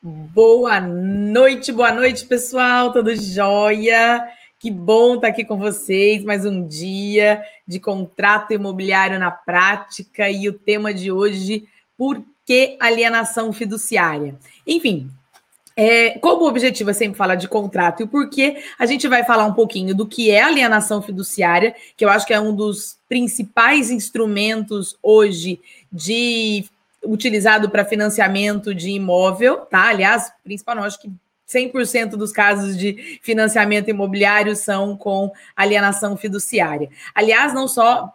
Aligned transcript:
Boa 0.00 0.80
noite, 0.80 1.72
boa 1.72 1.92
noite, 1.92 2.24
pessoal. 2.24 2.92
Tudo 2.92 3.16
jóia? 3.16 4.28
Que 4.56 4.70
bom 4.70 5.16
estar 5.16 5.26
aqui 5.26 5.44
com 5.44 5.58
vocês. 5.58 6.22
Mais 6.22 6.46
um 6.46 6.64
dia 6.64 7.42
de 7.66 7.80
contrato 7.80 8.52
imobiliário 8.52 9.18
na 9.18 9.32
prática 9.32 10.30
e 10.30 10.48
o 10.48 10.52
tema 10.52 10.94
de 10.94 11.10
hoje: 11.10 11.66
por 11.96 12.22
que 12.46 12.76
alienação 12.78 13.52
fiduciária? 13.52 14.36
Enfim, 14.64 15.10
é, 15.74 16.10
como 16.20 16.44
o 16.44 16.48
objetivo 16.48 16.90
é 16.90 16.92
sempre 16.94 17.18
falar 17.18 17.34
de 17.34 17.48
contrato 17.48 18.00
e 18.00 18.04
o 18.04 18.08
porquê, 18.08 18.62
a 18.78 18.86
gente 18.86 19.08
vai 19.08 19.24
falar 19.24 19.46
um 19.46 19.54
pouquinho 19.54 19.96
do 19.96 20.06
que 20.06 20.30
é 20.30 20.42
alienação 20.42 21.02
fiduciária, 21.02 21.74
que 21.96 22.04
eu 22.04 22.08
acho 22.08 22.24
que 22.24 22.32
é 22.32 22.40
um 22.40 22.54
dos 22.54 22.98
principais 23.08 23.90
instrumentos 23.90 24.96
hoje 25.02 25.60
de 25.92 26.66
utilizado 27.04 27.70
para 27.70 27.84
financiamento 27.84 28.74
de 28.74 28.90
imóvel, 28.90 29.58
tá? 29.58 29.88
Aliás, 29.88 30.32
principalmente, 30.42 30.86
acho 30.86 31.00
que 31.00 31.10
100% 31.48 32.10
dos 32.10 32.30
casos 32.30 32.76
de 32.76 33.18
financiamento 33.22 33.88
imobiliário 33.88 34.54
são 34.54 34.96
com 34.96 35.32
alienação 35.56 36.16
fiduciária. 36.16 36.90
Aliás, 37.14 37.54
não 37.54 37.66
só 37.66 38.14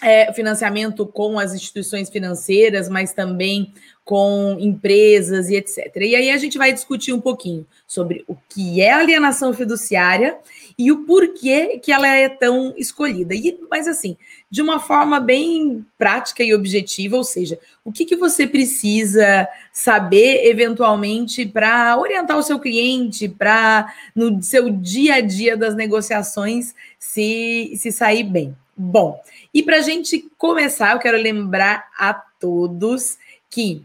é, 0.00 0.32
financiamento 0.32 1.04
com 1.04 1.38
as 1.38 1.52
instituições 1.52 2.08
financeiras, 2.08 2.88
mas 2.88 3.12
também 3.12 3.72
com 4.04 4.56
empresas 4.60 5.50
e 5.50 5.56
etc. 5.56 5.96
E 5.96 6.14
aí 6.14 6.30
a 6.30 6.36
gente 6.36 6.56
vai 6.56 6.72
discutir 6.72 7.12
um 7.12 7.20
pouquinho 7.20 7.66
sobre 7.86 8.24
o 8.28 8.36
que 8.48 8.80
é 8.80 8.92
alienação 8.92 9.52
fiduciária 9.52 10.38
e 10.78 10.92
o 10.92 11.04
porquê 11.04 11.80
que 11.82 11.92
ela 11.92 12.06
é 12.06 12.28
tão 12.28 12.72
escolhida. 12.76 13.34
E, 13.34 13.58
mas 13.68 13.88
assim, 13.88 14.16
de 14.50 14.62
uma 14.62 14.80
forma 14.80 15.20
bem 15.20 15.84
prática 15.98 16.42
e 16.42 16.54
objetiva, 16.54 17.16
ou 17.16 17.24
seja, 17.24 17.58
o 17.84 17.92
que, 17.92 18.04
que 18.04 18.16
você 18.16 18.46
precisa 18.46 19.46
saber 19.72 20.46
eventualmente 20.46 21.44
para 21.44 21.98
orientar 21.98 22.38
o 22.38 22.42
seu 22.42 22.58
cliente, 22.58 23.28
para 23.28 23.92
no 24.14 24.42
seu 24.42 24.70
dia 24.70 25.16
a 25.16 25.20
dia 25.20 25.56
das 25.56 25.74
negociações 25.74 26.74
se, 26.98 27.72
se 27.76 27.92
sair 27.92 28.24
bem. 28.24 28.56
Bom, 28.76 29.20
e 29.52 29.62
para 29.62 29.78
a 29.78 29.82
gente 29.82 30.30
começar, 30.38 30.92
eu 30.92 30.98
quero 30.98 31.18
lembrar 31.18 31.88
a 31.98 32.14
todos 32.14 33.18
que 33.50 33.84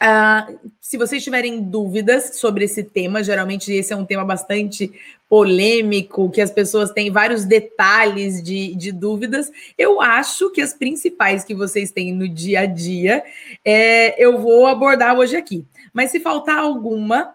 Uh, 0.00 0.70
se 0.80 0.96
vocês 0.96 1.24
tiverem 1.24 1.60
dúvidas 1.60 2.36
sobre 2.36 2.64
esse 2.64 2.84
tema, 2.84 3.22
geralmente 3.24 3.72
esse 3.72 3.92
é 3.92 3.96
um 3.96 4.04
tema 4.04 4.24
bastante 4.24 4.92
polêmico, 5.28 6.30
que 6.30 6.40
as 6.40 6.52
pessoas 6.52 6.92
têm 6.92 7.10
vários 7.10 7.44
detalhes 7.44 8.40
de, 8.40 8.76
de 8.76 8.92
dúvidas. 8.92 9.50
Eu 9.76 10.00
acho 10.00 10.50
que 10.50 10.62
as 10.62 10.72
principais 10.72 11.44
que 11.44 11.54
vocês 11.54 11.90
têm 11.90 12.12
no 12.14 12.28
dia 12.28 12.60
a 12.60 12.66
dia 12.66 13.24
é, 13.64 14.22
eu 14.22 14.40
vou 14.40 14.68
abordar 14.68 15.18
hoje 15.18 15.36
aqui. 15.36 15.66
Mas 15.92 16.12
se 16.12 16.20
faltar 16.20 16.58
alguma, 16.58 17.34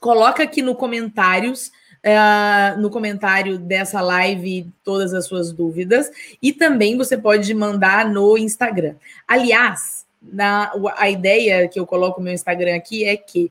coloca 0.00 0.42
aqui 0.42 0.62
no 0.62 0.74
comentários. 0.74 1.70
Uh, 2.06 2.78
no 2.82 2.90
comentário 2.90 3.56
dessa 3.56 3.98
live 4.02 4.70
todas 4.84 5.14
as 5.14 5.24
suas 5.24 5.50
dúvidas 5.50 6.10
e 6.42 6.52
também 6.52 6.98
você 6.98 7.16
pode 7.16 7.54
mandar 7.54 8.06
no 8.10 8.36
Instagram. 8.36 8.96
Aliás, 9.26 10.03
na, 10.32 10.72
a 10.96 11.08
ideia 11.10 11.68
que 11.68 11.78
eu 11.78 11.86
coloco 11.86 12.20
no 12.20 12.24
meu 12.24 12.34
Instagram 12.34 12.76
aqui 12.76 13.04
é 13.04 13.16
que 13.16 13.50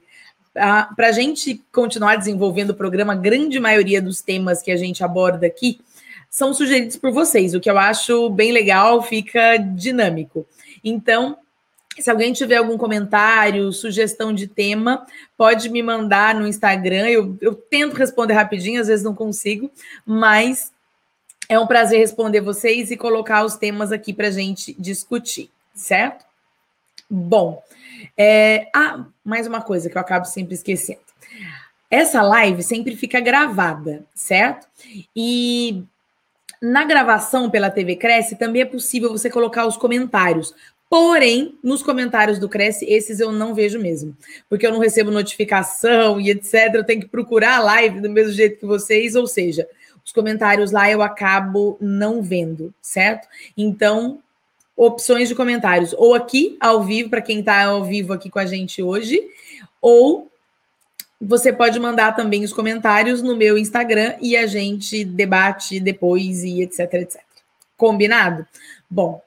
para 0.54 1.08
a 1.08 1.12
gente 1.12 1.62
continuar 1.72 2.16
desenvolvendo 2.16 2.72
o 2.72 2.76
programa, 2.76 3.14
a 3.14 3.18
grande 3.18 3.60
maioria 3.60 4.02
dos 4.02 4.22
temas 4.22 4.62
que 4.62 4.72
a 4.72 4.78
gente 4.78 5.04
aborda 5.04 5.48
aqui 5.48 5.80
são 6.30 6.54
sugeridos 6.54 6.96
por 6.96 7.12
vocês, 7.12 7.54
o 7.54 7.60
que 7.60 7.70
eu 7.70 7.78
acho 7.78 8.30
bem 8.30 8.52
legal, 8.52 9.02
fica 9.02 9.58
dinâmico. 9.58 10.46
Então, 10.84 11.38
se 12.00 12.10
alguém 12.10 12.34
tiver 12.34 12.58
algum 12.58 12.78
comentário, 12.78 13.72
sugestão 13.72 14.34
de 14.34 14.48
tema, 14.48 15.06
pode 15.38 15.70
me 15.70 15.84
mandar 15.84 16.34
no 16.34 16.48
Instagram. 16.48 17.08
Eu, 17.08 17.38
eu 17.40 17.54
tento 17.54 17.96
responder 17.96 18.34
rapidinho, 18.34 18.82
às 18.82 18.88
vezes 18.88 19.06
não 19.06 19.14
consigo, 19.14 19.70
mas 20.06 20.72
é 21.48 21.60
um 21.60 21.68
prazer 21.68 22.00
responder 22.00 22.42
vocês 22.42 22.90
e 22.90 22.98
colocar 22.98 23.44
os 23.44 23.56
temas 23.56 23.92
aqui 23.92 24.12
para 24.12 24.28
a 24.28 24.32
gente 24.32 24.76
discutir, 24.80 25.52
certo? 25.76 26.26
Bom, 27.10 27.62
é... 28.18 28.68
ah, 28.76 29.06
mais 29.24 29.48
uma 29.48 29.62
coisa 29.62 29.90
que 29.90 29.98
eu 29.98 30.02
acabo 30.02 30.26
sempre 30.26 30.54
esquecendo. 30.54 31.02
Essa 31.90 32.22
live 32.22 32.64
sempre 32.64 32.96
fica 32.96 33.20
gravada, 33.20 34.04
certo? 34.16 34.68
E 35.16 35.84
na 36.60 36.86
gravação 36.86 37.50
pela 37.50 37.70
TV 37.70 37.98
Cresce 37.98 38.36
também 38.36 38.62
é 38.62 38.66
possível 38.66 39.12
você 39.12 39.30
colocar 39.30 39.68
os 39.68 39.78
comentários. 39.78 40.56
Porém, 40.90 41.58
nos 41.64 41.84
comentários 41.84 42.40
do 42.40 42.48
Cresce, 42.48 42.86
esses 42.86 43.20
eu 43.20 43.32
não 43.32 43.54
vejo 43.54 43.80
mesmo, 43.80 44.16
porque 44.50 44.66
eu 44.66 44.72
não 44.72 44.80
recebo 44.80 45.12
notificação 45.12 46.22
e 46.22 46.30
etc. 46.30 46.72
Eu 46.74 46.84
tenho 46.84 47.02
que 47.02 47.08
procurar 47.08 47.58
a 47.58 47.64
live 47.64 48.00
do 48.00 48.10
mesmo 48.10 48.32
jeito 48.32 48.60
que 48.60 48.66
vocês, 48.66 49.16
ou 49.16 49.28
seja, 49.28 49.68
os 50.06 50.12
comentários 50.12 50.72
lá 50.72 50.90
eu 50.90 51.02
acabo 51.02 51.78
não 51.82 52.22
vendo, 52.22 52.74
certo? 52.82 53.28
Então, 53.58 54.20
opções 54.76 55.30
de 55.30 55.36
comentários, 55.36 55.94
ou 55.98 56.14
aqui 56.14 56.58
ao 56.60 56.84
vivo, 56.84 57.10
para 57.10 57.22
quem 57.22 57.40
está 57.40 57.66
ao 57.66 57.84
vivo 57.84 58.14
aqui 58.14 58.30
com 58.30 58.40
a 58.40 58.46
gente 58.46 58.82
hoje, 58.82 59.22
ou 59.82 60.30
você 61.22 61.54
pode 61.54 61.80
mandar 61.80 62.16
também 62.16 62.44
os 62.44 62.52
comentários 62.52 63.22
no 63.22 63.36
meu 63.36 63.58
Instagram 63.58 64.16
e 64.22 64.36
a 64.36 64.46
gente 64.46 65.06
debate 65.06 65.80
depois 65.80 66.44
e 66.44 66.62
etc, 66.62 66.94
etc. 66.96 67.22
Combinado? 67.78 68.46
Bom, 68.90 69.22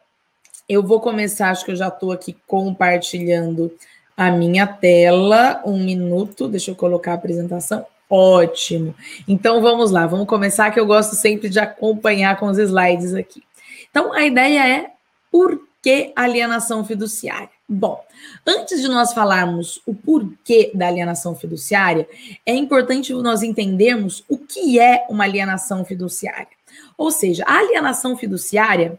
eu 0.69 0.83
vou 0.83 1.01
começar, 1.01 1.51
acho 1.51 1.65
que 1.65 1.71
eu 1.71 1.77
já 1.77 1.89
estou 1.89 2.13
aqui 2.13 2.37
compartilhando 2.47 3.73
a 4.17 4.31
minha 4.31 4.67
tela. 4.67 5.63
Um 5.65 5.83
minuto, 5.83 6.49
deixa 6.49 6.71
eu 6.71 6.77
colocar 6.77 7.13
a 7.13 7.15
apresentação. 7.15 7.87
Ótimo. 8.09 8.95
Então 9.27 9.61
vamos 9.61 9.91
lá, 9.91 10.07
vamos 10.07 10.27
começar 10.27 10.71
que 10.71 10.79
eu 10.79 10.87
gosto 10.87 11.17
sempre 11.17 11.49
de 11.49 11.59
acompanhar 11.59 12.39
com 12.39 12.47
os 12.47 12.59
slides 12.59 13.15
aqui. 13.15 13.43
Então 13.91 14.13
a 14.13 14.25
ideia 14.25 14.69
é 14.69 14.96
por 15.37 15.69
que 15.83 16.15
alienação 16.17 16.83
fiduciária? 16.83 17.51
Bom, 17.69 18.03
antes 18.47 18.81
de 18.81 18.89
nós 18.89 19.13
falarmos 19.13 19.83
o 19.85 19.95
porquê 19.95 20.71
da 20.73 20.87
alienação 20.87 21.37
fiduciária, 21.37 22.09
é 22.47 22.55
importante 22.55 23.13
nós 23.13 23.43
entendermos 23.43 24.25
o 24.31 24.39
que 24.39 24.81
é 24.81 25.05
uma 25.11 25.25
alienação 25.25 25.85
fiduciária. 25.85 26.49
Ou 26.97 27.11
seja, 27.11 27.45
a 27.47 27.59
alienação 27.59 28.17
fiduciária 28.17 28.99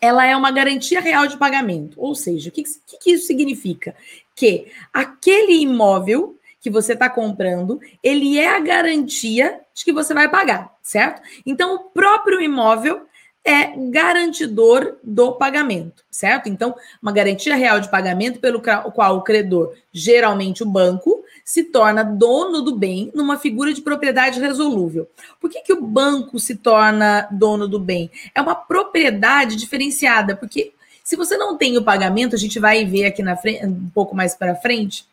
ela 0.00 0.24
é 0.24 0.36
uma 0.36 0.52
garantia 0.52 1.00
real 1.00 1.26
de 1.26 1.36
pagamento. 1.36 2.00
Ou 2.00 2.14
seja, 2.14 2.50
o 2.50 2.52
que, 2.52 2.62
que 2.62 3.10
isso 3.10 3.26
significa? 3.26 3.96
Que 4.36 4.70
aquele 4.92 5.60
imóvel 5.60 6.38
que 6.60 6.70
você 6.70 6.92
está 6.92 7.10
comprando, 7.10 7.80
ele 8.00 8.38
é 8.38 8.48
a 8.48 8.60
garantia 8.60 9.60
de 9.74 9.84
que 9.84 9.92
você 9.92 10.14
vai 10.14 10.30
pagar, 10.30 10.72
certo? 10.84 11.20
Então, 11.44 11.74
o 11.74 11.78
próprio 11.90 12.40
imóvel 12.40 13.08
é 13.44 13.74
garantidor 13.90 14.96
do 15.02 15.32
pagamento, 15.32 16.02
certo? 16.10 16.48
Então, 16.48 16.74
uma 17.02 17.12
garantia 17.12 17.54
real 17.54 17.78
de 17.78 17.90
pagamento 17.90 18.40
pelo 18.40 18.60
qual 18.60 19.18
o 19.18 19.22
credor, 19.22 19.74
geralmente 19.92 20.62
o 20.62 20.66
banco, 20.66 21.22
se 21.44 21.64
torna 21.64 22.02
dono 22.02 22.62
do 22.62 22.74
bem 22.74 23.12
numa 23.14 23.38
figura 23.38 23.74
de 23.74 23.82
propriedade 23.82 24.40
resolúvel. 24.40 25.06
Por 25.38 25.50
que, 25.50 25.60
que 25.60 25.74
o 25.74 25.82
banco 25.82 26.38
se 26.38 26.56
torna 26.56 27.28
dono 27.30 27.68
do 27.68 27.78
bem? 27.78 28.10
É 28.34 28.40
uma 28.40 28.54
propriedade 28.54 29.56
diferenciada, 29.56 30.34
porque 30.34 30.72
se 31.04 31.14
você 31.14 31.36
não 31.36 31.58
tem 31.58 31.76
o 31.76 31.84
pagamento, 31.84 32.34
a 32.34 32.38
gente 32.38 32.58
vai 32.58 32.86
ver 32.86 33.04
aqui 33.04 33.22
na 33.22 33.36
frente, 33.36 33.66
um 33.66 33.90
pouco 33.90 34.16
mais 34.16 34.34
para 34.34 34.56
frente, 34.56 35.04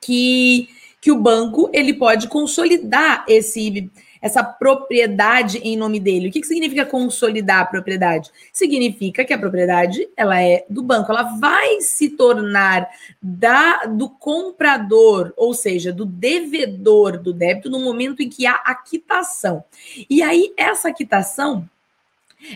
que, 0.00 0.68
que 1.00 1.12
o 1.12 1.20
banco 1.20 1.70
ele 1.72 1.94
pode 1.94 2.26
consolidar 2.26 3.24
esse 3.28 3.88
essa 4.24 4.42
propriedade 4.42 5.58
em 5.58 5.76
nome 5.76 6.00
dele. 6.00 6.28
O 6.28 6.32
que, 6.32 6.40
que 6.40 6.46
significa 6.46 6.86
consolidar 6.86 7.60
a 7.60 7.66
propriedade? 7.66 8.30
Significa 8.54 9.22
que 9.22 9.34
a 9.34 9.38
propriedade 9.38 10.08
ela 10.16 10.40
é 10.40 10.64
do 10.66 10.82
banco, 10.82 11.12
ela 11.12 11.38
vai 11.38 11.82
se 11.82 12.08
tornar 12.08 12.88
da 13.22 13.84
do 13.84 14.08
comprador, 14.08 15.34
ou 15.36 15.52
seja, 15.52 15.92
do 15.92 16.06
devedor 16.06 17.18
do 17.18 17.34
débito 17.34 17.68
no 17.68 17.80
momento 17.80 18.22
em 18.22 18.30
que 18.30 18.46
há 18.46 18.54
a 18.64 18.74
quitação. 18.74 19.62
E 20.08 20.22
aí 20.22 20.54
essa 20.56 20.90
quitação 20.90 21.68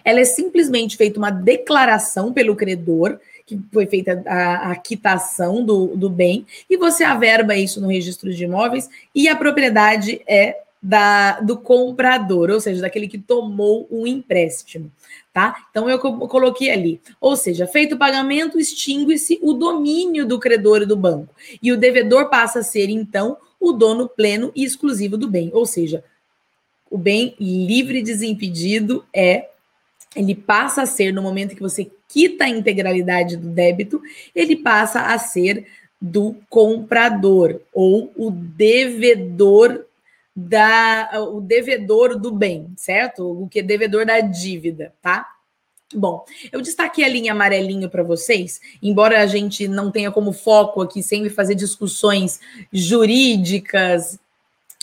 ela 0.03 0.21
é 0.21 0.25
simplesmente 0.25 0.97
feita 0.97 1.19
uma 1.19 1.31
declaração 1.31 2.33
pelo 2.33 2.57
credor 2.57 3.21
que 3.45 3.59
foi 3.73 3.87
feita 3.87 4.23
a, 4.27 4.73
a, 4.73 4.77
quitação 4.77 5.65
do, 5.65 5.97
do 5.97 6.11
bem, 6.11 6.47
e 6.69 6.77
você 6.77 7.03
averba 7.03 7.57
isso 7.57 7.81
no 7.81 7.89
registro 7.89 8.31
de 8.31 8.45
imóveis, 8.45 8.91
e 9.15 9.27
a 9.27 9.35
propriedade 9.35 10.21
é 10.27 10.68
da, 10.83 11.41
do 11.41 11.59
comprador, 11.59 12.51
ou 12.51 12.61
seja, 12.61 12.81
daquele 12.81 13.09
que 13.09 13.19
tomou 13.19 13.87
o 13.91 14.03
um 14.03 14.07
empréstimo, 14.07 14.93
tá? 15.33 15.67
Então 15.71 15.91
eu 15.91 15.99
coloquei 15.99 16.71
ali, 16.71 17.01
ou 17.21 17.37
seja, 17.37 17.67
feito 17.67 17.97
o 17.97 17.99
pagamento, 17.99 18.61
extingue-se 18.61 19.39
o 19.43 19.55
domínio 19.55 20.25
do 20.25 20.39
credor 20.39 20.83
e 20.83 20.87
do 20.87 20.97
banco, 20.97 21.35
e 21.61 21.73
o 21.73 21.77
devedor 21.77 22.29
passa 22.31 22.61
a 22.61 22.63
ser 22.65 22.89
então 22.89 23.37
o 23.61 23.73
dono 23.73 24.09
pleno 24.09 24.53
e 24.55 24.65
exclusivo 24.65 25.17
do 25.17 25.29
bem, 25.29 25.51
ou 25.53 25.67
seja, 25.67 26.05
o 26.91 26.97
bem 26.97 27.35
livre 27.39 27.99
e 27.99 28.03
desimpedido 28.03 29.05
é 29.13 29.49
ele 30.17 30.35
passa 30.35 30.83
a 30.83 30.87
ser 30.87 31.13
no 31.13 31.21
momento 31.21 31.55
que 31.55 31.61
você 31.61 31.91
quita 32.09 32.45
a 32.45 32.49
integralidade 32.49 33.37
do 33.37 33.49
débito, 33.49 34.01
ele 34.35 34.57
passa 34.57 35.03
a 35.03 35.19
ser 35.19 35.67
do 36.01 36.37
comprador 36.49 37.61
ou 37.73 38.13
o 38.17 38.31
devedor 38.31 39.85
da 40.41 41.11
o 41.33 41.41
devedor 41.41 42.17
do 42.17 42.31
bem, 42.31 42.73
certo? 42.77 43.43
O 43.43 43.49
que 43.49 43.59
é 43.59 43.63
devedor 43.63 44.07
da 44.07 44.21
dívida, 44.21 44.95
tá? 45.03 45.27
Bom, 45.93 46.25
eu 46.53 46.61
destaquei 46.61 47.05
a 47.05 47.09
linha 47.09 47.33
amarelinho 47.33 47.91
para 47.91 48.05
vocês, 48.05 48.61
embora 48.81 49.21
a 49.21 49.27
gente 49.27 49.67
não 49.67 49.91
tenha 49.91 50.13
como 50.13 50.33
foco 50.33 50.81
aqui 50.81 51.03
sempre 51.03 51.29
fazer 51.29 51.57
discussões 51.57 52.39
jurídicas 52.73 54.17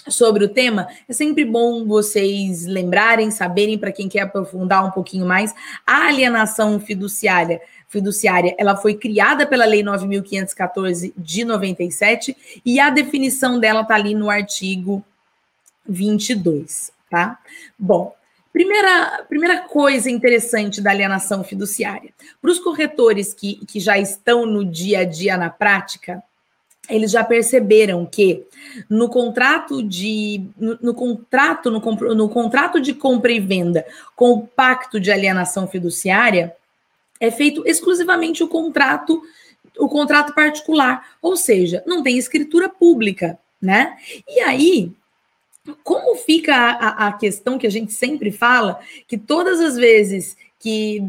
sobre 0.09 0.43
o 0.43 0.49
tema, 0.49 0.89
é 1.07 1.13
sempre 1.13 1.45
bom 1.45 1.85
vocês 1.85 2.65
lembrarem, 2.65 3.31
saberem 3.31 3.77
para 3.77 3.93
quem 3.93 4.09
quer 4.09 4.21
aprofundar 4.21 4.85
um 4.85 4.91
pouquinho 4.91 5.25
mais, 5.25 5.53
a 5.87 6.07
alienação 6.07 6.79
fiduciária 6.81 7.61
fiduciária, 7.87 8.53
ela 8.57 8.75
foi 8.75 8.95
criada 8.95 9.47
pela 9.47 9.63
Lei 9.63 9.81
9514 9.81 11.13
de 11.15 11.45
97 11.45 12.35
e 12.65 12.77
a 12.77 12.89
definição 12.89 13.57
dela 13.57 13.81
está 13.81 13.95
ali 13.95 14.13
no 14.13 14.29
artigo 14.29 15.05
22, 15.87 16.91
tá? 17.09 17.39
Bom, 17.77 18.15
primeira, 18.51 19.25
primeira 19.27 19.61
coisa 19.61 20.09
interessante 20.09 20.81
da 20.81 20.91
alienação 20.91 21.43
fiduciária. 21.43 22.11
Para 22.41 22.51
os 22.51 22.59
corretores 22.59 23.33
que, 23.33 23.65
que 23.65 23.79
já 23.79 23.97
estão 23.97 24.45
no 24.45 24.65
dia 24.65 24.99
a 24.99 25.03
dia 25.03 25.37
na 25.37 25.49
prática, 25.49 26.23
eles 26.89 27.11
já 27.11 27.23
perceberam 27.23 28.05
que 28.05 28.45
no 28.89 29.09
contrato 29.09 29.81
de 29.81 30.43
no, 30.57 30.77
no 30.81 30.93
contrato 30.93 31.71
no, 31.71 31.79
no, 32.15 32.29
contrato 32.29 32.79
de 32.79 32.93
compra 32.93 33.31
e 33.31 33.39
venda 33.39 33.85
com 34.15 34.31
o 34.31 34.47
pacto 34.47 34.99
de 34.99 35.11
alienação 35.11 35.67
fiduciária 35.67 36.55
é 37.19 37.31
feito 37.31 37.63
exclusivamente 37.65 38.43
o 38.43 38.47
contrato 38.47 39.21
o 39.77 39.89
contrato 39.89 40.33
particular, 40.33 41.05
ou 41.21 41.35
seja, 41.35 41.83
não 41.85 42.01
tem 42.01 42.17
escritura 42.17 42.69
pública, 42.69 43.37
né? 43.61 43.97
E 44.27 44.39
aí 44.39 44.93
como 45.83 46.15
fica 46.15 46.53
a, 46.55 47.07
a, 47.07 47.13
questão 47.13 47.57
que 47.57 47.65
a 47.67 47.71
gente 47.71 47.93
sempre 47.93 48.31
fala, 48.31 48.79
que 49.07 49.17
todas 49.17 49.59
as 49.59 49.75
vezes 49.75 50.37
que, 50.59 51.03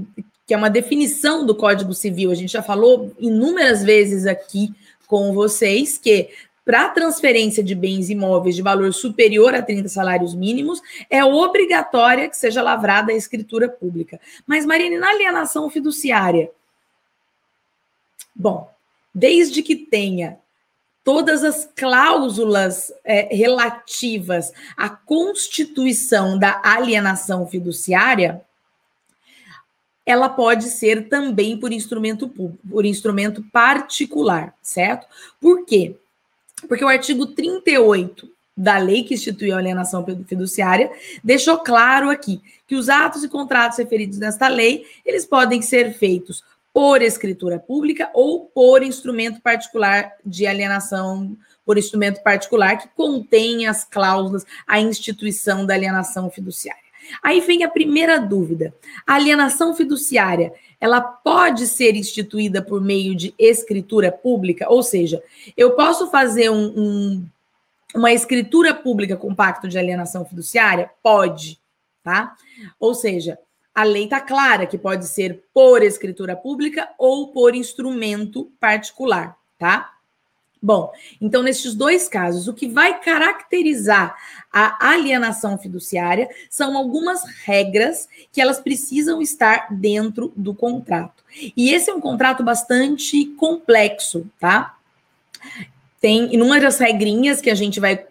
que 0.46 0.54
é 0.54 0.56
uma 0.56 0.70
definição 0.70 1.44
do 1.44 1.54
Código 1.54 1.92
Civil, 1.92 2.30
a 2.30 2.34
gente 2.34 2.52
já 2.52 2.62
falou 2.62 3.14
inúmeras 3.18 3.82
vezes 3.82 4.26
aqui 4.26 4.72
com 5.06 5.32
vocês 5.32 5.98
que 5.98 6.30
para 6.64 6.88
transferência 6.88 7.62
de 7.62 7.76
bens 7.76 8.10
imóveis 8.10 8.56
de 8.56 8.62
valor 8.62 8.92
superior 8.92 9.54
a 9.54 9.62
30 9.62 9.88
salários 9.88 10.34
mínimos, 10.34 10.82
é 11.08 11.24
obrigatória 11.24 12.28
que 12.28 12.36
seja 12.36 12.60
lavrada 12.60 13.12
a 13.12 13.14
escritura 13.14 13.68
pública. 13.68 14.20
Mas, 14.44 14.66
Marine, 14.66 14.98
na 14.98 15.10
alienação 15.10 15.70
fiduciária, 15.70 16.50
bom, 18.34 18.68
desde 19.14 19.62
que 19.62 19.76
tenha 19.76 20.40
todas 21.06 21.44
as 21.44 21.70
cláusulas 21.76 22.92
é, 23.04 23.32
relativas 23.32 24.52
à 24.76 24.88
constituição 24.88 26.36
da 26.36 26.60
alienação 26.64 27.46
fiduciária, 27.46 28.42
ela 30.04 30.28
pode 30.28 30.64
ser 30.64 31.08
também 31.08 31.56
por 31.56 31.72
instrumento 31.72 32.28
público, 32.28 32.58
por 32.68 32.84
instrumento 32.84 33.40
particular, 33.52 34.52
certo? 34.60 35.06
Por 35.40 35.64
quê? 35.64 35.94
Porque 36.66 36.84
o 36.84 36.88
artigo 36.88 37.24
38 37.26 38.28
da 38.56 38.76
lei 38.76 39.04
que 39.04 39.14
instituiu 39.14 39.54
a 39.54 39.58
alienação 39.58 40.04
fiduciária 40.26 40.90
deixou 41.22 41.58
claro 41.58 42.10
aqui 42.10 42.40
que 42.66 42.74
os 42.74 42.88
atos 42.88 43.22
e 43.22 43.28
contratos 43.28 43.78
referidos 43.78 44.18
nesta 44.18 44.48
lei, 44.48 44.84
eles 45.04 45.24
podem 45.24 45.62
ser 45.62 45.94
feitos 45.94 46.42
por 46.76 47.00
escritura 47.00 47.58
pública 47.58 48.10
ou 48.12 48.50
por 48.54 48.82
instrumento 48.82 49.40
particular 49.40 50.12
de 50.22 50.46
alienação, 50.46 51.34
por 51.64 51.78
instrumento 51.78 52.22
particular 52.22 52.76
que 52.76 52.86
contém 52.88 53.66
as 53.66 53.82
cláusulas, 53.82 54.44
a 54.66 54.78
instituição 54.78 55.64
da 55.64 55.72
alienação 55.72 56.28
fiduciária. 56.30 56.82
Aí 57.22 57.40
vem 57.40 57.64
a 57.64 57.70
primeira 57.70 58.20
dúvida. 58.20 58.74
A 59.06 59.14
alienação 59.14 59.74
fiduciária, 59.74 60.52
ela 60.78 61.00
pode 61.00 61.66
ser 61.66 61.96
instituída 61.96 62.60
por 62.60 62.82
meio 62.82 63.16
de 63.16 63.34
escritura 63.38 64.12
pública? 64.12 64.66
Ou 64.68 64.82
seja, 64.82 65.22
eu 65.56 65.70
posso 65.76 66.10
fazer 66.10 66.50
um, 66.50 66.74
um, 66.76 67.26
uma 67.94 68.12
escritura 68.12 68.74
pública 68.74 69.16
com 69.16 69.34
pacto 69.34 69.66
de 69.66 69.78
alienação 69.78 70.26
fiduciária? 70.26 70.90
Pode, 71.02 71.58
tá? 72.04 72.36
Ou 72.78 72.94
seja, 72.94 73.38
a 73.76 73.82
lei 73.82 74.04
está 74.04 74.22
clara 74.22 74.66
que 74.66 74.78
pode 74.78 75.06
ser 75.06 75.44
por 75.52 75.82
escritura 75.82 76.34
pública 76.34 76.88
ou 76.96 77.28
por 77.28 77.54
instrumento 77.54 78.50
particular, 78.58 79.36
tá? 79.58 79.92
Bom, 80.62 80.90
então, 81.20 81.42
nesses 81.42 81.74
dois 81.74 82.08
casos, 82.08 82.48
o 82.48 82.54
que 82.54 82.66
vai 82.66 82.98
caracterizar 83.00 84.16
a 84.50 84.88
alienação 84.92 85.58
fiduciária 85.58 86.30
são 86.48 86.74
algumas 86.74 87.22
regras 87.44 88.08
que 88.32 88.40
elas 88.40 88.58
precisam 88.58 89.20
estar 89.20 89.68
dentro 89.70 90.32
do 90.34 90.54
contrato. 90.54 91.22
E 91.54 91.70
esse 91.70 91.90
é 91.90 91.94
um 91.94 92.00
contrato 92.00 92.42
bastante 92.42 93.26
complexo, 93.36 94.26
tá? 94.40 94.74
Tem 96.00 96.32
inúmeras 96.34 96.78
regrinhas 96.78 97.42
que 97.42 97.50
a 97.50 97.54
gente 97.54 97.78
vai 97.78 98.05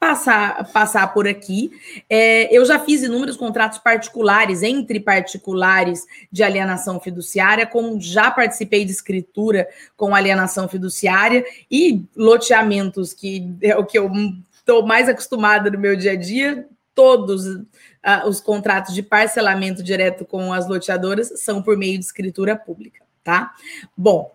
passar, 0.00 0.72
passar 0.72 1.12
por 1.12 1.28
aqui. 1.28 1.70
É, 2.08 2.52
eu 2.56 2.64
já 2.64 2.78
fiz 2.78 3.02
inúmeros 3.02 3.36
contratos 3.36 3.78
particulares, 3.78 4.62
entre 4.62 4.98
particulares 4.98 6.06
de 6.32 6.42
alienação 6.42 6.98
fiduciária, 6.98 7.66
como 7.66 8.00
já 8.00 8.30
participei 8.30 8.86
de 8.86 8.92
escritura 8.92 9.68
com 9.98 10.14
alienação 10.14 10.66
fiduciária 10.66 11.44
e 11.70 12.02
loteamentos, 12.16 13.12
que 13.12 13.54
é 13.60 13.76
o 13.76 13.84
que 13.84 13.98
eu 13.98 14.10
estou 14.54 14.86
mais 14.86 15.06
acostumada 15.06 15.70
no 15.70 15.78
meu 15.78 15.94
dia 15.94 16.12
a 16.12 16.16
dia, 16.16 16.66
todos 16.94 17.46
uh, 17.46 18.26
os 18.26 18.40
contratos 18.40 18.94
de 18.94 19.02
parcelamento 19.02 19.82
direto 19.82 20.24
com 20.24 20.50
as 20.50 20.66
loteadoras 20.66 21.40
são 21.40 21.62
por 21.62 21.76
meio 21.76 21.98
de 21.98 22.04
escritura 22.06 22.56
pública, 22.56 23.04
tá? 23.22 23.52
Bom, 23.94 24.34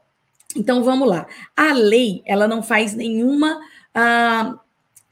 então 0.56 0.84
vamos 0.84 1.08
lá. 1.10 1.26
A 1.58 1.74
lei, 1.74 2.22
ela 2.24 2.48
não 2.48 2.62
faz 2.62 2.94
nenhuma. 2.94 3.60
Uh, 3.96 4.65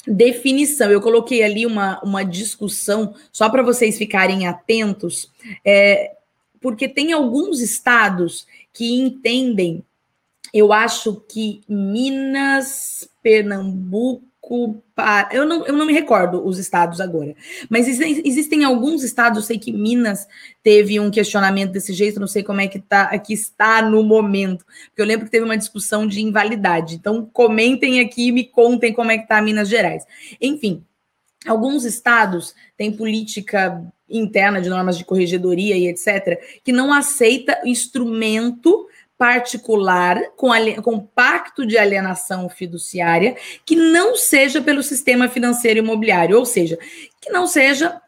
definição. 0.06 0.92
Eu 0.92 1.02
coloquei 1.02 1.44
ali 1.44 1.66
uma, 1.66 2.00
uma 2.04 2.24
discussão, 2.24 3.16
só 3.32 3.50
para 3.50 3.64
vocês 3.64 3.98
ficarem 3.98 4.48
atentos, 4.48 5.32
é, 5.64 6.16
porque 6.62 6.88
tem 6.88 7.12
alguns 7.14 7.60
estados 7.60 8.48
que 8.74 8.94
entendem, 8.94 9.84
eu 10.54 10.72
acho 10.72 11.16
que 11.28 11.62
Minas, 11.68 13.08
Pernambuco, 13.22 14.24
eu 15.32 15.46
não, 15.46 15.66
eu 15.66 15.74
não 15.74 15.86
me 15.86 15.94
recordo 15.94 16.46
os 16.46 16.60
estados 16.60 17.00
agora, 17.00 17.34
mas 17.70 17.88
existem, 17.88 18.22
existem, 18.26 18.64
alguns 18.64 19.02
estados, 19.02 19.38
eu 19.38 19.44
sei 19.44 19.58
que 19.58 19.72
Minas 19.72 20.28
teve 20.62 21.00
um 21.00 21.10
questionamento 21.10 21.72
desse 21.72 21.94
jeito, 21.94 22.20
não 22.20 22.28
sei 22.28 22.44
como 22.44 22.60
é 22.60 22.68
que, 22.68 22.80
tá, 22.80 23.18
que 23.20 23.34
está 23.34 23.82
no 23.82 24.04
momento, 24.04 24.66
porque 24.66 25.02
eu 25.02 25.06
lembro 25.06 25.26
que 25.26 25.32
teve 25.32 25.46
uma 25.46 25.58
discussão 25.58 26.06
de 26.06 26.22
invalidade. 26.22 26.96
Então, 26.96 27.26
comentem 27.32 28.02
aqui 28.02 28.28
e 28.28 28.32
me 28.32 28.44
contem 28.44 28.92
como 28.92 29.12
é 29.12 29.18
que 29.18 29.24
está 29.24 29.42
Minas 29.42 29.70
Gerais. 29.70 30.04
Enfim, 30.42 30.84
alguns 31.48 31.86
estados 31.86 32.54
têm 32.78 32.92
política 32.92 33.82
interna 34.10 34.62
de 34.62 34.70
normas 34.70 34.98
de 34.98 35.06
corregedoria 35.06 35.78
e 35.78 35.88
etc., 35.88 36.40
que 36.64 36.72
não 36.72 36.94
aceita 36.94 37.62
instrumento 37.64 38.88
particular 39.24 40.22
com, 40.36 40.50
com 40.82 41.00
pacto 41.00 41.66
de 41.66 41.78
alienação 41.78 42.50
fiduciária 42.50 43.38
que 43.66 43.74
não 43.74 44.18
seja 44.18 44.62
pelo 44.62 44.84
sistema 44.84 45.30
financeiro 45.30 45.80
imobiliário, 45.80 46.38
ou 46.38 46.46
seja, 46.46 46.78
que 47.22 47.32
não 47.32 47.48
seja 47.48 48.02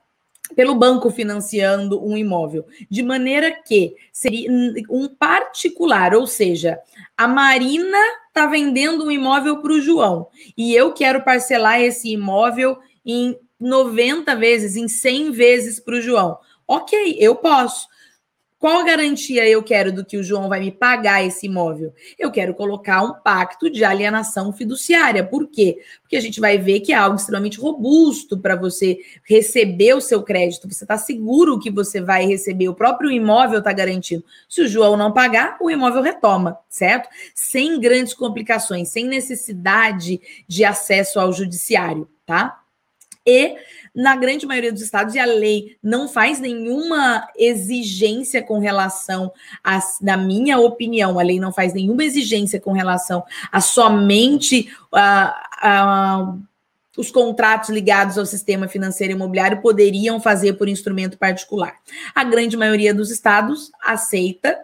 pelo 0.57 0.75
banco 0.75 1.09
financiando 1.09 2.05
um 2.05 2.17
imóvel, 2.17 2.65
de 2.91 3.01
maneira 3.01 3.49
que 3.49 3.95
seria 4.11 4.51
um 4.89 5.07
particular, 5.07 6.13
ou 6.13 6.27
seja, 6.27 6.77
a 7.17 7.29
Marina 7.29 7.97
está 8.27 8.45
vendendo 8.45 9.05
um 9.05 9.11
imóvel 9.11 9.61
para 9.61 9.71
o 9.71 9.79
João 9.79 10.27
e 10.57 10.75
eu 10.75 10.91
quero 10.91 11.23
parcelar 11.23 11.79
esse 11.79 12.11
imóvel 12.11 12.77
em 13.05 13.39
90 13.57 14.35
vezes, 14.35 14.75
em 14.75 14.89
100 14.89 15.31
vezes 15.31 15.79
para 15.79 15.95
o 15.95 16.01
João. 16.01 16.37
Ok, 16.67 17.15
eu 17.17 17.35
posso. 17.37 17.87
Qual 18.65 18.83
garantia 18.83 19.47
eu 19.47 19.61
quero 19.61 19.91
do 19.91 20.03
que 20.03 20.17
o 20.17 20.23
João 20.23 20.49
vai 20.49 20.59
me 20.59 20.71
pagar 20.71 21.23
esse 21.23 21.45
imóvel? 21.45 21.93
Eu 22.17 22.31
quero 22.31 22.55
colocar 22.55 23.03
um 23.03 23.13
pacto 23.13 23.69
de 23.69 23.85
alienação 23.85 24.51
fiduciária. 24.51 25.23
Por 25.23 25.47
quê? 25.47 25.77
Porque 26.01 26.15
a 26.15 26.19
gente 26.19 26.39
vai 26.39 26.57
ver 26.57 26.79
que 26.79 26.91
é 26.91 26.95
algo 26.95 27.15
extremamente 27.15 27.59
robusto 27.59 28.39
para 28.39 28.55
você 28.55 28.97
receber 29.23 29.93
o 29.93 30.01
seu 30.01 30.23
crédito. 30.23 30.67
Você 30.67 30.83
está 30.83 30.97
seguro 30.97 31.59
que 31.59 31.69
você 31.69 32.01
vai 32.01 32.25
receber, 32.25 32.67
o 32.67 32.73
próprio 32.73 33.11
imóvel 33.11 33.59
está 33.59 33.71
garantido. 33.71 34.25
Se 34.49 34.63
o 34.63 34.67
João 34.67 34.97
não 34.97 35.13
pagar, 35.13 35.57
o 35.61 35.69
imóvel 35.69 36.01
retoma, 36.01 36.57
certo? 36.67 37.07
Sem 37.35 37.79
grandes 37.79 38.15
complicações, 38.15 38.89
sem 38.89 39.05
necessidade 39.05 40.19
de 40.47 40.65
acesso 40.65 41.19
ao 41.19 41.31
judiciário, 41.31 42.09
tá? 42.25 42.63
E 43.27 43.57
na 43.95 44.15
grande 44.15 44.45
maioria 44.45 44.71
dos 44.71 44.81
estados, 44.81 45.15
e 45.15 45.19
a 45.19 45.25
lei 45.25 45.77
não 45.81 46.07
faz 46.07 46.39
nenhuma 46.39 47.27
exigência 47.37 48.43
com 48.43 48.59
relação 48.59 49.31
a, 49.63 49.79
na 50.01 50.17
minha 50.17 50.59
opinião, 50.59 51.17
a 51.17 51.23
lei 51.23 51.39
não 51.39 51.53
faz 51.53 51.73
nenhuma 51.73 52.03
exigência 52.03 52.59
com 52.59 52.73
relação 52.73 53.23
a 53.51 53.61
somente 53.61 54.69
a, 54.91 55.49
a 55.61 56.35
os 56.97 57.11
contratos 57.11 57.69
ligados 57.69 58.17
ao 58.17 58.25
sistema 58.25 58.69
financeiro 58.69 59.11
imobiliário 59.11 59.61
poderiam 59.61 60.17
fazer 60.17 60.53
por 60.53 60.69
instrumento 60.69 61.17
particular. 61.17 61.75
A 62.13 62.23
grande 62.23 62.55
maioria 62.55 62.93
dos 62.93 63.11
estados 63.11 63.69
aceita 63.83 64.57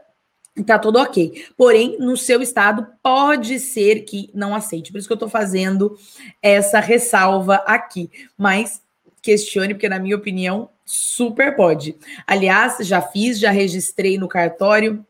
Tá 0.66 0.78
tudo 0.78 1.00
ok. 1.00 1.46
Porém, 1.56 1.98
no 1.98 2.18
seu 2.18 2.42
estado, 2.42 2.86
pode 3.02 3.58
ser 3.58 4.02
que 4.02 4.30
não 4.34 4.54
aceite. 4.54 4.92
Por 4.92 4.98
isso 4.98 5.08
que 5.08 5.14
eu 5.14 5.16
estou 5.16 5.30
fazendo 5.30 5.98
essa 6.42 6.80
ressalva 6.82 7.56
aqui. 7.66 8.12
Mas 8.38 8.82
questione, 9.22 9.74
porque, 9.74 9.90
na 9.90 10.00
minha 10.00 10.16
opinião, 10.16 10.70
super 10.86 11.56
pode. 11.56 11.96
Aliás, 12.26 12.86
já 12.88 13.02
fiz, 13.02 13.40
já 13.40 13.52
registrei 13.52 14.18
no 14.18 14.28
cartório, 14.28 15.06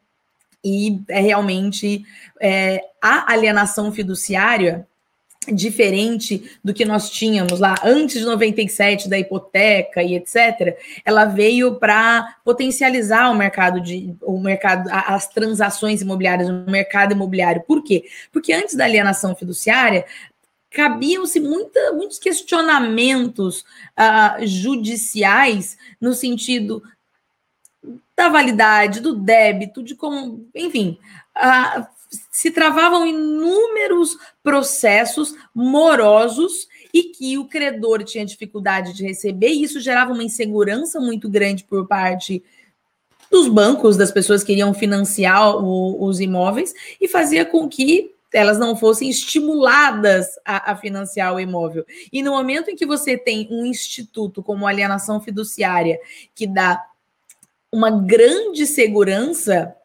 e 0.64 1.02
é 1.08 1.20
realmente 1.20 2.04
é, 2.40 2.82
a 3.02 3.32
alienação 3.32 3.92
fiduciária 3.92 4.88
diferente 5.48 6.52
do 6.64 6.72
que 6.72 6.86
nós 6.86 7.10
tínhamos 7.10 7.60
lá 7.60 7.74
antes 7.84 8.20
de 8.20 8.26
97 8.26 9.10
da 9.10 9.18
hipoteca 9.18 10.04
e 10.04 10.14
etc. 10.14 10.78
Ela 11.04 11.26
veio 11.26 11.80
para 11.80 12.36
potencializar 12.46 13.32
o 13.32 13.36
mercado 13.36 13.82
de 13.82 14.16
o 14.22 14.40
mercado 14.40 14.88
as 14.92 15.28
transações 15.28 16.00
imobiliárias 16.00 16.48
no 16.48 16.70
mercado 16.70 17.14
imobiliário. 17.14 17.64
Por 17.64 17.84
quê? 17.84 18.04
Porque 18.32 18.54
antes 18.54 18.76
da 18.76 18.86
alienação 18.86 19.36
fiduciária 19.36 20.06
cabiam-se 20.72 21.40
muitos 21.40 22.18
questionamentos 22.18 23.60
uh, 23.60 24.48
judiciais 24.48 25.78
no 26.00 26.14
sentido 26.14 26.82
da 28.16 28.30
validade, 28.30 29.02
do 29.02 29.14
débito, 29.14 29.84
de 29.84 29.96
como, 29.96 30.48
enfim, 30.56 30.98
uh, 31.38 31.86
se 32.32 32.52
travavam 32.52 33.06
inúmeros 33.06 34.18
processos 34.42 35.36
morosos 35.54 36.68
e 36.94 37.04
que 37.04 37.38
o 37.38 37.46
credor 37.46 38.04
tinha 38.04 38.26
dificuldade 38.26 38.94
de 38.94 39.04
receber, 39.04 39.50
e 39.50 39.64
isso 39.64 39.80
gerava 39.80 40.14
uma 40.14 40.24
insegurança 40.24 41.00
muito 41.00 41.30
grande 41.30 41.64
por 41.64 41.88
parte 41.88 42.44
dos 43.30 43.48
bancos, 43.48 43.96
das 43.96 44.12
pessoas 44.12 44.44
que 44.44 44.52
iriam 44.52 44.74
financiar 44.74 45.56
o, 45.58 46.04
os 46.04 46.20
imóveis, 46.20 46.74
e 47.00 47.08
fazia 47.08 47.46
com 47.46 47.68
que 47.68 48.11
elas 48.34 48.58
não 48.58 48.76
fossem 48.76 49.10
estimuladas 49.10 50.28
a, 50.46 50.72
a, 50.72 50.76
financiar 50.76 51.34
o 51.34 51.40
imóvel. 51.40 51.86
E 52.12 52.24
no 52.24 52.32
momento 52.32 52.70
em 52.70 52.76
que 52.76 52.86
você 52.86 53.18
tem 53.18 53.48
um 53.52 53.66
instituto 53.66 54.42
como 54.42 54.66
a 54.66 54.70
alienação 54.70 55.20
fiduciária, 55.20 56.00
que 56.34 56.48
dá 56.48 56.82
uma 57.72 57.90
grande 57.90 58.66
segurança 58.66 59.76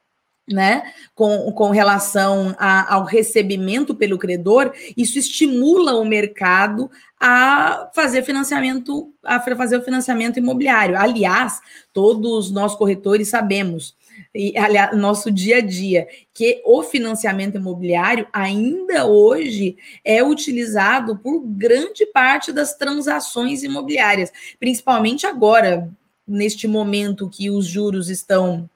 né, 0.48 0.92
com, 1.14 1.50
com 1.52 1.70
relação 1.70 2.54
a, 2.56 2.94
ao 2.94 3.04
recebimento 3.04 3.94
pelo 3.94 4.18
credor, 4.18 4.72
isso 4.96 5.18
estimula 5.18 5.96
o 5.96 6.04
mercado 6.04 6.88
a 7.18 7.90
fazer 7.94 8.22
financiamento, 8.22 9.12
a 9.24 9.40
fazer 9.40 9.78
o 9.78 9.82
financiamento 9.82 10.38
imobiliário. 10.38 10.96
Aliás, 10.96 11.60
todos 11.92 12.50
nós 12.50 12.76
corretores 12.76 13.28
sabemos, 13.28 13.96
e 14.34 14.56
aliás, 14.56 14.96
nosso 14.96 15.30
dia 15.30 15.58
a 15.58 15.60
dia, 15.60 16.06
que 16.32 16.62
o 16.64 16.82
financiamento 16.82 17.56
imobiliário 17.56 18.26
ainda 18.32 19.06
hoje 19.06 19.76
é 20.04 20.22
utilizado 20.22 21.16
por 21.16 21.40
grande 21.40 22.06
parte 22.06 22.52
das 22.52 22.74
transações 22.74 23.62
imobiliárias, 23.62 24.32
principalmente 24.58 25.26
agora, 25.26 25.90
neste 26.26 26.66
momento 26.66 27.30
que 27.30 27.50
os 27.50 27.66
juros 27.66 28.08
estão. 28.08 28.68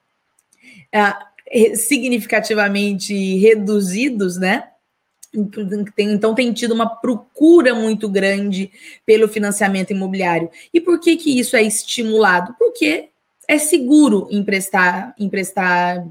Ah, 0.93 1.27
significativamente 1.75 3.13
reduzidos, 3.39 4.37
né? 4.37 4.69
Então 5.97 6.35
tem 6.35 6.53
tido 6.53 6.75
uma 6.75 6.89
procura 6.89 7.75
muito 7.75 8.09
grande 8.09 8.71
pelo 9.07 9.29
financiamento 9.29 9.93
imobiliário. 9.93 10.51
E 10.73 10.81
por 10.81 10.99
que, 10.99 11.17
que 11.17 11.39
isso 11.39 11.57
é 11.57 11.63
estimulado? 11.63 12.55
Porque 12.59 13.10
é 13.51 13.59
seguro 13.59 14.29
emprestar, 14.31 15.13
emprestar 15.19 16.07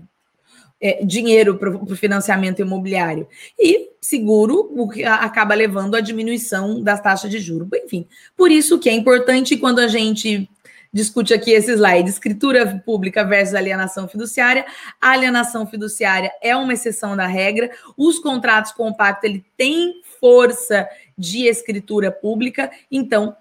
é, 0.81 1.05
dinheiro 1.05 1.57
para 1.57 1.69
o 1.69 1.95
financiamento 1.95 2.59
imobiliário. 2.59 3.29
E 3.57 3.91
seguro 4.01 4.69
o 4.75 4.89
que 4.89 5.05
acaba 5.05 5.55
levando 5.55 5.95
à 5.95 6.01
diminuição 6.01 6.83
das 6.83 6.99
taxas 6.99 7.31
de 7.31 7.39
juros. 7.39 7.69
Enfim, 7.73 8.05
por 8.35 8.51
isso 8.51 8.77
que 8.77 8.89
é 8.89 8.93
importante 8.93 9.55
quando 9.55 9.79
a 9.79 9.87
gente 9.87 10.49
discute 10.91 11.33
aqui 11.33 11.51
esse 11.51 11.71
slide: 11.71 12.09
escritura 12.09 12.83
pública 12.85 13.23
versus 13.23 13.55
alienação 13.55 14.05
fiduciária. 14.05 14.65
A 14.99 15.11
alienação 15.11 15.65
fiduciária 15.65 16.33
é 16.41 16.53
uma 16.57 16.73
exceção 16.73 17.15
da 17.15 17.25
regra. 17.25 17.71
Os 17.95 18.19
contratos 18.19 18.73
compactos 18.73 19.29
ele 19.29 19.45
tem 19.55 20.01
força 20.19 20.85
de 21.17 21.47
escritura 21.47 22.11
pública, 22.11 22.69
então 22.91 23.33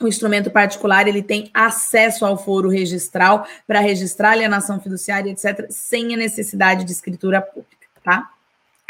o 0.00 0.08
instrumento 0.08 0.50
particular 0.50 1.06
ele 1.06 1.22
tem 1.22 1.50
acesso 1.52 2.24
ao 2.24 2.38
foro 2.38 2.68
registral 2.68 3.46
para 3.66 3.80
registrar 3.80 4.32
alienação 4.32 4.80
fiduciária, 4.80 5.30
etc., 5.30 5.66
sem 5.70 6.14
a 6.14 6.16
necessidade 6.16 6.84
de 6.84 6.92
escritura 6.92 7.42
pública, 7.42 7.86
tá? 8.02 8.30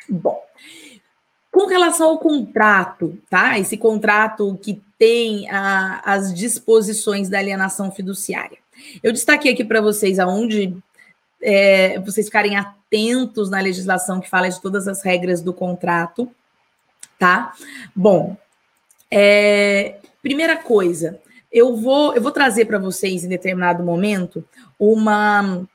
Bom. 0.08 0.40
Com 1.50 1.66
relação 1.66 2.10
ao 2.10 2.18
contrato, 2.18 3.18
tá? 3.28 3.58
Esse 3.58 3.76
contrato 3.76 4.56
que 4.62 4.80
tem 4.96 5.50
a, 5.50 6.00
as 6.04 6.32
disposições 6.32 7.28
da 7.28 7.38
alienação 7.38 7.90
fiduciária. 7.90 8.58
Eu 9.02 9.12
destaquei 9.12 9.52
aqui 9.52 9.64
para 9.64 9.80
vocês 9.80 10.18
aonde 10.18 10.76
é, 11.42 11.98
vocês 12.00 12.26
ficarem 12.26 12.56
atentos 12.56 13.50
na 13.50 13.60
legislação 13.60 14.20
que 14.20 14.30
fala 14.30 14.48
de 14.48 14.60
todas 14.60 14.86
as 14.86 15.02
regras 15.02 15.42
do 15.42 15.52
contrato, 15.52 16.30
tá? 17.18 17.52
Bom, 17.94 18.36
é, 19.10 19.98
primeira 20.22 20.56
coisa, 20.56 21.20
eu 21.50 21.76
vou 21.76 22.14
eu 22.14 22.22
vou 22.22 22.32
trazer 22.32 22.64
para 22.66 22.78
vocês 22.78 23.24
em 23.24 23.28
determinado 23.28 23.82
momento 23.82 24.44
uma 24.78 25.66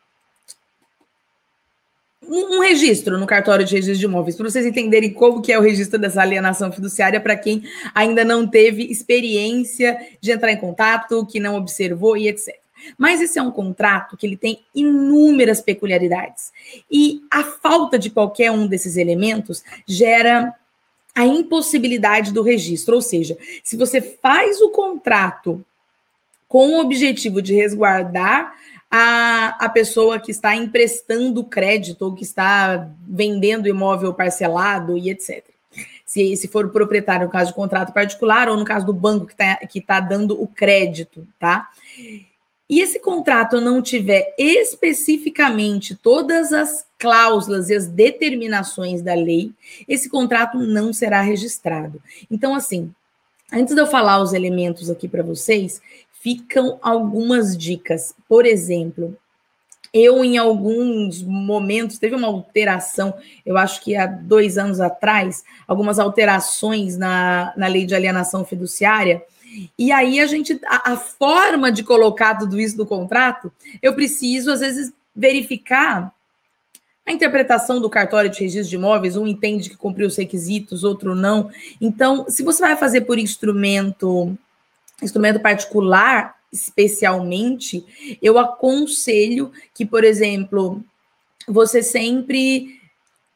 um 2.28 2.60
registro 2.60 3.18
no 3.20 3.28
cartório 3.28 3.66
de 3.66 3.76
registro 3.76 4.00
de 4.00 4.06
imóveis, 4.06 4.36
para 4.36 4.50
vocês 4.50 4.66
entenderem 4.66 5.14
como 5.14 5.42
que 5.42 5.52
é 5.52 5.60
o 5.60 5.62
registro 5.62 6.00
dessa 6.00 6.22
alienação 6.22 6.72
fiduciária 6.72 7.20
para 7.22 7.36
quem 7.36 7.64
ainda 7.94 8.26
não 8.26 8.48
teve 8.48 8.84
experiência 8.84 9.98
de 10.20 10.32
entrar 10.32 10.52
em 10.52 10.58
contato, 10.58 11.26
que 11.26 11.40
não 11.40 11.56
observou 11.56 12.18
e 12.18 12.28
etc. 12.28 12.56
Mas 12.98 13.22
esse 13.22 13.40
é 13.40 13.42
um 13.42 13.52
contrato 13.52 14.18
que 14.18 14.26
ele 14.26 14.38
tem 14.38 14.60
inúmeras 14.74 15.62
peculiaridades. 15.62 16.52
E 16.92 17.22
a 17.32 17.44
falta 17.44 17.98
de 17.98 18.10
qualquer 18.10 18.52
um 18.52 18.68
desses 18.68 18.98
elementos 18.98 19.64
gera 19.88 20.54
a 21.16 21.26
impossibilidade 21.26 22.34
do 22.34 22.44
registro. 22.44 22.96
Ou 22.96 23.02
seja, 23.02 23.38
se 23.64 23.78
você 23.78 24.02
faz 24.02 24.60
o 24.62 24.70
contrato 24.70 25.64
com 26.48 26.76
o 26.76 26.82
objetivo 26.82 27.42
de 27.42 27.56
resguardar 27.56 28.54
a, 28.90 29.66
a 29.66 29.70
pessoa 29.70 30.20
que 30.20 30.32
está 30.32 30.56
emprestando 30.56 31.44
crédito 31.44 32.04
ou 32.04 32.14
que 32.14 32.24
está 32.24 32.90
vendendo 33.08 33.68
imóvel 33.68 34.14
parcelado 34.14 34.98
e 34.98 35.10
etc. 35.10 35.44
Se, 36.06 36.38
se 36.38 36.48
for 36.48 36.66
o 36.66 36.70
proprietário, 36.70 37.26
no 37.26 37.32
caso 37.32 37.50
de 37.50 37.56
contrato 37.56 37.92
particular, 37.92 38.48
ou 38.48 38.56
no 38.56 38.64
caso 38.64 38.86
do 38.86 38.94
banco 38.94 39.26
que 39.26 39.34
está 39.34 39.56
que 39.58 39.82
tá 39.82 40.00
dando 40.00 40.42
o 40.42 40.48
crédito, 40.48 41.28
tá? 41.40 41.70
E 42.70 42.82
esse 42.82 43.00
contrato 43.00 43.62
não 43.62 43.82
tiver 43.82 44.34
especificamente 44.38 45.96
todas 45.96 46.52
as 46.52 46.86
cláusulas 46.98 47.70
e 47.70 47.76
as 47.76 47.86
determinações 47.86 49.02
da 49.02 49.14
lei, 49.14 49.52
esse 49.88 50.10
contrato 50.10 50.58
não 50.58 50.92
será 50.92 51.22
registrado. 51.22 52.02
Então, 52.30 52.56
assim, 52.56 52.92
antes 53.54 53.76
de 53.76 53.82
eu 53.82 53.86
falar 53.86 54.20
os 54.20 54.34
elementos 54.34 54.90
aqui 54.90 55.08
para 55.08 55.22
vocês, 55.22 55.80
ficam 56.22 56.80
algumas 56.82 57.56
dicas. 57.56 58.16
Por 58.28 58.48
exemplo, 58.48 59.16
eu, 59.94 60.26
em 60.26 60.38
alguns 60.38 61.22
momentos, 61.22 62.00
teve 62.00 62.16
uma 62.16 62.28
alteração, 62.28 63.14
eu 63.46 63.58
acho 63.58 63.82
que 63.82 63.96
há 63.96 64.06
dois 64.06 64.58
anos 64.58 64.82
atrás, 64.82 65.44
algumas 65.68 66.00
alterações 66.00 66.98
na, 66.98 67.54
na 67.56 67.68
lei 67.68 67.86
de 67.86 67.94
alienação 67.96 68.44
fiduciária. 68.44 69.24
E 69.78 69.92
aí 69.92 70.20
a 70.20 70.28
gente, 70.28 70.60
a, 70.66 70.94
a 70.94 70.98
forma 70.98 71.72
de 71.72 71.84
colocar 71.84 72.36
tudo 72.36 72.60
isso 72.60 72.78
no 72.78 72.86
contrato, 72.86 73.52
eu 73.82 73.94
preciso, 73.94 74.52
às 74.52 74.60
vezes, 74.60 74.94
verificar 75.16 76.14
a 77.06 77.12
interpretação 77.12 77.80
do 77.80 77.90
cartório 77.90 78.30
de 78.30 78.40
registro 78.40 78.70
de 78.70 78.76
imóveis, 78.76 79.16
um 79.16 79.28
entende 79.28 79.70
que 79.70 79.78
cumpriu 79.78 80.08
os 80.08 80.18
requisitos, 80.18 80.84
outro 80.84 81.14
não. 81.14 81.52
Então, 81.80 82.26
se 82.28 82.42
você 82.42 82.62
vai 82.62 82.76
fazer 82.76 83.02
por 83.02 83.20
instrumento 83.20 84.36
instrumento 85.02 85.40
particular, 85.40 86.36
especialmente, 86.52 88.18
eu 88.22 88.40
aconselho 88.40 89.52
que, 89.74 89.86
por 89.86 90.04
exemplo, 90.04 90.84
você 91.48 91.84
sempre 91.84 92.80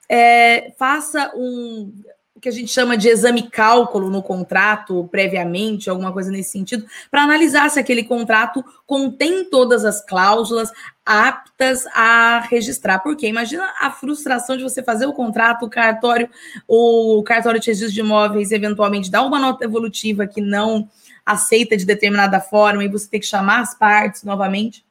é, 0.08 0.72
faça 0.78 1.32
um 1.36 1.94
que 2.40 2.50
a 2.50 2.52
gente 2.52 2.72
chama 2.72 2.96
de 2.96 3.10
exame 3.10 3.50
cálculo 3.50 4.10
no 4.10 4.24
contrato 4.24 5.08
previamente, 5.12 5.90
alguma 5.90 6.12
coisa 6.14 6.32
nesse 6.32 6.52
sentido, 6.52 6.86
para 7.12 7.24
analisar 7.24 7.70
se 7.70 7.80
aquele 7.80 8.04
contrato 8.04 8.64
contém 8.86 9.44
todas 9.46 9.84
as 9.84 10.04
cláusulas 10.04 10.72
aptas 11.06 11.86
a 11.88 12.40
registrar. 12.50 13.00
Porque 13.00 13.28
imagina 13.28 13.74
a 13.80 13.92
frustração 13.92 14.56
de 14.56 14.64
você 14.64 14.82
fazer 14.82 15.06
o 15.06 15.14
contrato, 15.14 15.66
o 15.66 15.70
cartório, 15.70 16.30
o 16.68 17.22
cartório 17.24 17.60
de 17.60 17.68
registro 17.68 17.94
de 17.94 18.00
imóveis 18.00 18.52
eventualmente 18.52 19.12
dá 19.12 19.22
uma 19.22 19.40
nota 19.40 19.66
evolutiva 19.66 20.26
que 20.26 20.42
não 20.42 20.90
aceita 21.26 21.78
de 21.78 21.86
determinada 21.86 22.40
forma 22.40 22.84
e 22.84 22.88
você 22.88 23.08
tem 23.08 23.20
que 23.20 23.26
chamar 23.26 23.62
as 23.62 23.76
partes 23.76 24.24
novamente. 24.24 24.86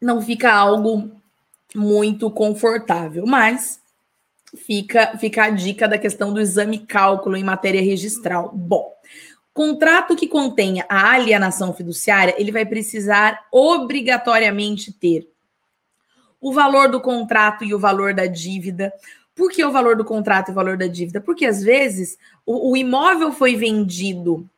Não 0.00 0.20
fica 0.22 0.52
algo 0.52 1.10
muito 1.74 2.30
confortável, 2.30 3.26
mas 3.26 3.82
fica, 4.56 5.16
fica 5.18 5.44
a 5.44 5.50
dica 5.50 5.88
da 5.88 5.98
questão 5.98 6.32
do 6.32 6.40
exame 6.40 6.78
cálculo 6.78 7.36
em 7.36 7.44
matéria 7.44 7.82
registral. 7.82 8.50
Bom, 8.54 8.92
contrato 9.52 10.16
que 10.16 10.26
contenha 10.26 10.84
a 10.88 11.12
alienação 11.12 11.72
fiduciária, 11.72 12.34
ele 12.38 12.50
vai 12.50 12.66
precisar 12.66 13.46
obrigatoriamente 13.52 14.92
ter 14.92 15.28
o 16.40 16.52
valor 16.52 16.90
do 16.90 17.00
contrato 17.00 17.64
e 17.64 17.74
o 17.74 17.78
valor 17.78 18.12
da 18.12 18.26
dívida. 18.26 18.92
Por 19.34 19.50
que 19.50 19.64
o 19.64 19.72
valor 19.72 19.96
do 19.96 20.04
contrato 20.04 20.48
e 20.48 20.52
o 20.52 20.54
valor 20.54 20.76
da 20.76 20.86
dívida? 20.86 21.20
Porque 21.20 21.46
às 21.46 21.62
vezes 21.62 22.18
o, 22.44 22.72
o 22.72 22.76
imóvel 22.76 23.32
foi 23.32 23.56
vendido 23.56 24.48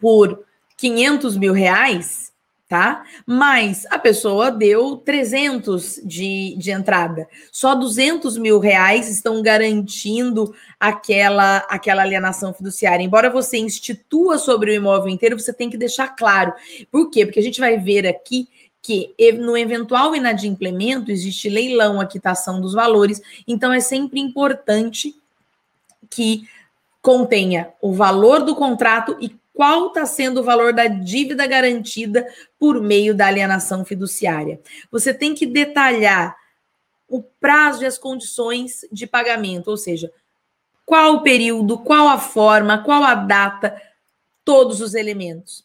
por 0.00 0.44
500 0.76 1.36
mil 1.36 1.52
reais 1.52 2.29
tá? 2.70 3.04
Mas 3.26 3.84
a 3.90 3.98
pessoa 3.98 4.48
deu 4.48 4.96
300 4.98 6.02
de, 6.04 6.54
de 6.56 6.70
entrada. 6.70 7.26
Só 7.50 7.74
200 7.74 8.38
mil 8.38 8.60
reais 8.60 9.08
estão 9.08 9.42
garantindo 9.42 10.54
aquela, 10.78 11.66
aquela 11.68 12.02
alienação 12.02 12.54
fiduciária. 12.54 13.02
Embora 13.02 13.28
você 13.28 13.58
institua 13.58 14.38
sobre 14.38 14.70
o 14.70 14.74
imóvel 14.74 15.08
inteiro, 15.08 15.36
você 15.36 15.52
tem 15.52 15.68
que 15.68 15.76
deixar 15.76 16.14
claro. 16.14 16.54
Por 16.92 17.10
quê? 17.10 17.26
Porque 17.26 17.40
a 17.40 17.42
gente 17.42 17.58
vai 17.58 17.76
ver 17.76 18.06
aqui 18.06 18.48
que 18.80 19.12
no 19.40 19.56
eventual 19.56 20.14
inadimplemento 20.14 21.10
existe 21.10 21.48
leilão, 21.48 22.00
a 22.00 22.06
quitação 22.06 22.60
dos 22.60 22.72
valores, 22.72 23.20
então 23.48 23.72
é 23.72 23.80
sempre 23.80 24.20
importante 24.20 25.12
que 26.08 26.48
contenha 27.02 27.70
o 27.82 27.92
valor 27.92 28.42
do 28.42 28.54
contrato 28.54 29.16
e 29.20 29.39
qual 29.60 29.88
está 29.88 30.06
sendo 30.06 30.40
o 30.40 30.42
valor 30.42 30.72
da 30.72 30.86
dívida 30.86 31.46
garantida 31.46 32.26
por 32.58 32.80
meio 32.80 33.14
da 33.14 33.26
alienação 33.26 33.84
fiduciária. 33.84 34.58
Você 34.90 35.12
tem 35.12 35.34
que 35.34 35.44
detalhar 35.44 36.34
o 37.06 37.22
prazo 37.22 37.82
e 37.82 37.86
as 37.86 37.98
condições 37.98 38.86
de 38.90 39.06
pagamento, 39.06 39.68
ou 39.68 39.76
seja, 39.76 40.10
qual 40.86 41.16
o 41.16 41.20
período, 41.20 41.76
qual 41.76 42.08
a 42.08 42.18
forma, 42.18 42.82
qual 42.82 43.04
a 43.04 43.14
data, 43.14 43.78
todos 44.46 44.80
os 44.80 44.94
elementos. 44.94 45.62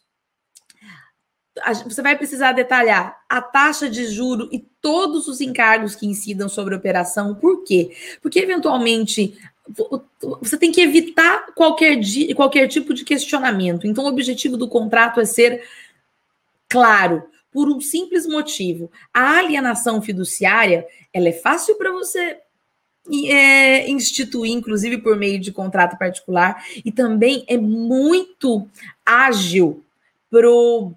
Você 1.86 2.02
vai 2.02 2.18
precisar 2.18 2.52
detalhar 2.52 3.18
a 3.26 3.40
taxa 3.40 3.88
de 3.88 4.08
juro 4.08 4.46
e 4.52 4.58
todos 4.58 5.26
os 5.26 5.40
encargos 5.40 5.96
que 5.96 6.06
incidam 6.06 6.50
sobre 6.50 6.74
a 6.74 6.78
operação. 6.78 7.34
Por 7.34 7.64
quê? 7.64 7.96
Porque, 8.20 8.40
eventualmente, 8.40 9.38
você 10.40 10.56
tem 10.56 10.70
que 10.70 10.80
evitar 10.80 11.46
qualquer, 11.54 11.98
qualquer 12.34 12.68
tipo 12.68 12.94
de 12.94 13.04
questionamento. 13.04 13.86
Então, 13.86 14.04
o 14.04 14.08
objetivo 14.08 14.56
do 14.56 14.68
contrato 14.68 15.20
é 15.20 15.24
ser 15.24 15.64
claro, 16.68 17.24
por 17.50 17.68
um 17.70 17.80
simples 17.80 18.26
motivo. 18.26 18.90
A 19.14 19.38
alienação 19.38 20.02
fiduciária, 20.02 20.86
ela 21.12 21.28
é 21.28 21.32
fácil 21.32 21.74
para 21.76 21.90
você 21.90 22.38
é, 23.28 23.88
instituir, 23.88 24.52
inclusive 24.52 24.98
por 24.98 25.16
meio 25.16 25.40
de 25.40 25.52
contrato 25.52 25.96
particular, 25.96 26.62
e 26.84 26.92
também 26.92 27.44
é 27.48 27.56
muito 27.56 28.68
ágil 29.04 29.82
para 30.30 30.50
o 30.50 30.92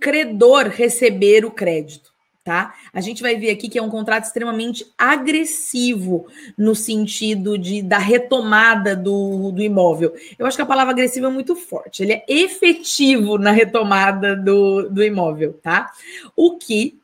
credor 0.00 0.68
receber 0.68 1.44
o 1.44 1.50
crédito 1.50 2.13
tá? 2.44 2.74
A 2.92 3.00
gente 3.00 3.22
vai 3.22 3.36
ver 3.36 3.50
aqui 3.50 3.70
que 3.70 3.78
é 3.78 3.82
um 3.82 3.88
contrato 3.88 4.24
extremamente 4.24 4.86
agressivo 4.98 6.26
no 6.56 6.74
sentido 6.74 7.56
de 7.56 7.82
da 7.82 7.96
retomada 7.96 8.94
do, 8.94 9.50
do 9.50 9.62
imóvel. 9.62 10.14
Eu 10.38 10.44
acho 10.44 10.56
que 10.56 10.62
a 10.62 10.66
palavra 10.66 10.92
agressivo 10.92 11.26
é 11.26 11.30
muito 11.30 11.56
forte. 11.56 12.02
Ele 12.02 12.12
é 12.12 12.24
efetivo 12.28 13.38
na 13.38 13.50
retomada 13.50 14.36
do, 14.36 14.90
do 14.90 15.02
imóvel, 15.02 15.54
tá? 15.62 15.90
O 16.36 16.58
que 16.58 16.98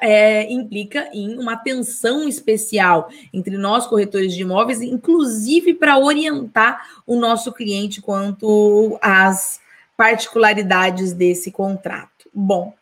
é, 0.00 0.50
implica 0.52 1.08
em 1.12 1.36
uma 1.36 1.54
atenção 1.54 2.28
especial 2.28 3.08
entre 3.32 3.58
nós, 3.58 3.86
corretores 3.86 4.34
de 4.34 4.42
imóveis, 4.42 4.80
inclusive 4.80 5.74
para 5.74 5.98
orientar 5.98 6.80
o 7.06 7.16
nosso 7.16 7.52
cliente 7.52 8.00
quanto 8.00 8.98
às 9.02 9.60
particularidades 9.96 11.12
desse 11.12 11.50
contrato. 11.50 12.28
Bom, 12.32 12.72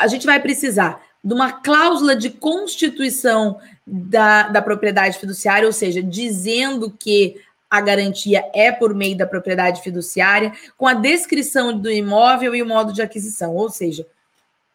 a 0.00 0.06
gente 0.06 0.26
vai 0.26 0.40
precisar 0.40 1.02
de 1.22 1.34
uma 1.34 1.52
cláusula 1.52 2.16
de 2.16 2.30
constituição 2.30 3.60
da, 3.86 4.44
da 4.44 4.62
propriedade 4.62 5.18
fiduciária, 5.18 5.66
ou 5.66 5.72
seja, 5.72 6.02
dizendo 6.02 6.90
que 6.90 7.36
a 7.68 7.80
garantia 7.80 8.42
é 8.54 8.72
por 8.72 8.94
meio 8.94 9.16
da 9.16 9.26
propriedade 9.26 9.82
fiduciária, 9.82 10.52
com 10.76 10.88
a 10.88 10.94
descrição 10.94 11.78
do 11.78 11.90
imóvel 11.90 12.54
e 12.54 12.62
o 12.62 12.66
modo 12.66 12.92
de 12.92 13.02
aquisição, 13.02 13.54
ou 13.54 13.68
seja, 13.68 14.06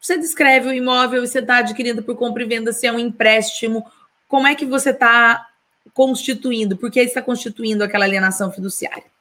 você 0.00 0.16
descreve 0.16 0.68
o 0.68 0.72
imóvel 0.72 1.22
e 1.22 1.26
você 1.26 1.40
está 1.40 1.58
adquirindo 1.58 2.02
por 2.02 2.16
compra 2.16 2.42
e 2.44 2.46
venda, 2.46 2.72
se 2.72 2.86
é 2.86 2.92
um 2.92 2.98
empréstimo, 2.98 3.84
como 4.28 4.46
é 4.46 4.54
que 4.54 4.64
você 4.64 4.90
está 4.90 5.46
constituindo, 5.92 6.76
por 6.76 6.90
que 6.90 7.00
está 7.00 7.20
constituindo 7.20 7.82
aquela 7.82 8.04
alienação 8.04 8.52
fiduciária. 8.52 9.15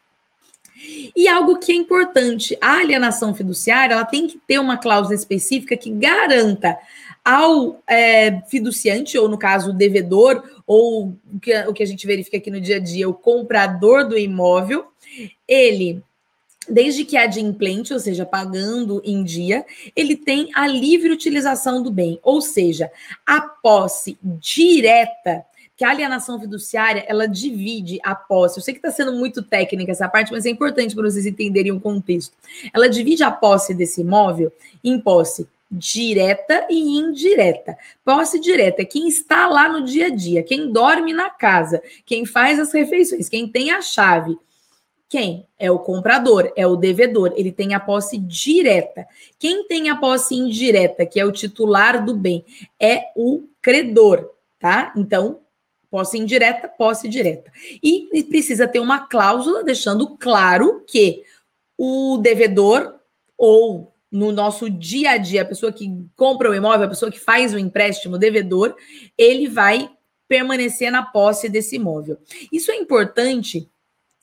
E 1.15 1.27
algo 1.27 1.57
que 1.57 1.71
é 1.71 1.75
importante, 1.75 2.57
a 2.59 2.79
alienação 2.79 3.33
fiduciária, 3.33 3.93
ela 3.93 4.05
tem 4.05 4.27
que 4.27 4.37
ter 4.45 4.59
uma 4.59 4.77
cláusula 4.77 5.15
específica 5.15 5.77
que 5.77 5.89
garanta 5.89 6.77
ao 7.23 7.81
é, 7.87 8.41
fiduciante, 8.49 9.17
ou 9.17 9.27
no 9.27 9.37
caso, 9.37 9.71
o 9.71 9.73
devedor, 9.73 10.43
ou 10.67 11.17
o 11.33 11.39
que, 11.39 11.57
o 11.67 11.73
que 11.73 11.81
a 11.81 11.87
gente 11.87 12.05
verifica 12.05 12.37
aqui 12.37 12.51
no 12.51 12.61
dia 12.61 12.75
a 12.75 12.79
dia, 12.79 13.09
o 13.09 13.13
comprador 13.13 14.07
do 14.07 14.17
imóvel, 14.17 14.85
ele 15.47 16.03
desde 16.67 17.05
que 17.05 17.15
adimplente, 17.15 17.93
ou 17.93 17.99
seja, 17.99 18.25
pagando 18.25 19.01
em 19.05 19.23
dia, 19.23 19.63
ele 19.95 20.15
tem 20.15 20.49
a 20.55 20.67
livre 20.67 21.11
utilização 21.11 21.81
do 21.81 21.91
bem, 21.91 22.19
ou 22.23 22.41
seja, 22.41 22.91
a 23.25 23.39
posse 23.39 24.17
direta 24.23 25.45
que 25.77 25.83
a 25.83 25.89
alienação 25.89 26.39
fiduciária 26.39 27.03
ela 27.07 27.27
divide 27.27 27.99
a 28.03 28.15
posse. 28.15 28.57
Eu 28.57 28.63
sei 28.63 28.73
que 28.73 28.79
está 28.79 28.91
sendo 28.91 29.13
muito 29.13 29.41
técnica 29.41 29.91
essa 29.91 30.07
parte, 30.07 30.31
mas 30.31 30.45
é 30.45 30.49
importante 30.49 30.95
para 30.95 31.03
vocês 31.03 31.25
entenderem 31.25 31.71
o 31.71 31.79
contexto. 31.79 32.33
Ela 32.73 32.87
divide 32.87 33.23
a 33.23 33.31
posse 33.31 33.73
desse 33.73 34.01
imóvel 34.01 34.51
em 34.83 34.99
posse 34.99 35.47
direta 35.69 36.65
e 36.69 36.97
indireta. 36.97 37.77
Posse 38.03 38.39
direta 38.39 38.83
é 38.83 38.85
quem 38.85 39.07
está 39.07 39.47
lá 39.47 39.67
no 39.67 39.83
dia 39.83 40.07
a 40.07 40.09
dia, 40.09 40.43
quem 40.43 40.71
dorme 40.71 41.11
na 41.11 41.29
casa, 41.29 41.81
quem 42.05 42.25
faz 42.25 42.59
as 42.59 42.71
refeições, 42.71 43.27
quem 43.27 43.47
tem 43.47 43.71
a 43.71 43.81
chave. 43.81 44.37
Quem? 45.09 45.45
É 45.59 45.69
o 45.69 45.79
comprador, 45.79 46.51
é 46.55 46.65
o 46.65 46.75
devedor, 46.75 47.33
ele 47.35 47.51
tem 47.51 47.73
a 47.73 47.79
posse 47.79 48.17
direta. 48.17 49.05
Quem 49.37 49.67
tem 49.67 49.89
a 49.89 49.95
posse 49.95 50.35
indireta, 50.35 51.05
que 51.05 51.19
é 51.19 51.25
o 51.25 51.31
titular 51.31 52.03
do 52.03 52.15
bem, 52.15 52.43
é 52.79 53.11
o 53.15 53.43
credor, 53.61 54.31
tá? 54.59 54.91
Então, 54.95 55.39
Posse 55.89 56.17
indireta, 56.17 56.67
posse 56.67 57.07
direta. 57.07 57.51
E, 57.81 58.23
precisa 58.29 58.67
ter 58.67 58.79
uma 58.79 59.07
cláusula 59.07 59.63
deixando 59.63 60.17
claro 60.17 60.83
que 60.87 61.23
o 61.77 62.17
devedor 62.17 62.95
ou 63.37 63.93
no 64.11 64.31
nosso 64.31 64.69
dia 64.69 65.11
a 65.11 65.17
dia, 65.17 65.41
a 65.41 65.45
pessoa 65.45 65.71
que 65.71 65.89
compra 66.15 66.49
o 66.49 66.55
imóvel, 66.55 66.85
a 66.85 66.89
pessoa 66.89 67.11
que 67.11 67.19
faz 67.19 67.53
o 67.53 67.59
empréstimo, 67.59 68.15
o 68.15 68.19
devedor, 68.19 68.75
ele 69.17 69.47
vai 69.47 69.89
permanecer 70.27 70.91
na 70.91 71.03
posse 71.03 71.49
desse 71.49 71.75
imóvel. 71.75 72.17
Isso 72.51 72.71
é 72.71 72.75
importante 72.75 73.69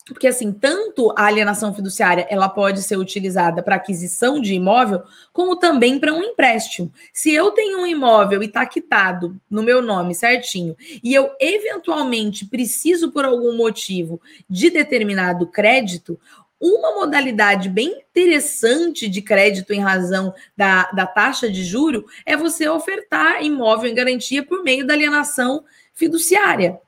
porque 0.07 0.27
assim, 0.27 0.53
tanto 0.53 1.13
a 1.17 1.27
alienação 1.27 1.73
fiduciária, 1.75 2.27
ela 2.29 2.49
pode 2.49 2.83
ser 2.83 2.97
utilizada 2.97 3.63
para 3.63 3.77
aquisição 3.77 4.41
de 4.41 4.55
imóvel, 4.55 5.03
como 5.33 5.57
também 5.57 5.99
para 5.99 6.13
um 6.13 6.23
empréstimo. 6.23 6.93
Se 7.13 7.33
eu 7.33 7.53
tenho 7.53 7.81
um 7.81 7.87
imóvel 7.87 8.43
e 8.43 8.47
está 8.47 8.67
quitado 8.67 9.37
no 9.49 9.63
meu 9.63 9.81
nome 9.81 10.15
certinho, 10.15 10.77
e 11.03 11.15
eu 11.15 11.31
eventualmente 11.41 12.47
preciso 12.47 13.13
por 13.13 13.25
algum 13.25 13.57
motivo 13.57 14.21
de 14.49 14.71
determinado 14.71 15.47
crédito, 15.47 16.19
uma 16.61 16.95
modalidade 16.95 17.69
bem 17.69 17.89
interessante 18.11 19.09
de 19.09 19.21
crédito 19.21 19.73
em 19.73 19.81
razão 19.81 20.33
da, 20.57 20.91
da 20.93 21.07
taxa 21.07 21.51
de 21.51 21.65
juro 21.65 22.07
é 22.25 22.37
você 22.37 22.69
ofertar 22.69 23.43
imóvel 23.43 23.91
em 23.91 23.95
garantia 23.95 24.45
por 24.45 24.63
meio 24.63 24.87
da 24.87 24.95
alienação 24.95 25.65
fiduciária 25.93 26.79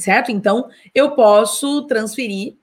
certo? 0.00 0.32
Então, 0.32 0.68
eu 0.94 1.12
posso 1.12 1.86
transferir 1.86 2.56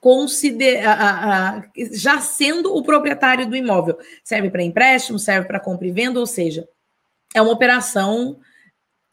consider, 0.00 0.84
a, 0.86 1.58
a, 1.58 1.62
já 1.92 2.18
sendo 2.20 2.74
o 2.74 2.82
proprietário 2.82 3.48
do 3.48 3.56
imóvel. 3.56 3.98
Serve 4.24 4.50
para 4.50 4.62
empréstimo, 4.62 5.18
serve 5.18 5.46
para 5.46 5.60
compra 5.60 5.86
e 5.86 5.92
venda, 5.92 6.18
ou 6.18 6.26
seja, 6.26 6.68
é 7.34 7.42
uma 7.42 7.52
operação 7.52 8.38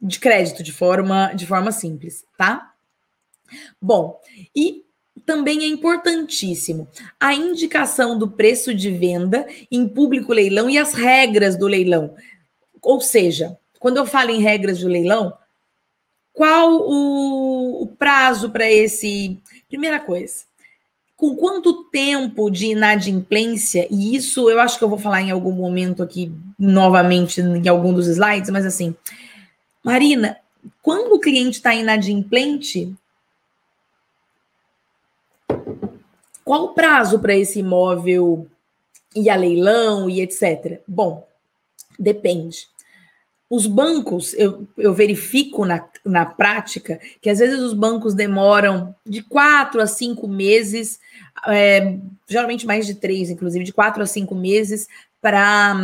de 0.02 0.19
crédito 0.19 0.63
de 0.63 0.71
forma, 0.71 1.34
de 1.34 1.45
forma 1.45 1.71
simples, 1.71 2.25
tá? 2.38 2.73
Bom, 3.82 4.19
e 4.56 4.86
também 5.25 5.63
é 5.63 5.67
importantíssimo 5.67 6.88
a 7.19 7.34
indicação 7.34 8.17
do 8.17 8.30
preço 8.30 8.73
de 8.73 8.89
venda 8.91 9.45
em 9.69 9.88
público 9.88 10.34
leilão 10.34 10.69
e 10.69 10.78
as 10.78 10.93
regras 10.93 11.58
do 11.58 11.67
leilão. 11.67 12.15
Ou 12.82 13.02
seja, 13.02 13.58
quando 13.80 13.97
eu 13.97 14.06
falo 14.06 14.30
em 14.30 14.41
regras 14.41 14.80
do 14.80 14.88
leilão, 14.88 15.38
qual 16.34 16.72
o, 16.74 17.84
o 17.84 17.88
prazo 17.88 18.50
para 18.50 18.70
esse. 18.70 19.39
Primeira 19.68 20.00
coisa, 20.00 20.46
com 21.15 21.36
quanto 21.36 21.84
tempo 21.86 22.50
de 22.50 22.68
inadimplência, 22.68 23.88
e 23.92 24.15
isso 24.15 24.50
eu 24.50 24.60
acho 24.60 24.78
que 24.78 24.84
eu 24.84 24.89
vou 24.89 24.98
falar 24.98 25.22
em 25.22 25.32
algum 25.32 25.52
momento 25.52 26.02
aqui 26.02 26.32
novamente 26.58 27.42
em 27.42 27.68
algum 27.68 27.94
dos 27.94 28.08
slides, 28.08 28.50
mas 28.50 28.65
assim, 28.65 28.96
Marina, 29.84 30.38
quando 30.82 31.13
o 31.13 31.20
cliente 31.20 31.58
está 31.58 31.76
inadimplente, 31.76 32.96
qual 36.44 36.63
o 36.63 36.74
prazo 36.74 37.20
para 37.20 37.36
esse 37.36 37.60
imóvel 37.60 38.48
ir 39.15 39.30
a 39.30 39.36
leilão 39.36 40.10
e 40.10 40.22
etc? 40.22 40.82
Bom, 40.88 41.28
depende. 42.00 42.68
Os 43.50 43.66
bancos, 43.66 44.34
eu, 44.36 44.68
eu 44.78 44.94
verifico 44.94 45.66
na, 45.66 45.84
na 46.06 46.26
prática 46.26 47.00
que 47.20 47.30
às 47.30 47.40
vezes 47.40 47.60
os 47.60 47.74
bancos 47.74 48.14
demoram 48.14 48.96
de 49.04 49.24
quatro 49.24 49.82
a 49.82 49.88
cinco 49.88 50.28
meses, 50.28 51.00
é, 51.48 51.98
geralmente 52.28 52.68
mais 52.68 52.86
de 52.86 52.94
três, 52.94 53.30
inclusive, 53.30 53.66
de 53.66 53.74
quatro 53.74 54.04
a 54.04 54.06
cinco 54.06 54.36
meses, 54.36 54.88
para 55.20 55.76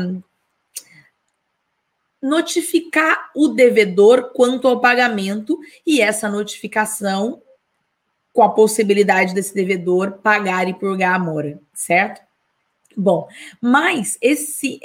notificar 2.21 3.31
o 3.35 3.49
devedor 3.49 4.31
quanto 4.33 4.67
ao 4.67 4.79
pagamento 4.79 5.59
e 5.85 6.01
essa 6.01 6.29
notificação 6.29 7.41
com 8.31 8.43
a 8.43 8.49
possibilidade 8.49 9.33
desse 9.33 9.55
devedor 9.55 10.19
pagar 10.23 10.67
e 10.67 10.73
purgar 10.73 11.15
a 11.15 11.19
mora, 11.19 11.59
certo? 11.73 12.21
Bom, 12.97 13.27
mas 13.61 14.17
esse 14.21 14.79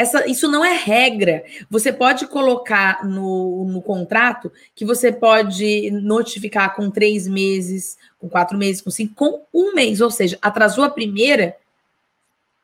essa, 0.00 0.26
isso 0.26 0.48
não 0.48 0.64
é 0.64 0.72
regra. 0.72 1.44
Você 1.68 1.92
pode 1.92 2.26
colocar 2.26 3.04
no, 3.04 3.66
no 3.66 3.82
contrato 3.82 4.50
que 4.74 4.82
você 4.82 5.12
pode 5.12 5.90
notificar 5.90 6.74
com 6.74 6.90
três 6.90 7.28
meses, 7.28 7.98
com 8.18 8.26
quatro 8.26 8.56
meses, 8.56 8.80
com 8.80 8.90
cinco, 8.90 9.14
com 9.14 9.44
um 9.52 9.74
mês. 9.74 10.00
Ou 10.00 10.10
seja, 10.10 10.38
atrasou 10.40 10.84
a 10.84 10.90
primeira, 10.90 11.54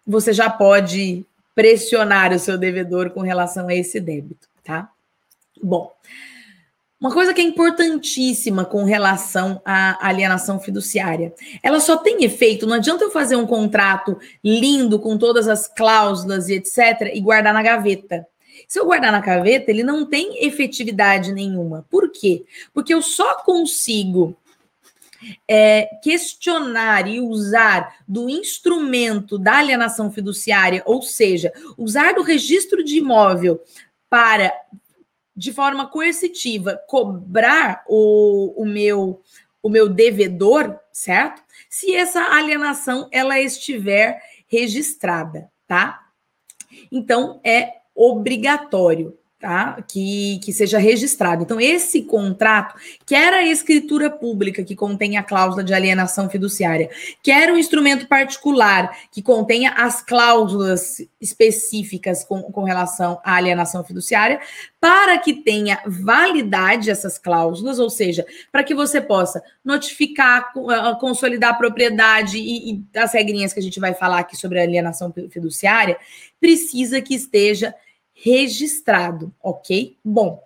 você 0.07 0.33
já 0.33 0.49
pode 0.49 1.27
pressionar 1.55 2.33
o 2.33 2.39
seu 2.39 2.57
devedor 2.57 3.11
com 3.11 3.21
relação 3.21 3.69
a 3.69 3.75
esse 3.75 4.01
débito, 4.01 4.49
tá? 4.65 4.91
Bom, 5.63 5.93
uma 7.01 7.13
coisa 7.13 7.35
que 7.35 7.41
é 7.41 7.45
importantíssima 7.45 8.65
com 8.65 8.85
relação 8.85 9.61
à 9.65 10.07
alienação 10.07 10.59
fiduciária, 10.59 11.35
ela 11.63 11.79
só 11.79 11.97
tem 11.97 12.25
efeito, 12.25 12.67
não 12.67 12.77
adianta 12.77 13.05
eu 13.05 13.11
fazer 13.11 13.37
um 13.37 13.47
contrato 13.47 14.19
lindo 14.43 14.99
com 14.99 15.19
todas 15.19 15.47
as 15.47 15.69
cláusulas 15.69 16.49
e 16.49 16.55
etc 16.55 17.13
e 17.13 17.21
guardar 17.21 17.53
na 17.53 17.63
gaveta. 17.63 18.27
Se 18.67 18.81
eu 18.81 18.87
guardar 18.87 19.13
na 19.13 19.21
gaveta, 19.21 19.71
ele 19.71 19.83
não 19.83 20.07
tem 20.07 20.45
efetividade 20.47 21.33
nenhuma. 21.33 21.87
Por 21.91 22.11
quê? 22.11 22.45
Porque 22.73 22.95
eu 22.95 23.03
só 23.03 23.43
consigo 23.43 24.35
é, 25.49 25.89
questionar 26.03 27.07
e 27.07 27.21
usar 27.21 27.97
do 28.07 28.29
instrumento 28.29 29.39
da 29.39 29.59
alienação 29.59 30.11
fiduciária, 30.11 30.83
ou 30.87 31.03
seja, 31.03 31.53
usar 31.77 32.15
do 32.15 32.23
registro 32.23 32.83
de 32.83 32.99
imóvel 32.99 33.61
para, 34.09 34.53
de 35.37 35.53
forma 35.53 35.87
coercitiva, 35.87 36.81
cobrar 36.89 37.85
o, 37.87 38.63
o 38.63 38.65
meu 38.65 39.23
o 39.63 39.69
meu 39.69 39.89
devedor, 39.89 40.79
certo? 40.93 41.43
Se 41.69 41.93
essa 41.93 42.21
alienação 42.37 43.09
ela 43.11 43.41
estiver 43.41 44.23
registrada, 44.47 45.51
tá? 45.67 46.07
Então 46.91 47.41
é 47.43 47.73
obrigatório 47.93 49.19
tá? 49.39 49.83
Que, 49.87 50.41
que 50.43 50.53
seja 50.53 50.79
registrado. 50.79 51.43
Então, 51.43 51.61
esse 51.61 52.03
contrato, 52.03 52.75
quer 53.05 53.35
a 53.35 53.47
escritura 53.47 54.11
pública, 54.11 54.65
que 54.65 54.75
contém 54.75 55.19
a 55.19 55.23
cláusula 55.23 55.63
de 55.63 55.75
alienação 55.75 56.29
fiduciária, 56.31 56.91
quer 57.23 57.53
o 57.53 57.59
instrumento 57.59 58.09
particular, 58.09 58.97
que 59.13 59.21
contenha 59.21 59.73
as 59.73 60.03
cláusulas 60.03 61.07
específicas 61.21 62.25
com, 62.25 62.43
com 62.43 62.65
relação 62.65 63.21
à 63.23 63.37
alienação 63.37 63.85
fiduciária, 63.85 64.41
para 64.81 65.19
que 65.19 65.35
tenha 65.35 65.81
validade 65.85 66.91
essas 66.91 67.19
cláusulas, 67.19 67.79
ou 67.79 67.91
seja, 67.91 68.25
para 68.51 68.65
que 68.65 68.75
você 68.75 69.01
possa 69.01 69.43
notificar, 69.65 70.51
ah, 70.71 70.97
consolidar 70.99 71.51
a 71.51 71.55
propriedade 71.55 72.39
e, 72.39 72.73
e 72.73 72.85
as 72.99 73.13
regrinhas 73.13 73.53
que 73.53 73.61
a 73.61 73.63
gente 73.63 73.81
vai 73.81 73.93
falar 73.93 74.21
aqui 74.21 74.37
sobre 74.37 74.61
alienação 74.61 75.13
fiduciária, 75.31 75.99
precisa 76.41 77.03
que 77.03 77.15
esteja 77.15 77.75
registrado, 78.19 79.33
ok? 79.43 79.97
Bom, 80.03 80.43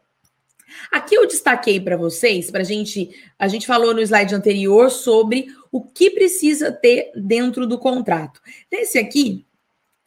aqui 0.90 1.14
eu 1.14 1.26
destaquei 1.26 1.80
para 1.80 1.96
vocês, 1.96 2.50
para 2.50 2.62
a 2.62 2.64
gente, 2.64 3.11
a 3.38 3.46
gente 3.46 3.66
falou 3.66 3.94
no 3.94 4.00
slide 4.00 4.35
anterior 4.35 4.90
sobre 4.90 5.46
o 5.70 5.80
que 5.80 6.11
precisa 6.11 6.72
ter 6.72 7.12
dentro 7.14 7.66
do 7.66 7.78
contrato. 7.78 8.40
Nesse 8.70 8.98
aqui, 8.98 9.46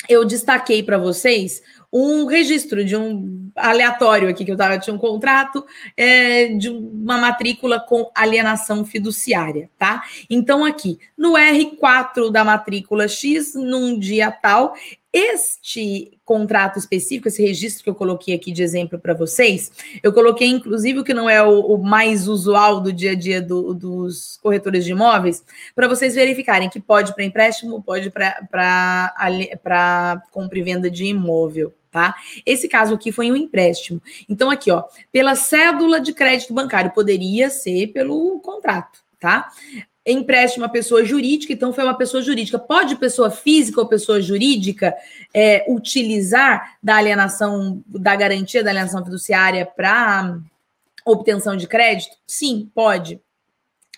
eu 0.09 0.25
destaquei 0.25 0.83
para 0.83 0.97
vocês 0.97 1.61
um 1.91 2.25
registro 2.25 2.83
de 2.83 2.97
um 2.97 3.49
aleatório 3.55 4.27
aqui 4.27 4.43
que 4.43 4.51
eu 4.51 4.57
tava, 4.57 4.79
tinha 4.79 4.93
um 4.93 4.99
contrato 4.99 5.65
é, 5.95 6.47
de 6.47 6.67
uma 6.67 7.17
matrícula 7.17 7.79
com 7.79 8.11
alienação 8.13 8.83
fiduciária, 8.83 9.69
tá? 9.77 10.03
Então, 10.29 10.65
aqui, 10.65 10.99
no 11.17 11.33
R4 11.33 12.31
da 12.31 12.43
matrícula 12.43 13.07
X, 13.07 13.53
num 13.53 13.97
dia 13.97 14.31
tal, 14.31 14.75
este 15.13 16.17
contrato 16.25 16.79
específico, 16.79 17.27
esse 17.27 17.39
registro 17.39 17.83
que 17.83 17.89
eu 17.89 17.93
coloquei 17.93 18.33
aqui 18.33 18.51
de 18.51 18.63
exemplo 18.63 18.97
para 18.97 19.13
vocês, 19.13 19.71
eu 20.01 20.11
coloquei 20.11 20.47
inclusive 20.47 20.99
o 20.99 21.03
que 21.03 21.13
não 21.13 21.29
é 21.29 21.43
o, 21.43 21.59
o 21.59 21.77
mais 21.77 22.27
usual 22.27 22.81
do 22.81 22.91
dia 22.91 23.11
a 23.11 23.15
dia 23.15 23.39
do, 23.39 23.75
dos 23.75 24.39
corretores 24.41 24.83
de 24.83 24.91
imóveis, 24.91 25.45
para 25.75 25.87
vocês 25.87 26.15
verificarem 26.15 26.67
que 26.67 26.81
pode 26.81 27.13
para 27.13 27.23
empréstimo, 27.23 27.83
pode 27.83 28.09
para 28.09 29.13
compra 30.31 30.57
e 30.57 30.63
venda 30.63 30.89
de 30.89 31.05
imóvel. 31.05 31.71
Tá? 31.91 32.15
Esse 32.43 32.67
caso 32.67 32.95
aqui 32.95 33.11
foi 33.11 33.31
um 33.31 33.35
empréstimo. 33.35 34.01
Então, 34.27 34.49
aqui, 34.49 34.71
ó, 34.71 34.83
pela 35.11 35.35
cédula 35.35 36.01
de 36.01 36.11
crédito 36.11 36.51
bancário, 36.51 36.89
poderia 36.89 37.51
ser 37.51 37.89
pelo 37.89 38.39
contrato, 38.39 38.97
tá? 39.19 39.51
Empréstimo 40.05 40.65
a 40.65 40.69
pessoa 40.69 41.05
jurídica, 41.05 41.53
então 41.53 41.71
foi 41.71 41.83
uma 41.83 41.97
pessoa 41.97 42.21
jurídica. 42.21 42.59
Pode 42.59 42.95
pessoa 42.97 43.31
física 43.31 43.79
ou 43.79 43.87
pessoa 43.87 44.21
jurídica 44.21 44.93
é, 45.33 45.65
utilizar 45.67 46.77
da 46.83 46.97
alienação, 46.97 47.81
da 47.87 48.15
garantia 48.15 48.63
da 48.63 48.69
alienação 48.69 49.03
fiduciária 49.03 49.65
para 49.65 50.37
obtenção 51.05 51.55
de 51.55 51.67
crédito? 51.67 52.17
Sim, 52.27 52.69
pode. 52.73 53.21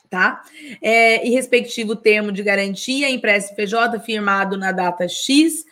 Tá? 0.08 0.44
É, 0.82 1.28
e 1.28 1.32
respectivo 1.32 1.96
termo 1.96 2.32
de 2.32 2.42
garantia, 2.44 3.10
empréstimo 3.10 3.58
PJ 3.58 4.00
firmado 4.00 4.56
na 4.56 4.72
data 4.72 5.08
X, 5.10 5.66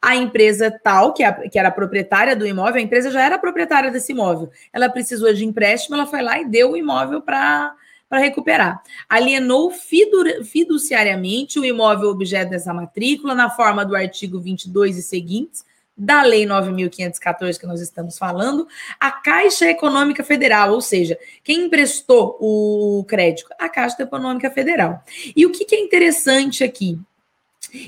a 0.00 0.16
empresa 0.16 0.70
tal, 0.70 1.12
que, 1.12 1.22
é 1.22 1.26
a, 1.26 1.48
que 1.48 1.58
era 1.58 1.68
a 1.68 1.72
proprietária 1.72 2.34
do 2.34 2.46
imóvel, 2.46 2.76
a 2.76 2.80
empresa 2.80 3.10
já 3.10 3.20
era 3.22 3.36
proprietária 3.36 3.90
desse 3.90 4.12
imóvel, 4.12 4.48
ela 4.72 4.88
precisou 4.88 5.30
de 5.34 5.44
empréstimo, 5.44 5.96
ela 5.96 6.06
foi 6.06 6.22
lá 6.22 6.40
e 6.40 6.48
deu 6.48 6.70
o 6.70 6.76
imóvel 6.76 7.20
para 7.20 7.74
para 8.10 8.18
recuperar. 8.18 8.82
Alienou 9.08 9.70
fiduciariamente 9.70 11.60
o 11.60 11.64
imóvel 11.64 12.10
objeto 12.10 12.50
dessa 12.50 12.74
matrícula 12.74 13.36
na 13.36 13.48
forma 13.48 13.84
do 13.86 13.94
artigo 13.94 14.40
22 14.40 14.98
e 14.98 15.02
seguintes 15.02 15.64
da 15.96 16.22
Lei 16.22 16.46
9.514 16.46 17.60
que 17.60 17.66
nós 17.66 17.80
estamos 17.80 18.16
falando, 18.16 18.66
a 18.98 19.10
Caixa 19.10 19.66
Econômica 19.66 20.24
Federal, 20.24 20.72
ou 20.72 20.80
seja, 20.80 21.18
quem 21.44 21.66
emprestou 21.66 22.38
o 22.40 23.04
crédito? 23.06 23.50
A 23.58 23.68
Caixa 23.68 24.02
Econômica 24.02 24.50
Federal. 24.50 25.02
E 25.36 25.44
o 25.44 25.50
que, 25.50 25.74
é 25.74 25.78
interessante 25.78 26.64
aqui? 26.64 26.98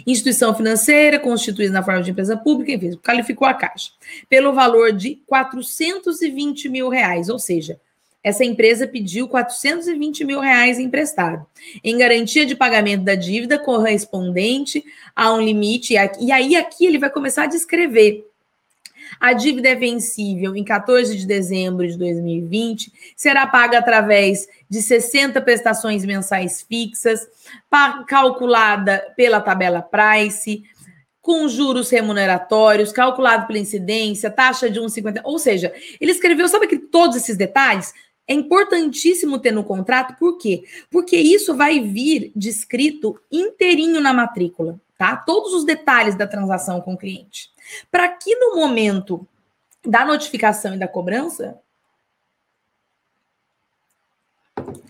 Instituição 0.07 0.55
financeira 0.55 1.19
constituída 1.19 1.73
na 1.73 1.83
forma 1.83 2.03
de 2.03 2.11
empresa 2.11 2.37
pública, 2.37 2.73
enfim, 2.73 2.99
qualificou 2.99 3.49
a 3.49 3.55
Caixa 3.55 3.93
pelo 4.29 4.53
valor 4.53 4.93
de 4.93 5.17
420 5.27 6.69
mil 6.69 6.91
reais, 6.91 7.31
ou 7.31 7.39
seja, 7.39 7.81
essa 8.23 8.45
empresa 8.45 8.87
pediu 8.87 9.27
420 9.29 10.25
mil 10.25 10.41
reais 10.41 10.79
emprestado, 10.79 11.45
em 11.83 11.99
garantia 11.99 12.47
de 12.47 12.55
pagamento 12.55 13.03
da 13.03 13.15
dívida 13.15 13.59
correspondente 13.59 14.85
a 15.15 15.33
um 15.33 15.41
limite. 15.41 15.95
E 16.21 16.31
aí, 16.31 16.55
aqui 16.55 16.87
ele 16.87 16.99
vai 16.99 17.11
começar 17.11 17.45
a 17.45 17.47
descrever. 17.47 18.29
A 19.21 19.33
dívida 19.33 19.69
é 19.69 19.75
vencível 19.75 20.57
em 20.57 20.65
14 20.65 21.17
de 21.17 21.27
dezembro 21.27 21.87
de 21.87 21.97
2020, 21.99 22.93
será 23.17 23.47
paga 23.47 23.79
através 23.79 24.49
de 24.69 24.81
60 24.81 25.41
prestações 25.41 26.05
mensais 26.05 26.63
fixas, 26.63 27.27
calculada 28.07 29.05
pela 29.17 29.41
tabela 29.41 29.83
Price, 29.83 30.65
com 31.21 31.47
juros 31.47 31.89
remuneratórios, 31.91 32.91
calculado 32.91 33.47
pela 33.47 33.59
incidência, 33.61 34.31
taxa 34.31 34.69
de 34.69 34.81
1,50. 34.81 35.21
Ou 35.23 35.39
seja, 35.39 35.73
ele 36.01 36.11
escreveu, 36.11 36.49
sabe 36.49 36.67
que 36.67 36.79
todos 36.79 37.17
esses 37.17 37.37
detalhes? 37.37 37.95
É 38.27 38.35
importantíssimo 38.35 39.39
ter 39.39 39.51
no 39.51 39.65
contrato, 39.65 40.17
por 40.19 40.39
quê? 40.39 40.65
Porque 40.91 41.17
isso 41.17 41.57
vai 41.57 41.81
vir 41.81 42.33
descrito 42.37 43.21
inteirinho 43.31 44.01
na 44.01 44.13
matrícula, 44.13 44.81
tá? 44.97 45.17
Todos 45.17 45.53
os 45.53 45.65
detalhes 45.65 46.15
da 46.15 46.27
transação 46.27 46.81
com 46.81 46.95
o 46.95 46.99
cliente. 46.99 47.51
Para 47.91 48.09
que 48.09 48.35
no 48.37 48.55
momento 48.57 49.27
da 49.85 50.05
notificação 50.05 50.75
e 50.75 50.79
da 50.79 50.87
cobrança, 50.87 51.59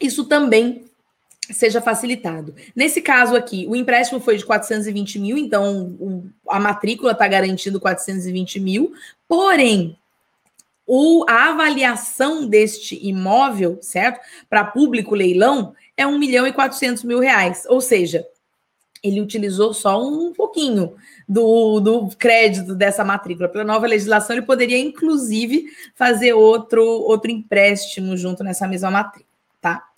isso 0.00 0.24
também 0.24 0.84
seja 1.50 1.80
facilitado. 1.80 2.54
Nesse 2.74 3.00
caso 3.00 3.34
aqui, 3.34 3.66
o 3.68 3.74
empréstimo 3.74 4.20
foi 4.20 4.36
de 4.36 4.44
420 4.44 5.18
mil, 5.18 5.36
então 5.36 6.30
a 6.48 6.60
matrícula 6.60 7.12
está 7.12 7.26
garantindo 7.26 7.80
420 7.80 8.60
mil, 8.60 8.92
porém, 9.26 9.98
o, 10.94 11.24
a 11.26 11.48
avaliação 11.48 12.46
deste 12.46 12.98
imóvel, 13.02 13.78
certo? 13.80 14.20
Para 14.46 14.62
público 14.62 15.14
leilão, 15.14 15.74
é 15.96 16.06
1 16.06 16.18
milhão 16.18 16.46
e 16.46 16.52
400 16.52 17.02
mil 17.04 17.18
reais. 17.18 17.64
Ou 17.66 17.80
seja, 17.80 18.26
ele 19.02 19.18
utilizou 19.18 19.72
só 19.72 20.06
um 20.06 20.34
pouquinho 20.34 20.94
do, 21.26 21.80
do 21.80 22.08
crédito 22.18 22.74
dessa 22.74 23.02
matrícula. 23.06 23.48
Pela 23.48 23.64
nova 23.64 23.86
legislação, 23.86 24.36
ele 24.36 24.44
poderia, 24.44 24.78
inclusive, 24.78 25.64
fazer 25.94 26.34
outro, 26.34 26.84
outro 26.84 27.30
empréstimo 27.30 28.14
junto 28.14 28.44
nessa 28.44 28.68
mesma 28.68 28.90
matrícula, 28.90 29.32
tá? 29.62 29.88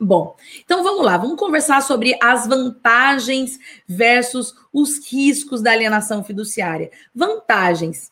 Bom, 0.00 0.34
então 0.58 0.82
vamos 0.82 1.04
lá, 1.04 1.16
vamos 1.16 1.38
conversar 1.38 1.80
sobre 1.82 2.18
as 2.20 2.48
vantagens 2.48 3.60
versus 3.86 4.56
os 4.72 5.08
riscos 5.08 5.62
da 5.62 5.70
alienação 5.70 6.24
fiduciária. 6.24 6.90
Vantagens: 7.14 8.10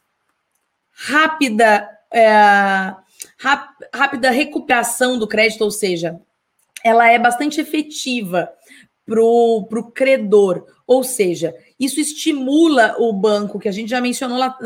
rápida, 0.92 1.93
é, 2.14 2.94
rápida 3.92 4.30
recuperação 4.30 5.18
do 5.18 5.26
crédito, 5.26 5.62
ou 5.62 5.70
seja, 5.70 6.20
ela 6.82 7.10
é 7.10 7.18
bastante 7.18 7.60
efetiva 7.60 8.48
para 9.06 9.20
o 9.20 9.90
credor. 9.92 10.66
Ou 10.86 11.02
seja, 11.02 11.54
isso 11.78 12.00
estimula 12.00 12.94
o 12.98 13.12
banco, 13.12 13.58
que 13.58 13.68
a 13.68 13.72
gente 13.72 13.88
já 13.88 14.00
mencionou 14.00 14.38
lá, 14.38 14.56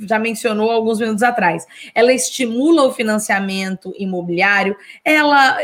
já 0.00 0.18
mencionou 0.18 0.70
alguns 0.70 1.00
minutos 1.00 1.22
atrás. 1.22 1.64
Ela 1.94 2.12
estimula 2.12 2.82
o 2.82 2.92
financiamento 2.92 3.94
imobiliário, 3.96 4.76
ela 5.04 5.56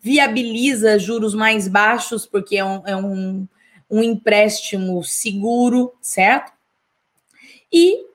viabiliza 0.00 0.98
juros 0.98 1.34
mais 1.34 1.68
baixos, 1.68 2.24
porque 2.24 2.56
é 2.56 2.64
um, 2.64 2.82
é 2.86 2.96
um, 2.96 3.46
um 3.90 4.02
empréstimo 4.02 5.02
seguro, 5.04 5.92
certo? 6.00 6.52
E, 7.72 8.06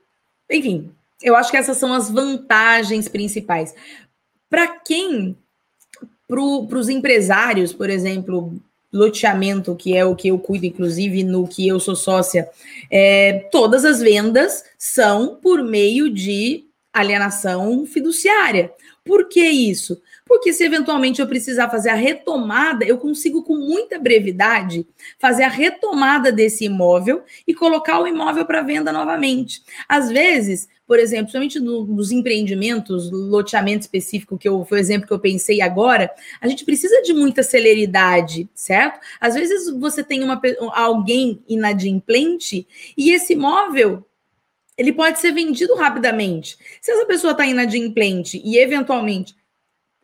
enfim, 0.50 0.92
eu 1.22 1.36
acho 1.36 1.52
que 1.52 1.58
essas 1.58 1.78
são 1.78 1.94
as 1.94 2.10
vantagens 2.10 3.08
principais. 3.08 3.74
Para 4.50 4.68
quem, 4.68 5.36
para 6.28 6.40
os 6.40 6.90
empresários, 6.90 7.74
por 7.74 7.90
exemplo, 7.90 8.54
loteamento, 8.92 9.76
que 9.76 9.96
é 9.96 10.06
o 10.06 10.16
que 10.16 10.30
eu 10.30 10.40
cuido, 10.40 10.66
inclusive 10.66 11.24
no 11.24 11.48
que 11.48 11.68
eu 11.68 11.80
sou 11.80 11.96
sócia, 11.96 12.50
é, 12.90 13.48
todas 13.52 13.84
as 13.84 14.00
vendas 14.00 14.64
são 14.78 15.36
por 15.36 15.64
meio 15.64 16.10
de 16.10 16.66
alienação 16.94 17.86
fiduciária. 17.86 18.72
Por 19.06 19.30
que 19.30 19.42
isso? 19.42 20.02
Porque 20.26 20.52
se 20.52 20.66
eventualmente 20.66 21.22
eu 21.22 21.28
precisar 21.28 21.70
fazer 21.70 21.90
a 21.90 21.96
retomada, 21.96 22.84
eu 22.84 22.98
consigo 22.98 23.44
com 23.44 23.56
muita 23.56 23.98
brevidade 23.98 24.86
fazer 25.18 25.44
a 25.44 25.50
retomada 25.50 26.32
desse 26.32 26.66
imóvel 26.66 27.24
e 27.48 27.54
colocar 27.54 28.00
o 28.00 28.08
imóvel 28.08 28.46
para 28.46 28.62
venda 28.62 28.92
novamente. 28.92 29.64
Às 29.88 30.10
vezes, 30.10 30.68
por 30.88 30.98
exemplo, 30.98 31.34
principalmente 31.34 31.60
nos 31.60 32.12
empreendimentos, 32.12 33.12
loteamento 33.12 33.82
específico, 33.82 34.38
que 34.38 34.48
eu, 34.48 34.64
foi 34.64 34.78
o 34.78 34.82
exemplo 34.82 35.06
que 35.06 35.14
eu 35.14 35.20
pensei 35.20 35.62
agora, 35.62 36.10
a 36.40 36.48
gente 36.48 36.64
precisa 36.64 37.02
de 37.02 37.14
muita 37.14 37.44
celeridade, 37.44 38.50
certo? 38.56 39.00
Às 39.20 39.36
vezes 39.36 39.70
você 39.78 40.02
tem 40.02 40.24
uma, 40.24 40.42
alguém 40.74 41.44
inadimplente 41.48 42.66
e 42.98 43.12
esse 43.12 43.34
imóvel 43.34 44.06
ele 44.78 44.94
pode 44.94 45.20
ser 45.20 45.32
vendido 45.32 45.76
rapidamente. 45.76 46.58
Se 46.80 46.92
essa 46.92 47.06
pessoa 47.06 47.32
está 47.32 47.46
inadimplente 47.46 48.42
e 48.46 48.58
eventualmente 48.58 49.36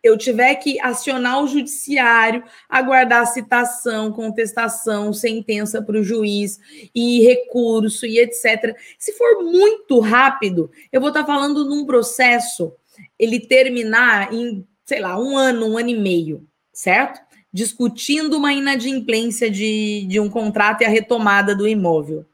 eu 0.03 0.17
tiver 0.17 0.55
que 0.55 0.79
acionar 0.81 1.41
o 1.41 1.47
judiciário, 1.47 2.43
aguardar 2.67 3.25
citação, 3.25 4.11
contestação, 4.11 5.13
sentença 5.13 5.81
para 5.81 5.97
o 5.97 6.03
juiz 6.03 6.59
e 6.93 7.21
recurso 7.21 8.05
e 8.05 8.19
etc. 8.19 8.75
Se 8.99 9.13
for 9.13 9.41
muito 9.43 10.01
rápido, 10.01 10.69
eu 10.91 10.99
vou 10.99 11.09
estar 11.09 11.25
falando 11.25 11.63
num 11.63 11.85
processo 11.85 12.73
ele 13.17 13.39
terminar 13.39 14.33
em, 14.33 14.67
sei 14.85 14.99
lá, 14.99 15.17
um 15.17 15.37
ano, 15.37 15.67
um 15.71 15.77
ano 15.77 15.89
e 15.89 15.97
meio, 15.97 16.45
certo? 16.73 17.21
Discutindo 17.51 18.35
uma 18.35 18.51
inadimplência 18.51 19.49
de, 19.49 20.05
de 20.07 20.19
um 20.19 20.29
contrato 20.29 20.81
e 20.81 20.85
a 20.85 20.89
retomada 20.89 21.55
do 21.55 21.67
imóvel. 21.67 22.25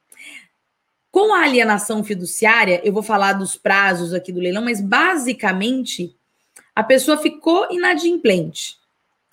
Com 1.12 1.34
a 1.34 1.44
alienação 1.44 2.04
fiduciária, 2.04 2.82
eu 2.84 2.94
vou 2.94 3.04
falar 3.04 3.34
dos 3.34 3.56
prazos 3.56 4.14
aqui 4.14 4.32
do 4.32 4.40
leilão, 4.40 4.64
mas 4.64 4.82
basicamente 4.82 6.19
a 6.80 6.84
pessoa 6.84 7.18
ficou 7.18 7.68
inadimplente. 7.70 8.78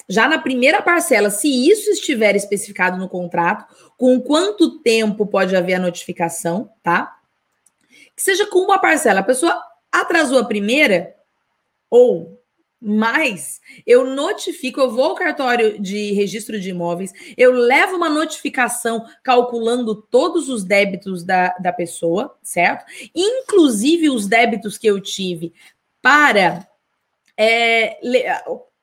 Já 0.09 0.28
na 0.28 0.37
primeira 0.37 0.82
parcela, 0.82 1.30
se 1.30 1.46
isso 1.48 1.88
estiver 1.90 2.35
especificado 2.35 2.98
no 2.98 3.09
contrato, 3.09 3.72
com 3.96 4.20
quanto 4.20 4.80
tempo 4.80 5.24
pode 5.24 5.54
haver 5.54 5.74
a 5.74 5.78
notificação, 5.78 6.68
tá? 6.82 7.16
Que 8.16 8.20
seja 8.20 8.46
com 8.46 8.59
uma 8.59 8.80
parcela. 8.80 9.20
A 9.20 9.22
pessoa 9.22 9.62
atrasou 9.92 10.40
a 10.40 10.44
primeira, 10.44 11.14
ou 11.88 12.42
mais, 12.80 13.61
eu 13.87 14.04
notifico, 14.04 14.80
eu 14.80 14.90
vou 14.90 15.04
ao 15.04 15.14
cartório 15.14 15.80
de 15.80 16.14
registro 16.14 16.59
de 16.59 16.70
imóveis, 16.70 17.12
eu 17.37 17.52
levo 17.52 17.94
uma 17.94 18.11
notificação 18.11 19.06
calculando 19.22 19.94
todos 19.94 20.48
os 20.48 20.64
débitos 20.64 21.22
da, 21.22 21.50
da 21.61 21.72
pessoa, 21.72 22.37
certo? 22.42 22.85
Inclusive 23.14 24.11
os 24.11 24.26
débitos 24.26 24.76
que 24.76 24.88
eu 24.88 25.00
tive 25.00 25.54
para 26.02 26.66
é, 27.38 27.99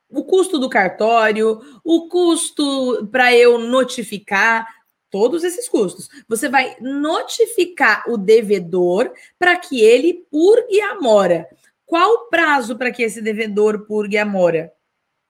o 0.09 0.23
custo 0.23 0.59
do 0.59 0.69
cartório, 0.69 1.59
o 1.83 2.07
custo 2.07 3.07
para 3.11 3.35
eu 3.35 3.57
notificar, 3.57 4.67
todos 5.13 5.43
esses 5.43 5.69
custos. 5.69 6.09
Você 6.27 6.49
vai 6.49 6.75
notificar 6.81 8.03
o 8.07 8.17
devedor 8.17 9.11
para 9.37 9.55
que 9.55 9.79
ele 9.79 10.25
purgue 10.31 10.81
a 10.81 10.99
mora. 10.99 11.47
Qual 11.85 12.11
o 12.11 12.29
prazo 12.29 12.75
para 12.75 12.91
que 12.91 13.03
esse 13.03 13.21
devedor 13.21 13.85
purgue 13.85 14.17
a 14.17 14.25
mora? 14.25 14.71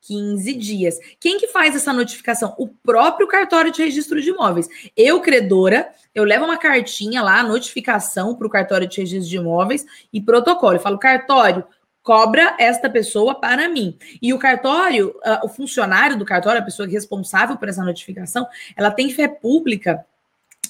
15 0.04 0.54
dias. 0.54 1.00
Quem 1.20 1.38
que 1.38 1.48
faz 1.48 1.76
essa 1.76 1.92
notificação? 1.92 2.56
O 2.58 2.70
próprio 2.70 3.28
cartório 3.28 3.72
de 3.72 3.84
registro 3.84 4.22
de 4.22 4.30
imóveis. 4.30 4.70
Eu, 4.96 5.20
credora, 5.20 5.92
eu 6.16 6.24
levo 6.24 6.46
uma 6.46 6.58
cartinha 6.58 7.22
lá, 7.22 7.44
notificação 7.44 8.36
para 8.36 8.48
o 8.48 8.50
cartório 8.50 8.88
de 8.88 9.02
registro 9.02 9.30
de 9.30 9.36
imóveis 9.38 9.86
e 10.14 10.22
protocolo. 10.22 10.76
Eu 10.76 10.82
falo, 10.82 10.98
cartório, 10.98 11.66
cobra 12.04 12.56
esta 12.60 12.90
pessoa 12.90 13.34
para 13.34 13.70
mim. 13.70 13.98
E 14.22 14.34
o 14.34 14.38
cartório, 14.38 15.16
uh, 15.26 15.46
o 15.46 15.50
funcionário 15.50 16.18
do 16.18 16.26
cartório, 16.26 16.60
a 16.60 16.66
pessoa 16.66 16.88
responsável 16.88 17.56
por 17.56 17.70
essa 17.70 17.84
notificação, 17.84 18.46
ela 18.76 18.92
tem 18.92 19.10
fé 19.10 19.28
pública 19.28 20.06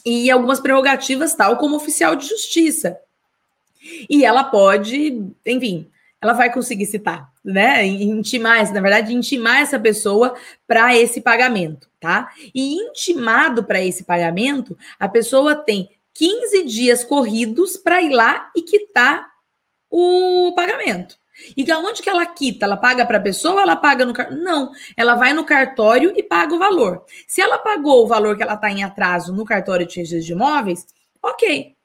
e 0.05 0.29
algumas 0.29 0.59
prerrogativas, 0.59 1.33
tal 1.33 1.57
como 1.57 1.75
oficial 1.75 2.15
de 2.15 2.27
justiça. 2.27 2.99
E 4.09 4.23
ela 4.23 4.43
pode, 4.43 5.27
enfim, 5.45 5.89
ela 6.21 6.33
vai 6.33 6.53
conseguir 6.53 6.85
citar, 6.85 7.29
né? 7.43 7.85
Intimar, 7.85 8.71
na 8.71 8.79
verdade, 8.79 9.13
intimar 9.13 9.61
essa 9.61 9.79
pessoa 9.79 10.35
para 10.65 10.95
esse 10.95 11.19
pagamento, 11.19 11.89
tá? 11.99 12.31
E 12.53 12.75
intimado 12.75 13.63
para 13.63 13.81
esse 13.81 14.03
pagamento, 14.03 14.77
a 14.99 15.09
pessoa 15.09 15.55
tem 15.55 15.89
15 16.13 16.63
dias 16.63 17.03
corridos 17.03 17.75
para 17.75 18.01
ir 18.01 18.11
lá 18.11 18.51
e 18.55 18.61
quitar 18.61 19.31
o 19.89 20.53
pagamento. 20.55 21.17
E 21.55 21.71
onde 21.73 22.01
que 22.01 22.09
ela 22.09 22.25
quita? 22.25 22.65
Ela 22.65 22.77
paga 22.77 23.05
para 23.05 23.17
a 23.17 23.21
pessoa 23.21 23.61
ela 23.61 23.75
paga 23.75 24.05
no 24.05 24.13
cartório? 24.13 24.43
Não, 24.43 24.71
ela 24.95 25.15
vai 25.15 25.33
no 25.33 25.43
cartório 25.43 26.13
e 26.15 26.23
paga 26.23 26.53
o 26.53 26.59
valor. 26.59 27.03
Se 27.27 27.41
ela 27.41 27.57
pagou 27.57 28.03
o 28.03 28.07
valor 28.07 28.35
que 28.37 28.43
ela 28.43 28.53
está 28.53 28.69
em 28.69 28.83
atraso 28.83 29.33
no 29.33 29.45
cartório 29.45 29.85
de 29.85 29.97
registro 29.97 30.25
de 30.25 30.31
imóveis, 30.33 30.85
ok. 31.21 31.75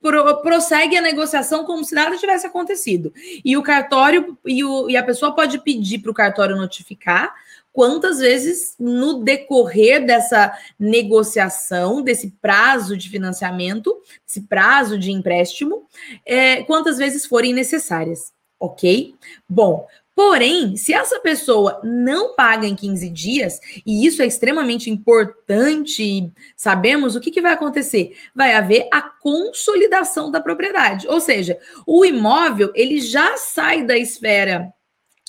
Pro, 0.00 0.42
prossegue 0.42 0.96
a 0.96 1.02
negociação 1.02 1.64
como 1.64 1.84
se 1.84 1.94
nada 1.94 2.16
tivesse 2.16 2.46
acontecido. 2.46 3.12
E 3.44 3.56
o 3.56 3.62
cartório 3.62 4.38
e, 4.46 4.62
o, 4.62 4.88
e 4.88 4.96
a 4.96 5.02
pessoa 5.02 5.34
pode 5.34 5.58
pedir 5.58 5.98
para 5.98 6.10
o 6.10 6.14
cartório 6.14 6.56
notificar 6.56 7.34
quantas 7.72 8.18
vezes 8.18 8.74
no 8.78 9.22
decorrer 9.22 10.04
dessa 10.04 10.52
negociação, 10.78 12.02
desse 12.02 12.30
prazo 12.40 12.96
de 12.96 13.08
financiamento, 13.08 13.96
esse 14.26 14.42
prazo 14.42 14.98
de 14.98 15.10
empréstimo, 15.12 15.86
é, 16.24 16.62
quantas 16.64 16.98
vezes 16.98 17.26
forem 17.26 17.52
necessárias 17.52 18.32
ok? 18.58 19.14
Bom, 19.48 19.86
Porém, 20.18 20.76
se 20.76 20.92
essa 20.92 21.20
pessoa 21.20 21.80
não 21.84 22.34
paga 22.34 22.66
em 22.66 22.74
15 22.74 23.08
dias, 23.08 23.60
e 23.86 24.04
isso 24.04 24.20
é 24.20 24.26
extremamente 24.26 24.90
importante, 24.90 26.32
sabemos 26.56 27.14
o 27.14 27.20
que, 27.20 27.30
que 27.30 27.40
vai 27.40 27.52
acontecer? 27.52 28.16
Vai 28.34 28.52
haver 28.52 28.88
a 28.92 29.00
consolidação 29.00 30.28
da 30.28 30.40
propriedade. 30.40 31.06
Ou 31.06 31.20
seja, 31.20 31.56
o 31.86 32.04
imóvel 32.04 32.72
ele 32.74 33.00
já 33.00 33.36
sai 33.36 33.84
da 33.84 33.96
esfera 33.96 34.74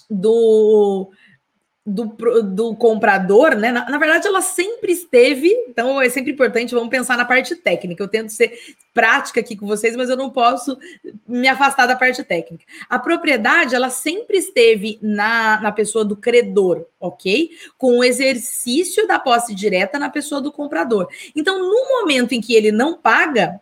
do 0.10 1.12
do, 1.90 2.44
do 2.44 2.76
comprador, 2.76 3.56
né? 3.56 3.72
Na, 3.72 3.90
na, 3.90 3.98
verdade, 3.98 4.28
ela 4.28 4.42
sempre 4.42 4.92
esteve, 4.92 5.50
então 5.68 6.00
é 6.00 6.08
sempre 6.08 6.32
importante, 6.32 6.76
vamos 6.76 6.90
pensar 6.90 7.18
na 7.18 7.26
parte 7.26 7.56
técnica. 7.56 8.04
Eu 8.04 8.08
tento 8.08 8.30
ser 8.30 8.54
prática 8.94 9.40
aqui 9.40 9.56
com 9.56 9.66
vocês, 9.66 9.96
mas 9.96 10.10
eu 10.10 10.16
não 10.16 10.30
posso 10.30 10.78
me 11.28 11.48
afastar 11.48 11.88
da 11.88 11.96
parte 11.96 12.24
técnica. 12.24 12.64
A 12.88 13.00
propriedade, 13.00 13.74
ela 13.74 13.90
sempre 13.90 14.38
esteve 14.38 15.00
na, 15.02 15.60
na 15.62 15.72
pessoa 15.72 16.06
do 16.06 16.16
credor, 16.16 16.86
ok? 17.00 17.50
Com 17.78 17.98
o 17.98 18.04
exercício 18.04 19.08
da 19.08 19.18
posse 19.18 19.56
direta 19.56 19.98
na 19.98 20.10
pessoa 20.10 20.40
do 20.40 20.52
comprador. 20.52 21.08
Então, 21.36 21.60
no 21.60 22.02
momento 22.02 22.34
em 22.34 22.42
que 22.42 22.54
ele 22.54 22.72
não 22.72 22.96
paga, 22.96 23.60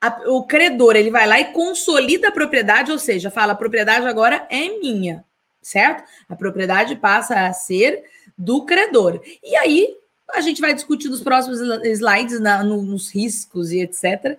a, 0.00 0.20
o 0.28 0.44
credor 0.44 0.94
ele 0.94 1.10
vai 1.10 1.26
lá 1.26 1.40
e 1.40 1.52
consolida 1.52 2.28
a 2.28 2.32
propriedade, 2.32 2.92
ou 2.92 2.98
seja, 2.98 3.28
fala: 3.28 3.54
a 3.54 3.56
propriedade 3.56 4.06
agora 4.06 4.46
é 4.48 4.78
minha 4.78 5.24
certo? 5.62 6.04
A 6.28 6.36
propriedade 6.36 6.96
passa 6.96 7.46
a 7.46 7.52
ser 7.52 8.04
do 8.36 8.64
credor. 8.64 9.20
E 9.42 9.56
aí 9.56 9.96
a 10.32 10.40
gente 10.40 10.60
vai 10.60 10.74
discutir 10.74 11.08
nos 11.08 11.22
próximos 11.22 11.60
slides 11.84 12.40
na, 12.40 12.62
no, 12.62 12.82
nos 12.82 13.10
riscos 13.10 13.72
e 13.72 13.80
etc. 13.80 14.38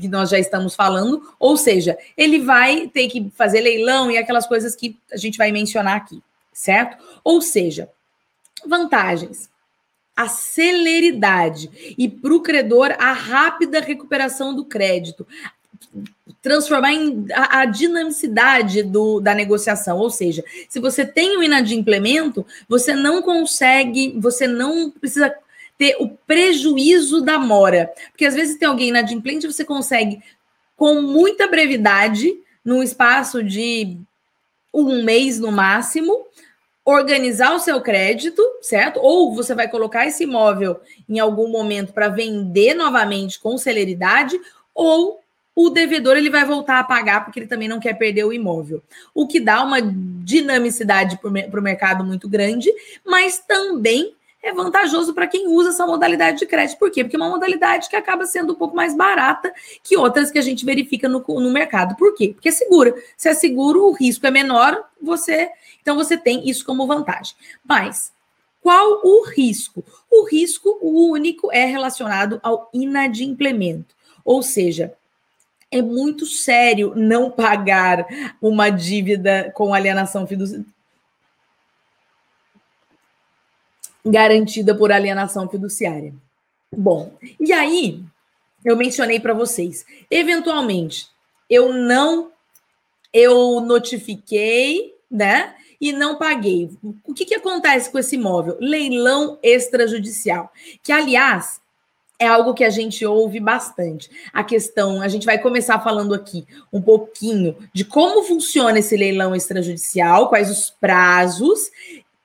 Que 0.00 0.08
nós 0.08 0.30
já 0.30 0.38
estamos 0.38 0.74
falando. 0.74 1.22
Ou 1.38 1.56
seja, 1.56 1.98
ele 2.16 2.40
vai 2.40 2.88
ter 2.88 3.08
que 3.08 3.30
fazer 3.34 3.60
leilão 3.60 4.10
e 4.10 4.18
aquelas 4.18 4.46
coisas 4.46 4.74
que 4.74 4.98
a 5.12 5.16
gente 5.16 5.38
vai 5.38 5.52
mencionar 5.52 5.96
aqui, 5.96 6.22
certo? 6.52 6.96
Ou 7.22 7.40
seja, 7.40 7.90
vantagens. 8.66 9.50
A 10.16 10.28
celeridade 10.28 11.94
e 11.98 12.08
para 12.08 12.32
o 12.32 12.40
credor 12.40 12.96
a 12.98 13.12
rápida 13.12 13.80
recuperação 13.80 14.54
do 14.54 14.64
crédito, 14.64 15.26
transformar 16.42 16.92
em 16.92 17.26
a, 17.32 17.60
a 17.60 17.64
dinamicidade 17.64 18.82
do, 18.82 19.20
da 19.20 19.34
negociação. 19.34 19.98
Ou 19.98 20.10
seja, 20.10 20.44
se 20.68 20.78
você 20.78 21.04
tem 21.04 21.36
o 21.36 21.42
inadimplemento, 21.42 22.46
você 22.68 22.94
não 22.94 23.22
consegue, 23.22 24.14
você 24.18 24.46
não 24.46 24.90
precisa 24.90 25.34
ter 25.78 25.96
o 25.98 26.08
prejuízo 26.08 27.20
da 27.20 27.38
mora. 27.38 27.92
Porque 28.10 28.24
às 28.24 28.34
vezes 28.34 28.58
tem 28.58 28.68
alguém 28.68 28.88
inadimplente, 28.88 29.46
você 29.46 29.64
consegue, 29.64 30.22
com 30.76 31.02
muita 31.02 31.48
brevidade, 31.48 32.32
num 32.64 32.82
espaço 32.82 33.42
de 33.42 33.98
um 34.72 35.02
mês 35.02 35.38
no 35.38 35.50
máximo, 35.50 36.26
organizar 36.84 37.54
o 37.54 37.58
seu 37.58 37.80
crédito, 37.80 38.42
certo? 38.62 39.00
Ou 39.00 39.34
você 39.34 39.54
vai 39.54 39.68
colocar 39.68 40.06
esse 40.06 40.22
imóvel 40.22 40.78
em 41.08 41.18
algum 41.18 41.48
momento 41.48 41.92
para 41.92 42.08
vender 42.08 42.74
novamente 42.74 43.40
com 43.40 43.58
celeridade, 43.58 44.38
ou 44.72 45.20
o 45.56 45.70
devedor 45.70 46.18
ele 46.18 46.28
vai 46.28 46.44
voltar 46.44 46.78
a 46.78 46.84
pagar 46.84 47.24
porque 47.24 47.40
ele 47.40 47.46
também 47.46 47.66
não 47.66 47.80
quer 47.80 47.94
perder 47.94 48.24
o 48.24 48.32
imóvel. 48.32 48.82
O 49.14 49.26
que 49.26 49.40
dá 49.40 49.64
uma 49.64 49.78
dinamicidade 49.80 51.18
para 51.18 51.60
o 51.60 51.62
mercado 51.62 52.04
muito 52.04 52.28
grande, 52.28 52.70
mas 53.02 53.38
também 53.38 54.14
é 54.42 54.52
vantajoso 54.52 55.14
para 55.14 55.26
quem 55.26 55.48
usa 55.48 55.70
essa 55.70 55.86
modalidade 55.86 56.40
de 56.40 56.46
crédito. 56.46 56.78
Por 56.78 56.90
quê? 56.90 57.02
Porque 57.02 57.16
é 57.16 57.18
uma 57.18 57.30
modalidade 57.30 57.88
que 57.88 57.96
acaba 57.96 58.26
sendo 58.26 58.52
um 58.52 58.56
pouco 58.56 58.76
mais 58.76 58.94
barata 58.94 59.52
que 59.82 59.96
outras 59.96 60.30
que 60.30 60.38
a 60.38 60.42
gente 60.42 60.64
verifica 60.64 61.08
no, 61.08 61.24
no 61.26 61.50
mercado. 61.50 61.96
Por 61.96 62.14
quê? 62.14 62.32
Porque 62.34 62.50
é 62.50 62.52
segura. 62.52 62.94
Se 63.16 63.30
é 63.30 63.34
seguro, 63.34 63.86
o 63.86 63.92
risco 63.92 64.26
é 64.26 64.30
menor, 64.30 64.84
você. 65.00 65.50
Então 65.80 65.96
você 65.96 66.18
tem 66.18 66.48
isso 66.48 66.66
como 66.66 66.86
vantagem. 66.86 67.34
Mas 67.64 68.12
qual 68.60 69.00
o 69.02 69.24
risco? 69.24 69.82
O 70.10 70.26
risco 70.26 70.78
o 70.82 71.10
único 71.10 71.50
é 71.50 71.64
relacionado 71.64 72.38
ao 72.42 72.70
inadimplemento. 72.74 73.96
Ou 74.22 74.42
seja, 74.42 74.92
é 75.70 75.82
muito 75.82 76.26
sério 76.26 76.94
não 76.94 77.30
pagar 77.30 78.06
uma 78.40 78.70
dívida 78.70 79.50
com 79.54 79.74
alienação 79.74 80.26
fiduciária. 80.26 80.66
Garantida 84.04 84.74
por 84.74 84.92
alienação 84.92 85.48
fiduciária. 85.48 86.14
Bom, 86.70 87.12
e 87.40 87.52
aí 87.52 88.02
eu 88.64 88.76
mencionei 88.76 89.18
para 89.18 89.34
vocês, 89.34 89.84
eventualmente 90.10 91.08
eu 91.48 91.72
não 91.72 92.30
eu 93.12 93.60
notifiquei, 93.60 94.94
né? 95.10 95.54
E 95.80 95.90
não 95.90 96.16
paguei. 96.16 96.70
O 97.04 97.14
que, 97.14 97.24
que 97.24 97.34
acontece 97.34 97.90
com 97.90 97.98
esse 97.98 98.16
imóvel? 98.16 98.58
Leilão 98.60 99.38
extrajudicial. 99.42 100.52
Que, 100.82 100.92
aliás, 100.92 101.60
é 102.18 102.26
algo 102.26 102.54
que 102.54 102.64
a 102.64 102.70
gente 102.70 103.04
ouve 103.04 103.38
bastante. 103.38 104.10
A 104.32 104.42
questão, 104.42 105.02
a 105.02 105.08
gente 105.08 105.26
vai 105.26 105.38
começar 105.38 105.78
falando 105.80 106.14
aqui 106.14 106.46
um 106.72 106.80
pouquinho 106.80 107.56
de 107.72 107.84
como 107.84 108.22
funciona 108.22 108.78
esse 108.78 108.96
leilão 108.96 109.34
extrajudicial, 109.34 110.28
quais 110.28 110.50
os 110.50 110.70
prazos, 110.70 111.70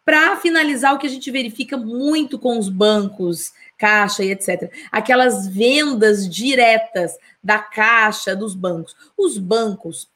para 0.06 0.38
finalizar 0.38 0.94
o 0.94 0.98
que 0.98 1.08
a 1.08 1.10
gente 1.10 1.30
verifica 1.30 1.78
muito 1.78 2.40
com 2.40 2.58
os 2.58 2.70
bancos, 2.70 3.52
caixa 3.78 4.24
e 4.24 4.32
etc. 4.32 4.72
Aquelas 4.92 5.48
vendas 5.48 6.28
diretas 6.30 7.18
da 7.44 7.60
caixa 7.60 8.36
dos 8.36 8.56
bancos. 8.56 8.96
Os 9.18 9.38
bancos, 9.38 10.08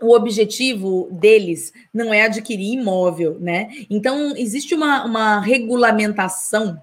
o 0.00 0.14
objetivo 0.14 1.08
deles 1.12 1.72
não 1.92 2.14
é 2.14 2.22
adquirir 2.22 2.72
imóvel, 2.72 3.36
né? 3.38 3.68
Então, 3.90 4.34
existe 4.36 4.74
uma, 4.74 5.04
uma 5.04 5.40
regulamentação 5.40 6.80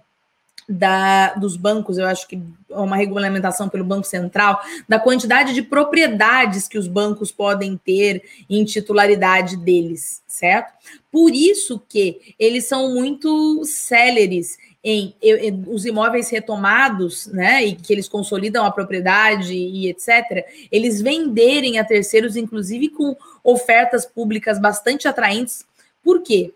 da, 0.67 1.33
dos 1.35 1.55
bancos, 1.55 1.97
eu 1.97 2.05
acho 2.05 2.27
que 2.27 2.41
é 2.69 2.77
uma 2.77 2.97
regulamentação 2.97 3.69
pelo 3.69 3.85
Banco 3.85 4.05
Central, 4.05 4.61
da 4.87 4.99
quantidade 4.99 5.53
de 5.53 5.61
propriedades 5.61 6.67
que 6.67 6.77
os 6.77 6.87
bancos 6.87 7.31
podem 7.31 7.77
ter 7.77 8.21
em 8.49 8.65
titularidade 8.65 9.55
deles, 9.55 10.21
certo? 10.27 10.73
Por 11.11 11.33
isso 11.33 11.81
que 11.87 12.35
eles 12.37 12.65
são 12.65 12.93
muito 12.93 13.63
céleres 13.63 14.57
em, 14.83 15.13
em, 15.21 15.63
os 15.67 15.85
imóveis 15.85 16.29
retomados, 16.29 17.27
né, 17.27 17.65
e 17.65 17.75
que 17.75 17.91
eles 17.91 18.07
consolidam 18.07 18.65
a 18.65 18.71
propriedade 18.71 19.53
e 19.53 19.89
etc., 19.89 20.45
eles 20.71 21.01
venderem 21.01 21.79
a 21.79 21.83
terceiros, 21.85 22.35
inclusive 22.35 22.89
com 22.89 23.15
ofertas 23.43 24.05
públicas 24.05 24.59
bastante 24.59 25.07
atraentes. 25.07 25.65
Por 26.03 26.21
quê? 26.21 26.53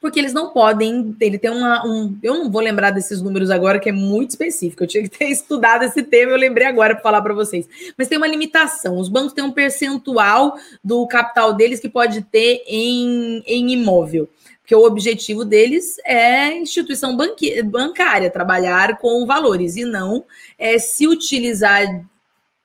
Porque 0.00 0.18
eles 0.18 0.32
não 0.32 0.50
podem. 0.50 1.16
Ele 1.20 1.38
tem 1.38 1.50
uma. 1.50 1.86
Um, 1.86 2.16
eu 2.22 2.34
não 2.34 2.50
vou 2.50 2.60
lembrar 2.60 2.90
desses 2.90 3.20
números 3.22 3.50
agora, 3.50 3.78
que 3.78 3.88
é 3.88 3.92
muito 3.92 4.30
específico. 4.30 4.82
Eu 4.82 4.88
tinha 4.88 5.02
que 5.02 5.10
ter 5.10 5.26
estudado 5.30 5.84
esse 5.84 6.02
tema, 6.02 6.32
eu 6.32 6.38
lembrei 6.38 6.66
agora 6.66 6.94
para 6.94 7.02
falar 7.02 7.22
para 7.22 7.34
vocês. 7.34 7.68
Mas 7.96 8.08
tem 8.08 8.18
uma 8.18 8.26
limitação. 8.26 8.98
Os 8.98 9.08
bancos 9.08 9.32
têm 9.32 9.44
um 9.44 9.52
percentual 9.52 10.56
do 10.82 11.06
capital 11.06 11.52
deles 11.52 11.80
que 11.80 11.88
pode 11.88 12.22
ter 12.22 12.62
em, 12.66 13.42
em 13.46 13.72
imóvel. 13.72 14.28
Porque 14.60 14.74
o 14.74 14.84
objetivo 14.84 15.44
deles 15.44 15.94
é 16.04 16.52
instituição 16.58 17.16
banque, 17.16 17.62
bancária, 17.62 18.28
trabalhar 18.28 18.98
com 18.98 19.24
valores, 19.24 19.76
e 19.76 19.84
não 19.84 20.24
é 20.58 20.76
se 20.76 21.06
utilizar 21.06 22.04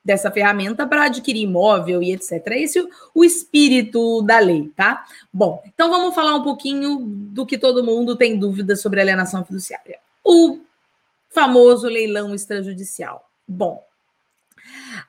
dessa 0.03 0.31
ferramenta 0.31 0.87
para 0.87 1.05
adquirir 1.05 1.43
imóvel 1.43 2.01
e 2.01 2.11
etc. 2.11 2.41
Esse 2.51 2.79
é 2.79 2.85
o 3.13 3.23
espírito 3.23 4.21
da 4.23 4.39
lei, 4.39 4.71
tá? 4.75 5.05
Bom, 5.31 5.61
então 5.65 5.89
vamos 5.89 6.15
falar 6.15 6.35
um 6.35 6.43
pouquinho 6.43 6.99
do 7.05 7.45
que 7.45 7.57
todo 7.57 7.83
mundo 7.83 8.15
tem 8.15 8.37
dúvidas 8.37 8.81
sobre 8.81 8.99
alienação 8.99 9.45
fiduciária. 9.45 9.99
O 10.23 10.59
famoso 11.29 11.87
leilão 11.87 12.33
extrajudicial. 12.33 13.29
Bom, 13.47 13.83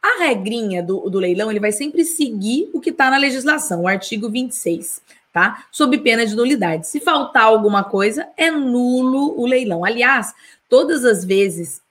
a 0.02 0.24
regrinha 0.24 0.82
do, 0.82 1.08
do 1.08 1.18
leilão 1.18 1.50
ele 1.50 1.60
vai 1.60 1.72
sempre 1.72 2.04
seguir 2.04 2.70
o 2.72 2.80
que 2.80 2.90
está 2.90 3.10
na 3.10 3.16
legislação, 3.16 3.82
o 3.82 3.88
artigo 3.88 4.28
26, 4.28 5.02
tá? 5.32 5.66
Sob 5.70 5.96
pena 5.98 6.26
de 6.26 6.36
nulidade. 6.36 6.86
Se 6.86 7.00
faltar 7.00 7.44
alguma 7.44 7.82
coisa, 7.82 8.28
é 8.36 8.50
nulo 8.50 9.40
o 9.40 9.46
leilão. 9.46 9.84
Aliás, 9.84 10.34
todas 10.68 11.04
as 11.04 11.24
vezes 11.24 11.82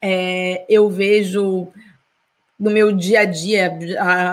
é, 0.00 0.64
eu 0.68 0.88
vejo 0.88 1.68
no 2.60 2.70
meu 2.70 2.92
dia 2.92 3.20
a 3.20 3.24
dia, 3.24 3.78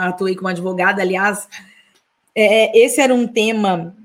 atuei 0.01 0.35
como 0.35 0.49
advogada, 0.49 1.01
aliás, 1.01 1.47
é, 2.35 2.77
esse 2.77 2.99
era 2.99 3.15
um 3.15 3.25
tema 3.25 3.95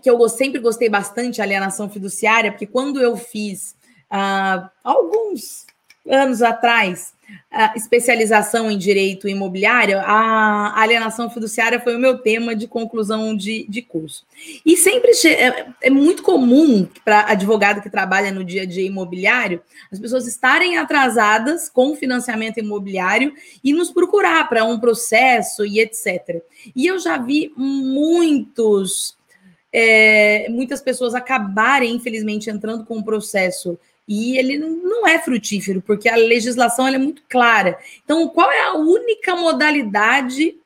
que 0.00 0.08
eu 0.08 0.28
sempre 0.28 0.60
gostei 0.60 0.88
bastante, 0.88 1.42
alienação 1.42 1.90
fiduciária, 1.90 2.52
porque 2.52 2.66
quando 2.66 3.00
eu 3.02 3.16
fiz 3.16 3.74
uh, 4.10 4.70
alguns 4.84 5.65
anos 6.08 6.42
atrás, 6.42 7.14
especialização 7.74 8.70
em 8.70 8.76
direito 8.76 9.28
imobiliário, 9.28 9.98
a 9.98 10.78
alienação 10.80 11.30
fiduciária 11.30 11.80
foi 11.80 11.96
o 11.96 11.98
meu 11.98 12.18
tema 12.18 12.54
de 12.54 12.68
conclusão 12.68 13.34
de, 13.34 13.66
de 13.68 13.80
curso. 13.80 14.26
E 14.64 14.76
sempre 14.76 15.12
é, 15.26 15.66
é 15.82 15.90
muito 15.90 16.22
comum 16.22 16.86
para 17.04 17.30
advogado 17.30 17.80
que 17.80 17.88
trabalha 17.88 18.30
no 18.30 18.44
dia 18.44 18.62
a 18.62 18.66
dia 18.66 18.86
imobiliário, 18.86 19.62
as 19.90 19.98
pessoas 19.98 20.26
estarem 20.26 20.76
atrasadas 20.76 21.68
com 21.68 21.96
financiamento 21.96 22.58
imobiliário 22.58 23.32
e 23.64 23.72
nos 23.72 23.90
procurar 23.90 24.48
para 24.48 24.64
um 24.64 24.78
processo 24.78 25.64
e 25.64 25.80
etc. 25.80 26.42
E 26.74 26.86
eu 26.86 26.98
já 26.98 27.16
vi 27.16 27.52
muitos. 27.56 29.16
É, 29.72 30.48
muitas 30.48 30.80
pessoas 30.80 31.14
acabarem, 31.14 31.94
infelizmente, 31.94 32.48
entrando 32.48 32.84
com 32.84 32.96
um 32.96 33.02
processo 33.02 33.78
e 34.08 34.38
ele 34.38 34.56
não 34.58 35.06
é 35.06 35.18
frutífero, 35.18 35.82
porque 35.82 36.08
a 36.08 36.16
legislação 36.16 36.86
é 36.86 36.96
muito 36.96 37.22
clara. 37.28 37.78
Então, 38.04 38.28
qual 38.28 38.50
é 38.50 38.62
a 38.62 38.74
única 38.74 39.34
modalidade 39.34 40.56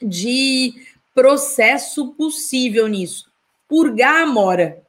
de 0.00 0.74
processo 1.14 2.12
possível 2.14 2.86
nisso? 2.88 3.30
Purgar 3.68 4.22
a 4.22 4.26
mora, 4.26 4.82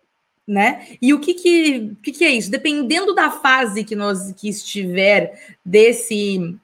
né? 0.48 0.88
E 1.02 1.14
o 1.14 1.20
que 1.20 1.34
que, 1.34 1.96
que, 2.02 2.12
que 2.14 2.24
é 2.24 2.30
isso? 2.30 2.50
Dependendo 2.50 3.14
da 3.14 3.30
fase 3.30 3.84
que 3.84 3.96
nós 3.96 4.32
que 4.32 4.48
estiver 4.48 5.58
desse 5.66 6.58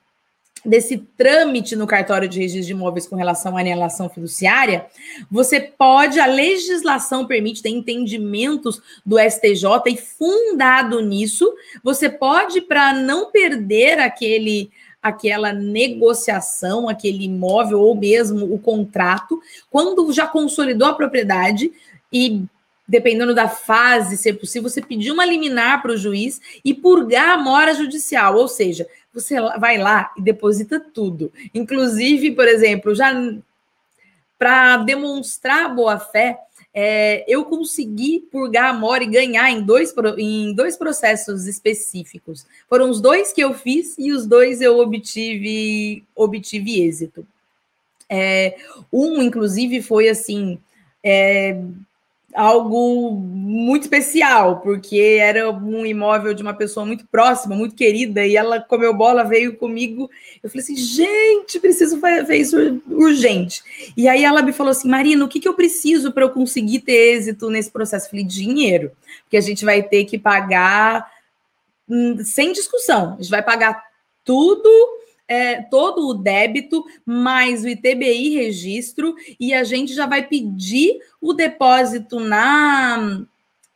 desse 0.64 0.98
trâmite 1.16 1.74
no 1.74 1.86
cartório 1.86 2.28
de 2.28 2.38
registro 2.38 2.66
de 2.66 2.72
imóveis 2.72 3.06
com 3.06 3.16
relação 3.16 3.56
à 3.56 3.60
alienação 3.60 4.08
fiduciária, 4.08 4.86
você 5.30 5.60
pode, 5.60 6.20
a 6.20 6.26
legislação 6.26 7.26
permite, 7.26 7.62
tem 7.62 7.76
entendimentos 7.76 8.80
do 9.04 9.18
STJ 9.18 9.64
e 9.86 9.96
fundado 9.96 11.00
nisso, 11.00 11.52
você 11.82 12.08
pode, 12.08 12.60
para 12.60 12.92
não 12.92 13.30
perder 13.30 13.98
aquele 13.98 14.70
aquela 15.02 15.50
negociação, 15.50 16.86
aquele 16.86 17.24
imóvel 17.24 17.80
ou 17.80 17.94
mesmo 17.94 18.52
o 18.52 18.58
contrato, 18.58 19.40
quando 19.70 20.12
já 20.12 20.26
consolidou 20.26 20.86
a 20.88 20.92
propriedade 20.94 21.72
e 22.12 22.44
dependendo 22.90 23.32
da 23.32 23.48
fase, 23.48 24.16
se 24.16 24.30
é 24.30 24.32
possível, 24.32 24.68
você 24.68 24.82
pedir 24.82 25.12
uma 25.12 25.24
liminar 25.24 25.80
para 25.80 25.92
o 25.92 25.96
juiz 25.96 26.40
e 26.64 26.74
purgar 26.74 27.38
a 27.38 27.38
mora 27.38 27.72
judicial, 27.72 28.34
ou 28.34 28.48
seja, 28.48 28.84
você 29.12 29.40
vai 29.58 29.78
lá 29.78 30.12
e 30.16 30.22
deposita 30.22 30.80
tudo. 30.80 31.32
Inclusive, 31.54 32.32
por 32.32 32.46
exemplo, 32.46 32.94
já 32.94 33.12
para 34.38 34.78
demonstrar 34.78 35.74
boa 35.74 35.98
fé, 35.98 36.38
é, 36.72 37.24
eu 37.28 37.44
consegui 37.44 38.20
purgar 38.30 38.70
a 38.70 38.72
mora 38.72 39.02
e 39.02 39.10
ganhar 39.10 39.50
em 39.50 39.62
dois, 39.62 39.92
em 40.16 40.54
dois 40.54 40.76
processos 40.76 41.46
específicos. 41.46 42.46
Foram 42.68 42.88
os 42.88 43.00
dois 43.00 43.32
que 43.32 43.42
eu 43.42 43.52
fiz 43.52 43.96
e 43.98 44.12
os 44.12 44.26
dois 44.26 44.60
eu 44.60 44.78
obtive, 44.78 46.04
obtive 46.14 46.80
êxito. 46.80 47.26
É, 48.08 48.56
um, 48.92 49.20
inclusive, 49.22 49.82
foi 49.82 50.08
assim. 50.08 50.58
É, 51.02 51.60
algo 52.34 53.12
muito 53.12 53.82
especial, 53.82 54.60
porque 54.60 55.18
era 55.20 55.50
um 55.50 55.84
imóvel 55.84 56.32
de 56.34 56.42
uma 56.42 56.54
pessoa 56.54 56.86
muito 56.86 57.06
próxima, 57.06 57.56
muito 57.56 57.74
querida, 57.74 58.24
e 58.24 58.36
ela 58.36 58.60
comeu 58.60 58.94
bola, 58.94 59.24
veio 59.24 59.56
comigo. 59.56 60.10
Eu 60.42 60.48
falei 60.48 60.62
assim, 60.62 60.76
gente, 60.76 61.58
preciso 61.58 61.98
fazer 61.98 62.36
isso 62.36 62.82
urgente. 62.88 63.62
E 63.96 64.08
aí 64.08 64.24
ela 64.24 64.42
me 64.42 64.52
falou 64.52 64.70
assim, 64.70 64.88
Marina, 64.88 65.24
o 65.24 65.28
que, 65.28 65.40
que 65.40 65.48
eu 65.48 65.54
preciso 65.54 66.12
para 66.12 66.24
eu 66.24 66.30
conseguir 66.30 66.80
ter 66.80 67.16
êxito 67.16 67.50
nesse 67.50 67.70
processo? 67.70 68.06
Eu 68.06 68.10
falei, 68.10 68.24
dinheiro, 68.24 68.92
porque 69.22 69.36
a 69.36 69.40
gente 69.40 69.64
vai 69.64 69.82
ter 69.82 70.04
que 70.04 70.18
pagar 70.18 71.10
hum, 71.88 72.18
sem 72.24 72.52
discussão, 72.52 73.14
a 73.14 73.22
gente 73.22 73.30
vai 73.30 73.42
pagar 73.42 73.82
tudo 74.24 74.99
é, 75.30 75.62
todo 75.62 76.08
o 76.08 76.14
débito, 76.14 76.84
mais 77.06 77.62
o 77.62 77.68
ITBI 77.68 78.34
registro, 78.34 79.14
e 79.38 79.54
a 79.54 79.62
gente 79.62 79.94
já 79.94 80.04
vai 80.04 80.26
pedir 80.26 80.98
o 81.20 81.32
depósito 81.32 82.18
na, 82.18 83.22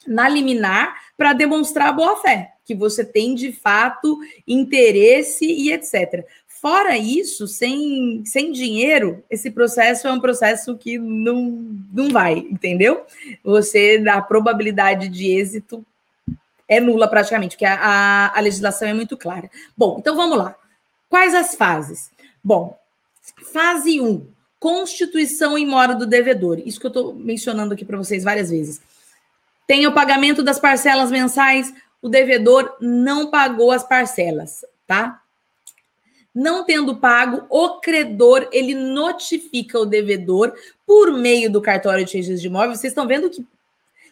na 0.04 0.28
liminar 0.28 0.96
para 1.16 1.32
demonstrar 1.32 1.94
boa-fé, 1.94 2.54
que 2.64 2.74
você 2.74 3.04
tem 3.04 3.36
de 3.36 3.52
fato 3.52 4.18
interesse 4.48 5.46
e 5.46 5.70
etc. 5.70 6.26
Fora 6.48 6.96
isso, 6.98 7.46
sem, 7.46 8.24
sem 8.26 8.50
dinheiro, 8.50 9.22
esse 9.30 9.48
processo 9.48 10.08
é 10.08 10.12
um 10.12 10.18
processo 10.18 10.76
que 10.76 10.98
não, 10.98 11.64
não 11.92 12.08
vai, 12.08 12.38
entendeu? 12.38 13.02
Você, 13.44 14.02
a 14.08 14.20
probabilidade 14.20 15.08
de 15.08 15.30
êxito 15.30 15.86
é 16.66 16.80
nula 16.80 17.06
praticamente, 17.06 17.54
porque 17.54 17.64
a, 17.64 17.76
a, 17.76 18.38
a 18.38 18.40
legislação 18.40 18.88
é 18.88 18.94
muito 18.94 19.16
clara. 19.16 19.48
Bom, 19.76 19.98
então 20.00 20.16
vamos 20.16 20.36
lá. 20.36 20.56
Quais 21.14 21.32
as 21.32 21.54
fases? 21.54 22.10
Bom, 22.42 22.76
fase 23.52 24.00
1, 24.00 24.04
um, 24.04 24.26
constituição 24.58 25.56
em 25.56 25.64
mora 25.64 25.94
do 25.94 26.08
devedor. 26.08 26.60
Isso 26.66 26.80
que 26.80 26.86
eu 26.86 26.88
estou 26.88 27.14
mencionando 27.14 27.72
aqui 27.72 27.84
para 27.84 27.96
vocês 27.96 28.24
várias 28.24 28.50
vezes. 28.50 28.80
Tem 29.64 29.86
o 29.86 29.92
pagamento 29.92 30.42
das 30.42 30.58
parcelas 30.58 31.12
mensais, 31.12 31.72
o 32.02 32.08
devedor 32.08 32.76
não 32.80 33.30
pagou 33.30 33.70
as 33.70 33.84
parcelas, 33.84 34.64
tá? 34.88 35.22
Não 36.34 36.64
tendo 36.64 36.96
pago, 36.96 37.46
o 37.48 37.78
credor 37.78 38.48
ele 38.50 38.74
notifica 38.74 39.78
o 39.78 39.86
devedor 39.86 40.52
por 40.84 41.12
meio 41.12 41.48
do 41.48 41.62
cartório 41.62 42.04
de 42.04 42.16
registro 42.16 42.40
de 42.40 42.48
imóveis. 42.48 42.80
Vocês 42.80 42.90
estão 42.90 43.06
vendo 43.06 43.30
que 43.30 43.46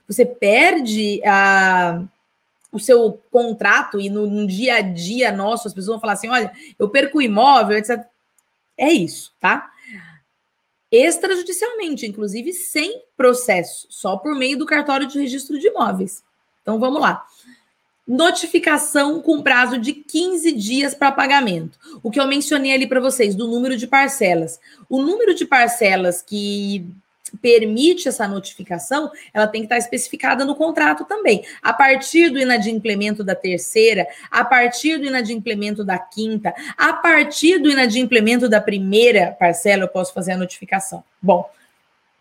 você 0.07 0.25
perde 0.25 1.21
a 1.25 2.01
o 2.73 2.81
seu 2.81 3.23
contrato 3.31 4.01
e 4.01 4.09
no, 4.09 4.27
no, 4.27 4.47
dia 4.47 4.77
a 4.77 4.81
dia 4.81 5.31
nosso, 5.31 5.69
as 5.69 5.75
pessoas 5.75 5.95
vão 5.95 6.01
falar 6.01 6.15
assim: 6.15 6.29
olha, 6.29 6.51
eu 6.79 6.89
perco 6.89 7.19
o 7.19 7.23
imóvel, 7.23 7.77
etc. 7.77 8.03
É 8.77 8.91
isso, 8.91 9.33
tá? 9.39 9.71
Extrajudicialmente, 10.91 12.07
inclusive 12.07 12.53
sem 12.53 13.03
processo, 13.17 13.87
só 13.91 14.17
por 14.17 14.35
meio 14.35 14.59
do 14.59 14.67
cartório 14.67 15.07
de 15.07 15.19
registro 15.19 15.59
de 15.59 15.69
imóveis. 15.69 16.25
Então 16.63 16.79
vamos 16.79 17.01
lá. 17.01 17.25
Notificação 18.07 19.21
com 19.23 19.43
prazo 19.43 19.79
de 19.79 19.93
15 19.93 20.53
dias 20.53 20.95
para 20.95 21.13
pagamento. 21.13 21.79
O 22.03 22.11
que 22.11 22.19
eu 22.19 22.27
mencionei 22.27 22.73
ali 22.73 22.87
para 22.87 23.01
vocês, 23.01 23.35
do 23.35 23.47
número 23.47 23.77
de 23.77 23.87
parcelas. 23.87 24.59
O 24.89 25.01
número 25.01 25.35
de 25.35 25.47
parcelas 25.47 26.21
que 26.21 26.87
permite 27.41 28.09
essa 28.09 28.29
notificação, 28.29 29.11
ela 29.33 29.47
tem 29.47 29.63
que 29.63 29.67
estar 29.67 29.79
especificada 29.79 30.45
no 30.45 30.55
contrato 30.55 31.05
também. 31.05 31.45
A 31.63 31.73
partir 31.73 32.31
do 32.31 32.39
inadimplemento 32.39 33.25
da 33.25 33.35
terceira, 33.35 34.07
a 34.31 34.45
partir 34.45 34.99
do 34.99 35.07
inadimplemento 35.07 35.85
da 35.85 35.99
quinta, 35.99 36.55
a 36.77 36.93
partir 36.93 37.59
do 37.59 37.71
inadimplemento 37.71 38.49
da 38.49 38.61
primeira 38.61 39.37
parcela, 39.39 39.85
eu 39.85 39.89
posso 39.89 40.13
fazer 40.13 40.33
a 40.33 40.37
notificação. 40.37 41.03
Bom, 41.21 41.49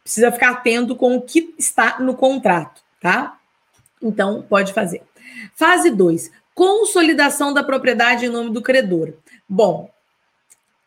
precisa 0.04 0.32
ficar 0.32 0.52
atento 0.52 0.96
com 0.96 1.16
o 1.16 1.22
que 1.22 1.54
está 1.58 2.00
no 2.00 2.16
contrato, 2.16 2.82
tá? 3.00 3.38
Então, 4.02 4.42
pode 4.48 4.74
fazer. 4.74 5.04
Fase 5.56 5.92
2, 5.92 6.32
consolidação 6.56 7.54
da 7.54 7.64
propriedade 7.64 8.26
em 8.26 8.30
nome 8.30 8.50
do 8.52 8.62
credor. 8.62 9.14
Bom, 9.48 9.90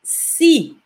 se 0.02 0.76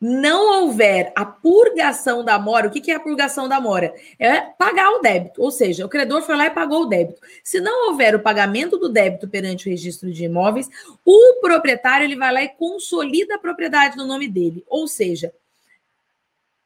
não 0.00 0.62
houver 0.62 1.12
a 1.16 1.24
purgação 1.24 2.24
da 2.24 2.38
mora, 2.38 2.68
o 2.68 2.70
que, 2.70 2.90
é 2.90 2.94
a 2.94 3.00
purgação 3.00 3.48
da 3.48 3.60
mora? 3.60 3.94
É 4.18 4.40
pagar 4.40 4.90
o 4.90 4.98
débito, 4.98 5.42
ou 5.42 5.50
seja, 5.50 5.86
o 5.86 5.88
credor 5.88 6.22
foi 6.22 6.36
lá 6.36 6.46
e 6.46 6.50
pagou 6.50 6.82
o 6.82 6.86
débito. 6.86 7.20
Se 7.42 7.60
não 7.60 7.88
houver 7.88 8.14
o 8.14 8.20
pagamento 8.20 8.76
do 8.76 8.88
débito 8.88 9.28
perante 9.28 9.66
o 9.66 9.70
registro 9.70 10.10
de 10.10 10.24
imóveis, 10.24 10.68
o 11.04 11.40
proprietário 11.40 12.04
ele 12.04 12.16
vai 12.16 12.32
lá 12.32 12.42
e 12.42 12.48
consolida 12.48 13.36
a 13.36 13.38
propriedade 13.38 13.96
no 13.96 14.06
nome 14.06 14.28
dele, 14.28 14.64
ou 14.68 14.86
seja, 14.86 15.32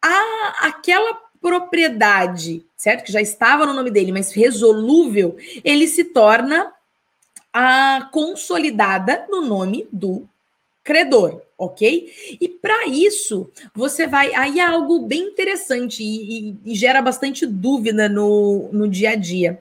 a, 0.02 0.66
aquela 0.66 1.14
propriedade, 1.40 2.66
certo? 2.76 3.04
Que 3.04 3.12
já 3.12 3.20
estava 3.20 3.64
no 3.64 3.72
nome 3.72 3.90
dele, 3.90 4.12
mas 4.12 4.32
resolúvel, 4.32 5.36
ele 5.62 5.86
se 5.86 6.04
torna 6.04 6.72
a 7.52 8.08
consolidada 8.12 9.26
no 9.28 9.40
nome 9.40 9.88
do 9.92 10.28
credor 10.88 11.42
ok? 11.58 12.36
E 12.40 12.48
para 12.48 12.86
isso, 12.86 13.50
você 13.74 14.06
vai. 14.06 14.32
Aí 14.34 14.60
é 14.60 14.64
algo 14.64 15.00
bem 15.00 15.22
interessante 15.24 16.04
e, 16.04 16.50
e, 16.50 16.56
e, 16.66 16.74
gera 16.76 17.02
bastante 17.02 17.44
dúvida 17.44 18.08
no, 18.08 18.70
no 18.72 18.88
dia 18.88 19.10
a 19.10 19.16
dia. 19.16 19.60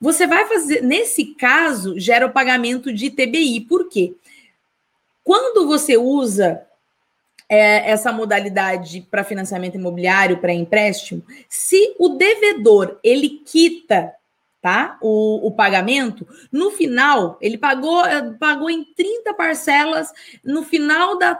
Você 0.00 0.28
vai 0.28 0.46
fazer, 0.46 0.80
nesse 0.80 1.34
caso, 1.34 1.98
gera 1.98 2.24
o 2.24 2.32
pagamento 2.32 2.92
de 2.92 3.10
TBI. 3.10 3.62
Por 3.62 3.88
quê? 3.88 4.14
Quando 5.24 5.66
você 5.66 5.96
usa 5.96 6.64
é, 7.48 7.90
essa 7.90 8.12
modalidade 8.12 9.04
para 9.10 9.24
financiamento 9.24 9.74
imobiliário, 9.74 10.38
para 10.38 10.52
empréstimo, 10.52 11.24
se 11.48 11.96
o 11.98 12.10
devedor 12.10 13.00
ele 13.02 13.42
quita 13.44 14.14
tá? 14.60 14.98
O, 15.00 15.46
o 15.46 15.52
pagamento, 15.52 16.26
no 16.50 16.70
final, 16.70 17.38
ele 17.40 17.56
pagou, 17.56 18.04
eh, 18.04 18.34
pagou 18.38 18.68
em 18.68 18.84
30 18.94 19.34
parcelas, 19.34 20.12
no 20.44 20.64
final 20.64 21.18
da 21.18 21.38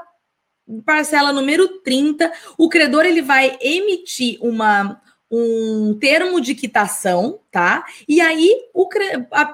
parcela 0.84 1.32
número 1.32 1.80
30, 1.80 2.30
o 2.56 2.68
credor 2.68 3.04
ele 3.04 3.22
vai 3.22 3.56
emitir 3.60 4.38
uma 4.40 5.00
um 5.30 5.94
termo 6.00 6.40
de 6.40 6.54
quitação, 6.54 7.40
tá? 7.50 7.84
E 8.08 8.18
aí 8.20 8.50
o, 8.72 8.88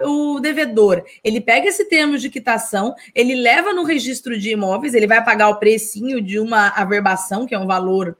o, 0.04 0.40
devedor, 0.40 1.04
ele 1.22 1.40
pega 1.40 1.66
esse 1.66 1.86
termo 1.86 2.16
de 2.16 2.30
quitação, 2.30 2.94
ele 3.12 3.34
leva 3.34 3.72
no 3.72 3.82
registro 3.82 4.38
de 4.38 4.50
imóveis, 4.50 4.94
ele 4.94 5.06
vai 5.06 5.24
pagar 5.24 5.48
o 5.48 5.58
precinho 5.58 6.20
de 6.20 6.38
uma 6.38 6.68
averbação, 6.68 7.44
que 7.44 7.54
é 7.54 7.58
um 7.58 7.66
valor 7.66 8.16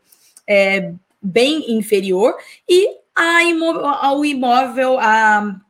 é, 0.49 0.93
bem 1.23 1.77
inferior, 1.77 2.37
e 2.69 3.04
imóvel, 3.43 3.83
o 4.19 4.25
imóvel, 4.25 4.99
a, 4.99 5.61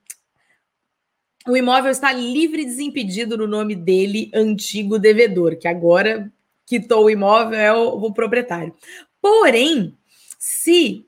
o 1.47 1.57
imóvel 1.57 1.91
está 1.91 2.13
livre 2.13 2.63
e 2.63 2.67
desimpedido 2.67 3.37
no 3.37 3.47
nome 3.47 3.75
dele, 3.75 4.31
antigo 4.35 4.99
devedor, 4.99 5.57
que 5.57 5.69
agora 5.69 6.33
quitou 6.67 7.05
o 7.05 7.11
imóvel 7.11 7.59
é 7.59 7.73
o, 7.73 7.89
o 7.89 8.13
proprietário. 8.13 8.75
Porém, 9.21 9.97
se 10.39 11.07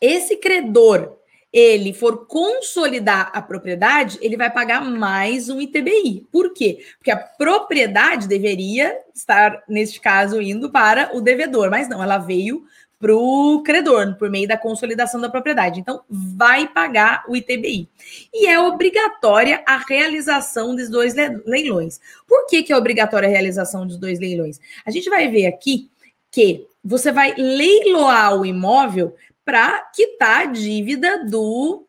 esse 0.00 0.36
credor 0.36 1.18
ele 1.52 1.92
for 1.92 2.26
consolidar 2.26 3.30
a 3.34 3.42
propriedade, 3.42 4.18
ele 4.22 4.36
vai 4.36 4.50
pagar 4.50 4.84
mais 4.84 5.48
um 5.48 5.60
ITBI. 5.60 6.26
Por 6.30 6.52
quê? 6.52 6.78
Porque 6.96 7.10
a 7.10 7.16
propriedade 7.16 8.28
deveria 8.28 8.96
estar, 9.14 9.62
neste 9.68 10.00
caso, 10.00 10.40
indo 10.40 10.70
para 10.70 11.10
o 11.16 11.20
devedor, 11.20 11.68
mas 11.68 11.88
não, 11.88 12.02
ela 12.02 12.18
veio 12.18 12.64
para 13.00 13.16
o 13.16 13.62
credor, 13.62 14.14
por 14.16 14.28
meio 14.28 14.46
da 14.46 14.58
consolidação 14.58 15.18
da 15.18 15.30
propriedade. 15.30 15.80
Então, 15.80 16.02
vai 16.08 16.68
pagar 16.68 17.24
o 17.26 17.34
ITBI. 17.34 17.88
E 18.32 18.46
é 18.46 18.60
obrigatória 18.60 19.64
a 19.66 19.78
realização 19.78 20.76
dos 20.76 20.90
dois 20.90 21.14
leilões. 21.46 21.98
Por 22.28 22.46
que, 22.46 22.62
que 22.62 22.72
é 22.72 22.76
obrigatória 22.76 23.26
a 23.26 23.30
realização 23.32 23.86
dos 23.86 23.96
dois 23.96 24.20
leilões? 24.20 24.60
A 24.84 24.90
gente 24.90 25.08
vai 25.08 25.28
ver 25.28 25.46
aqui 25.46 25.90
que 26.30 26.66
você 26.84 27.10
vai 27.10 27.34
leiloar 27.36 28.38
o 28.38 28.44
imóvel 28.44 29.16
para 29.44 29.80
quitar 29.94 30.42
a 30.42 30.44
dívida 30.46 31.24
do 31.24 31.86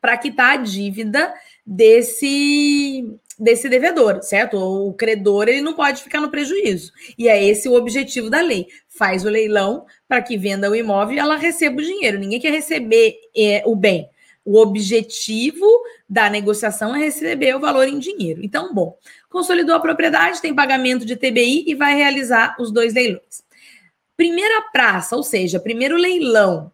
para 0.00 0.18
quitar 0.18 0.58
a 0.58 0.62
dívida 0.62 1.34
desse 1.66 3.18
desse 3.38 3.68
devedor, 3.68 4.22
certo? 4.22 4.56
O 4.56 4.94
credor 4.94 5.48
ele 5.48 5.60
não 5.60 5.74
pode 5.74 6.02
ficar 6.02 6.20
no 6.20 6.30
prejuízo. 6.30 6.92
E 7.18 7.28
é 7.28 7.44
esse 7.44 7.68
o 7.68 7.74
objetivo 7.74 8.30
da 8.30 8.40
lei. 8.40 8.66
Faz 8.96 9.24
o 9.24 9.28
leilão 9.28 9.84
para 10.08 10.22
que 10.22 10.36
venda 10.36 10.70
o 10.70 10.74
imóvel 10.74 11.16
e 11.16 11.18
ela 11.18 11.36
receba 11.36 11.80
o 11.80 11.84
dinheiro. 11.84 12.18
Ninguém 12.18 12.40
quer 12.40 12.52
receber 12.52 13.16
é, 13.36 13.62
o 13.66 13.76
bem. 13.76 14.08
O 14.44 14.58
objetivo 14.58 15.66
da 16.08 16.30
negociação 16.30 16.94
é 16.94 17.00
receber 17.00 17.54
o 17.56 17.60
valor 17.60 17.88
em 17.88 17.98
dinheiro. 17.98 18.40
Então, 18.44 18.72
bom, 18.72 18.96
consolidou 19.28 19.74
a 19.74 19.80
propriedade, 19.80 20.40
tem 20.40 20.54
pagamento 20.54 21.04
de 21.04 21.16
TBI 21.16 21.64
e 21.66 21.74
vai 21.74 21.96
realizar 21.96 22.56
os 22.60 22.70
dois 22.70 22.94
leilões. 22.94 23.44
Primeira 24.16 24.62
praça, 24.72 25.16
ou 25.16 25.22
seja, 25.22 25.58
primeiro 25.58 25.96
leilão 25.96 26.72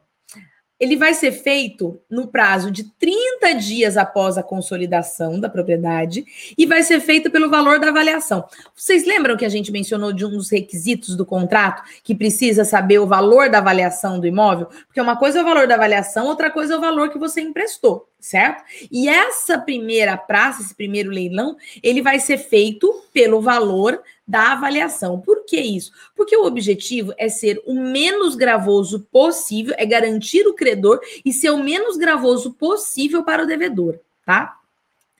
ele 0.82 0.96
vai 0.96 1.14
ser 1.14 1.30
feito 1.30 2.00
no 2.10 2.26
prazo 2.26 2.68
de 2.68 2.82
30 2.98 3.52
dias 3.52 3.96
após 3.96 4.36
a 4.36 4.42
consolidação 4.42 5.38
da 5.38 5.48
propriedade 5.48 6.24
e 6.58 6.66
vai 6.66 6.82
ser 6.82 6.98
feito 6.98 7.30
pelo 7.30 7.48
valor 7.48 7.78
da 7.78 7.90
avaliação. 7.90 8.44
Vocês 8.74 9.06
lembram 9.06 9.36
que 9.36 9.44
a 9.44 9.48
gente 9.48 9.70
mencionou 9.70 10.12
de 10.12 10.26
um 10.26 10.30
dos 10.30 10.50
requisitos 10.50 11.14
do 11.14 11.24
contrato 11.24 11.84
que 12.02 12.16
precisa 12.16 12.64
saber 12.64 12.98
o 12.98 13.06
valor 13.06 13.48
da 13.48 13.58
avaliação 13.58 14.18
do 14.18 14.26
imóvel? 14.26 14.66
Porque 14.88 15.00
uma 15.00 15.16
coisa 15.16 15.38
é 15.38 15.42
o 15.42 15.44
valor 15.44 15.68
da 15.68 15.76
avaliação, 15.76 16.26
outra 16.26 16.50
coisa 16.50 16.74
é 16.74 16.76
o 16.76 16.80
valor 16.80 17.10
que 17.10 17.18
você 17.18 17.40
emprestou, 17.40 18.08
certo? 18.22 18.62
E 18.90 19.08
essa 19.08 19.58
primeira 19.58 20.16
praça, 20.16 20.62
esse 20.62 20.74
primeiro 20.74 21.10
leilão, 21.10 21.56
ele 21.82 22.00
vai 22.00 22.20
ser 22.20 22.38
feito 22.38 23.02
pelo 23.12 23.42
valor 23.42 24.00
da 24.26 24.52
avaliação. 24.52 25.20
Por 25.20 25.44
que 25.44 25.60
isso? 25.60 25.92
Porque 26.14 26.36
o 26.36 26.46
objetivo 26.46 27.12
é 27.18 27.28
ser 27.28 27.60
o 27.66 27.74
menos 27.74 28.36
gravoso 28.36 29.00
possível, 29.10 29.74
é 29.76 29.84
garantir 29.84 30.46
o 30.46 30.54
credor 30.54 31.00
e 31.24 31.32
ser 31.32 31.50
o 31.50 31.58
menos 31.58 31.96
gravoso 31.96 32.52
possível 32.52 33.24
para 33.24 33.42
o 33.42 33.46
devedor, 33.46 33.98
tá? 34.24 34.56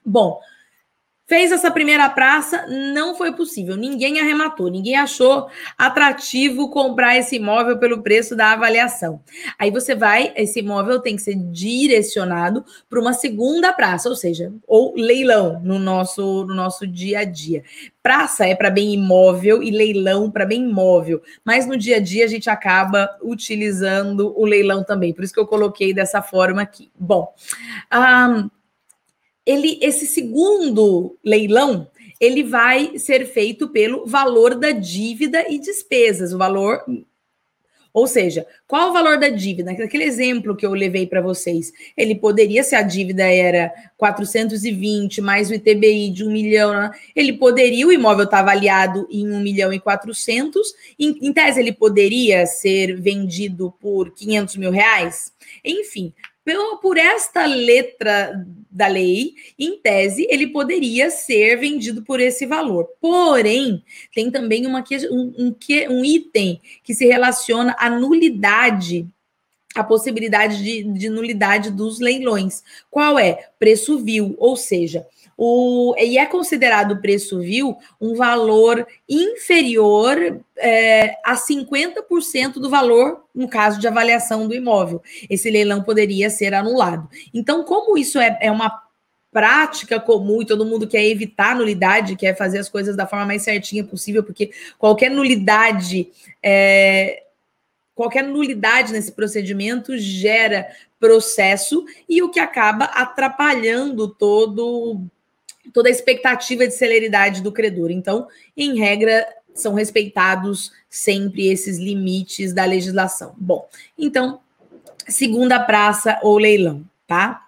Bom, 0.06 0.40
Fez 1.32 1.50
essa 1.50 1.70
primeira 1.70 2.10
praça, 2.10 2.66
não 2.68 3.14
foi 3.14 3.32
possível. 3.32 3.74
Ninguém 3.74 4.20
arrematou, 4.20 4.68
ninguém 4.68 4.96
achou 4.96 5.48
atrativo 5.78 6.68
comprar 6.68 7.16
esse 7.16 7.36
imóvel 7.36 7.78
pelo 7.78 8.02
preço 8.02 8.36
da 8.36 8.52
avaliação. 8.52 9.18
Aí 9.58 9.70
você 9.70 9.94
vai, 9.94 10.34
esse 10.36 10.58
imóvel 10.58 11.00
tem 11.00 11.16
que 11.16 11.22
ser 11.22 11.34
direcionado 11.34 12.62
para 12.86 13.00
uma 13.00 13.14
segunda 13.14 13.72
praça, 13.72 14.10
ou 14.10 14.14
seja, 14.14 14.52
ou 14.66 14.94
leilão 14.94 15.58
no 15.64 15.78
nosso, 15.78 16.44
no 16.44 16.54
nosso 16.54 16.86
dia 16.86 17.20
a 17.20 17.24
dia. 17.24 17.64
Praça 18.02 18.46
é 18.46 18.54
para 18.54 18.68
bem 18.68 18.92
imóvel 18.92 19.62
e 19.62 19.70
leilão 19.70 20.30
para 20.30 20.44
bem 20.44 20.68
imóvel, 20.68 21.22
mas 21.42 21.66
no 21.66 21.78
dia 21.78 21.96
a 21.96 22.00
dia 22.00 22.26
a 22.26 22.28
gente 22.28 22.50
acaba 22.50 23.08
utilizando 23.22 24.38
o 24.38 24.44
leilão 24.44 24.84
também, 24.84 25.14
por 25.14 25.24
isso 25.24 25.32
que 25.32 25.40
eu 25.40 25.46
coloquei 25.46 25.94
dessa 25.94 26.20
forma 26.20 26.60
aqui. 26.60 26.90
Bom, 26.94 27.32
um, 27.90 28.50
ele, 29.46 29.78
esse 29.82 30.06
segundo 30.06 31.18
leilão, 31.24 31.88
ele 32.20 32.42
vai 32.42 32.98
ser 32.98 33.26
feito 33.26 33.68
pelo 33.68 34.06
valor 34.06 34.54
da 34.54 34.70
dívida 34.70 35.44
e 35.48 35.58
despesas, 35.58 36.32
o 36.32 36.38
valor 36.38 36.84
ou 37.92 38.06
seja, 38.06 38.46
qual 38.66 38.88
o 38.88 38.92
valor 38.92 39.18
da 39.18 39.28
dívida? 39.28 39.70
Aquele 39.70 40.04
exemplo 40.04 40.56
que 40.56 40.64
eu 40.64 40.72
levei 40.72 41.06
para 41.06 41.20
vocês, 41.20 41.70
ele 41.94 42.14
poderia, 42.14 42.64
se 42.64 42.74
a 42.74 42.80
dívida 42.80 43.24
era 43.24 43.70
420 43.98 45.20
mais 45.20 45.50
o 45.50 45.54
ITBI 45.54 46.10
de 46.10 46.24
1 46.24 46.30
milhão, 46.30 46.72
né? 46.72 46.90
ele 47.14 47.34
poderia, 47.34 47.86
o 47.86 47.92
imóvel 47.92 48.24
está 48.24 48.38
avaliado 48.38 49.06
em 49.10 49.30
1 49.30 49.40
milhão 49.40 49.72
e 49.72 49.78
400, 49.78 50.66
em, 50.98 51.18
em 51.20 51.32
tese 51.34 51.60
ele 51.60 51.72
poderia 51.72 52.46
ser 52.46 52.98
vendido 52.98 53.74
por 53.78 54.10
500 54.14 54.56
mil 54.56 54.70
reais? 54.70 55.30
Enfim, 55.62 56.14
por, 56.44 56.78
por 56.80 56.98
esta 56.98 57.46
letra 57.46 58.44
da 58.70 58.86
lei, 58.86 59.34
em 59.58 59.78
tese, 59.78 60.26
ele 60.30 60.46
poderia 60.46 61.10
ser 61.10 61.56
vendido 61.56 62.02
por 62.02 62.20
esse 62.20 62.46
valor. 62.46 62.88
Porém, 63.00 63.82
tem 64.14 64.30
também 64.30 64.66
uma, 64.66 64.82
um, 65.10 65.34
um, 65.38 65.56
um 65.90 66.04
item 66.04 66.60
que 66.82 66.94
se 66.94 67.06
relaciona 67.06 67.76
à 67.78 67.90
nulidade 67.90 69.06
a 69.74 69.82
possibilidade 69.82 70.62
de, 70.62 70.82
de, 70.84 71.08
nulidade 71.08 71.70
dos 71.70 71.98
leilões. 71.98 72.62
Qual 72.90 73.18
é? 73.18 73.48
Preço 73.58 73.98
vil, 73.98 74.34
ou 74.38 74.54
seja, 74.54 75.06
o, 75.36 75.94
e 75.98 76.18
é 76.18 76.26
considerado 76.26 76.92
o 76.92 77.00
preço 77.00 77.40
vil 77.40 77.76
um 78.00 78.14
valor 78.14 78.86
inferior 79.08 80.40
é, 80.56 81.16
a 81.24 81.34
50% 81.34 82.54
do 82.54 82.70
valor, 82.70 83.24
no 83.34 83.48
caso 83.48 83.80
de 83.80 83.88
avaliação 83.88 84.46
do 84.46 84.54
imóvel. 84.54 85.02
Esse 85.28 85.50
leilão 85.50 85.82
poderia 85.82 86.30
ser 86.30 86.54
anulado. 86.54 87.08
Então, 87.32 87.64
como 87.64 87.96
isso 87.96 88.18
é, 88.18 88.38
é 88.40 88.50
uma 88.50 88.82
prática 89.32 89.98
comum 89.98 90.42
e 90.42 90.46
todo 90.46 90.66
mundo 90.66 90.86
quer 90.86 91.04
evitar 91.04 91.56
nulidade, 91.56 92.16
quer 92.16 92.36
fazer 92.36 92.58
as 92.58 92.68
coisas 92.68 92.94
da 92.94 93.06
forma 93.06 93.24
mais 93.24 93.42
certinha 93.42 93.82
possível, 93.82 94.22
porque 94.22 94.50
qualquer 94.78 95.10
nulidade 95.10 96.10
é, 96.42 97.22
qualquer 97.94 98.24
nulidade 98.24 98.92
nesse 98.92 99.12
procedimento 99.12 99.96
gera 99.96 100.66
processo 101.00 101.84
e 102.08 102.22
o 102.22 102.30
que 102.30 102.40
acaba 102.40 102.84
atrapalhando 102.84 104.08
todo 104.08 105.00
toda 105.72 105.88
a 105.88 105.92
expectativa 105.92 106.66
de 106.66 106.74
celeridade 106.74 107.42
do 107.42 107.52
credor. 107.52 107.90
Então, 107.90 108.26
em 108.56 108.78
regra, 108.78 109.26
são 109.54 109.74
respeitados 109.74 110.72
sempre 110.88 111.48
esses 111.48 111.78
limites 111.78 112.52
da 112.52 112.64
legislação. 112.64 113.34
Bom, 113.36 113.68
então, 113.98 114.40
segunda 115.06 115.60
praça 115.60 116.18
ou 116.22 116.38
leilão, 116.38 116.84
tá? 117.06 117.46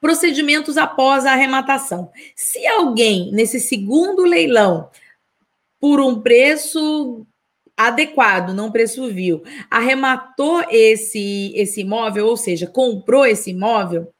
Procedimentos 0.00 0.76
após 0.76 1.24
a 1.24 1.32
arrematação. 1.32 2.10
Se 2.34 2.66
alguém, 2.66 3.30
nesse 3.32 3.60
segundo 3.60 4.24
leilão, 4.24 4.90
por 5.80 6.00
um 6.00 6.20
preço 6.20 7.26
adequado, 7.76 8.52
não 8.52 8.70
preço 8.70 9.08
vil, 9.08 9.42
arrematou 9.70 10.62
esse, 10.70 11.52
esse 11.54 11.80
imóvel, 11.80 12.26
ou 12.26 12.36
seja, 12.36 12.66
comprou 12.66 13.24
esse 13.24 13.50
imóvel, 13.50 14.12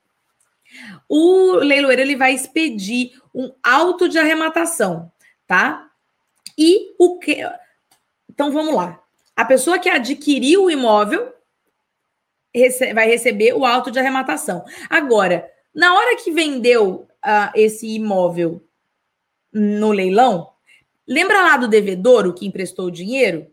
o 1.09 1.55
leiloeiro 1.57 2.03
ele 2.03 2.17
vai 2.17 2.33
expedir 2.33 3.13
um 3.35 3.53
auto 3.63 4.09
de 4.09 4.19
arrematação, 4.19 5.11
tá? 5.47 5.91
E 6.57 6.95
o 6.99 7.19
que. 7.19 7.39
Então 8.29 8.53
vamos 8.53 8.75
lá. 8.75 9.03
A 9.35 9.45
pessoa 9.45 9.79
que 9.79 9.89
adquiriu 9.89 10.65
o 10.65 10.71
imóvel 10.71 11.33
rece... 12.55 12.93
vai 12.93 13.07
receber 13.09 13.55
o 13.55 13.65
auto 13.65 13.91
de 13.91 13.99
arrematação. 13.99 14.65
Agora, 14.89 15.51
na 15.75 15.95
hora 15.95 16.17
que 16.17 16.31
vendeu 16.31 17.09
uh, 17.25 17.51
esse 17.55 17.87
imóvel 17.87 18.63
no 19.53 19.93
leilão, 19.93 20.51
lembra 21.07 21.43
lá 21.43 21.57
do 21.57 21.69
devedor, 21.69 22.27
o 22.27 22.35
que 22.35 22.47
emprestou 22.47 22.87
o 22.87 22.93
dinheiro? 22.93 23.51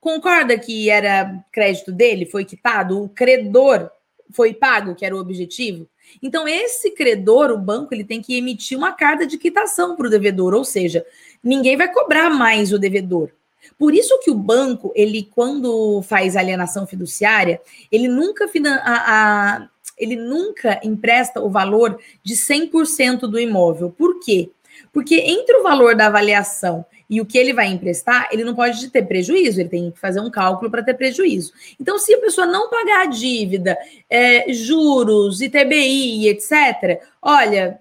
Concorda 0.00 0.58
que 0.58 0.90
era 0.90 1.44
crédito 1.50 1.90
dele, 1.90 2.26
foi 2.26 2.44
quitado? 2.44 3.02
O 3.02 3.08
credor 3.08 3.90
foi 4.32 4.52
pago, 4.52 4.94
que 4.94 5.04
era 5.04 5.16
o 5.16 5.18
objetivo? 5.18 5.88
Então, 6.22 6.46
esse 6.46 6.90
credor, 6.90 7.50
o 7.50 7.58
banco, 7.58 7.94
ele 7.94 8.04
tem 8.04 8.20
que 8.22 8.36
emitir 8.36 8.76
uma 8.76 8.92
carta 8.92 9.26
de 9.26 9.38
quitação 9.38 9.96
para 9.96 10.06
o 10.06 10.10
devedor, 10.10 10.54
ou 10.54 10.64
seja, 10.64 11.04
ninguém 11.42 11.76
vai 11.76 11.92
cobrar 11.92 12.30
mais 12.30 12.72
o 12.72 12.78
devedor. 12.78 13.30
Por 13.78 13.94
isso 13.94 14.18
que 14.20 14.30
o 14.30 14.34
banco, 14.34 14.92
ele 14.94 15.28
quando 15.34 16.00
faz 16.02 16.36
alienação 16.36 16.86
fiduciária, 16.86 17.60
ele 17.90 18.08
nunca 18.08 18.44
a, 18.44 19.56
a, 19.56 19.68
ele 19.98 20.16
nunca 20.16 20.80
empresta 20.84 21.40
o 21.40 21.50
valor 21.50 21.98
de 22.22 22.34
100% 22.34 23.20
do 23.20 23.38
imóvel. 23.38 23.90
Por 23.90 24.20
quê? 24.20 24.50
Porque 24.92 25.16
entre 25.16 25.56
o 25.56 25.62
valor 25.62 25.96
da 25.96 26.06
avaliação 26.06 26.84
e 27.08 27.20
o 27.20 27.26
que 27.26 27.38
ele 27.38 27.52
vai 27.52 27.68
emprestar, 27.68 28.28
ele 28.32 28.44
não 28.44 28.54
pode 28.54 28.90
ter 28.90 29.02
prejuízo, 29.06 29.60
ele 29.60 29.68
tem 29.68 29.90
que 29.90 29.98
fazer 29.98 30.20
um 30.20 30.30
cálculo 30.30 30.70
para 30.70 30.82
ter 30.82 30.94
prejuízo. 30.94 31.52
Então, 31.80 31.98
se 31.98 32.14
a 32.14 32.20
pessoa 32.20 32.46
não 32.46 32.68
pagar 32.68 33.02
a 33.02 33.06
dívida, 33.06 33.78
é, 34.10 34.52
juros, 34.52 35.40
ITBI, 35.40 36.28
etc., 36.28 37.00
olha, 37.22 37.80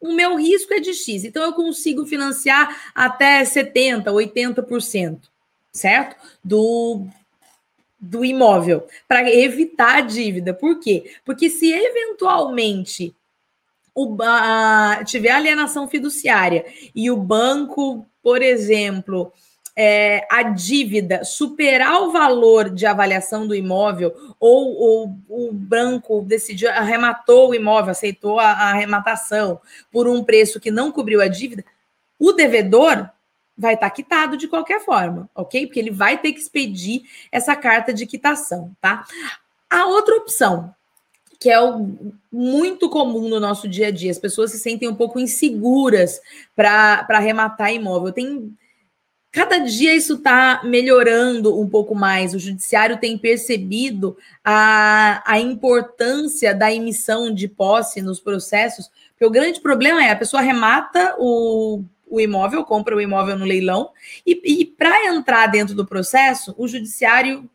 o 0.00 0.12
meu 0.12 0.36
risco 0.36 0.74
é 0.74 0.80
de 0.80 0.94
X, 0.94 1.24
então 1.24 1.44
eu 1.44 1.52
consigo 1.52 2.04
financiar 2.04 2.90
até 2.92 3.42
70%, 3.42 4.04
80%, 4.04 5.18
certo? 5.72 6.16
Do, 6.42 7.06
do 8.00 8.24
imóvel, 8.24 8.84
para 9.06 9.32
evitar 9.32 9.98
a 9.98 10.00
dívida. 10.00 10.52
Por 10.52 10.80
quê? 10.80 11.12
Porque 11.24 11.48
se 11.48 11.72
eventualmente 11.72 13.14
o, 13.94 14.16
a, 14.22 15.02
tiver 15.04 15.30
alienação 15.30 15.88
fiduciária 15.88 16.64
e 16.94 17.10
o 17.10 17.16
banco, 17.16 18.06
por 18.22 18.42
exemplo, 18.42 19.32
é, 19.74 20.26
a 20.30 20.42
dívida 20.42 21.24
superar 21.24 22.02
o 22.02 22.12
valor 22.12 22.70
de 22.70 22.84
avaliação 22.86 23.46
do 23.46 23.54
imóvel, 23.54 24.14
ou, 24.38 24.76
ou 24.76 25.16
o 25.28 25.52
banco 25.52 26.22
decidiu, 26.22 26.70
arrematou 26.70 27.50
o 27.50 27.54
imóvel, 27.54 27.90
aceitou 27.90 28.38
a, 28.38 28.50
a 28.50 28.70
arrematação 28.70 29.60
por 29.90 30.06
um 30.06 30.22
preço 30.22 30.60
que 30.60 30.70
não 30.70 30.92
cobriu 30.92 31.20
a 31.20 31.28
dívida, 31.28 31.64
o 32.18 32.32
devedor 32.32 33.08
vai 33.56 33.74
estar 33.74 33.90
quitado 33.90 34.36
de 34.36 34.48
qualquer 34.48 34.80
forma, 34.80 35.28
ok? 35.34 35.66
Porque 35.66 35.78
ele 35.78 35.90
vai 35.90 36.18
ter 36.18 36.32
que 36.32 36.40
expedir 36.40 37.02
essa 37.30 37.54
carta 37.54 37.92
de 37.92 38.06
quitação, 38.06 38.74
tá? 38.80 39.04
A 39.68 39.86
outra 39.86 40.16
opção, 40.16 40.74
que 41.42 41.50
é 41.50 41.60
o, 41.60 42.14
muito 42.30 42.88
comum 42.88 43.28
no 43.28 43.40
nosso 43.40 43.66
dia 43.66 43.88
a 43.88 43.90
dia. 43.90 44.12
As 44.12 44.18
pessoas 44.18 44.52
se 44.52 44.60
sentem 44.60 44.88
um 44.88 44.94
pouco 44.94 45.18
inseguras 45.18 46.20
para 46.54 47.04
arrematar 47.10 47.74
imóvel. 47.74 48.12
Tem 48.12 48.56
cada 49.32 49.58
dia 49.58 49.94
isso 49.94 50.14
está 50.14 50.60
melhorando 50.62 51.58
um 51.58 51.68
pouco 51.68 51.96
mais. 51.96 52.32
O 52.32 52.38
judiciário 52.38 52.98
tem 52.98 53.18
percebido 53.18 54.16
a, 54.44 55.22
a 55.26 55.40
importância 55.40 56.54
da 56.54 56.72
emissão 56.72 57.34
de 57.34 57.48
posse 57.48 58.00
nos 58.00 58.20
processos, 58.20 58.88
porque 59.10 59.26
o 59.26 59.30
grande 59.30 59.60
problema 59.60 60.04
é 60.04 60.10
a 60.10 60.16
pessoa 60.16 60.42
arremata 60.42 61.16
o, 61.18 61.82
o 62.06 62.20
imóvel, 62.20 62.62
compra 62.62 62.94
o 62.94 63.00
imóvel 63.00 63.36
no 63.36 63.46
leilão, 63.46 63.90
e, 64.24 64.60
e 64.60 64.64
para 64.66 65.06
entrar 65.06 65.46
dentro 65.46 65.74
do 65.74 65.86
processo, 65.86 66.54
o 66.56 66.68
judiciário 66.68 67.50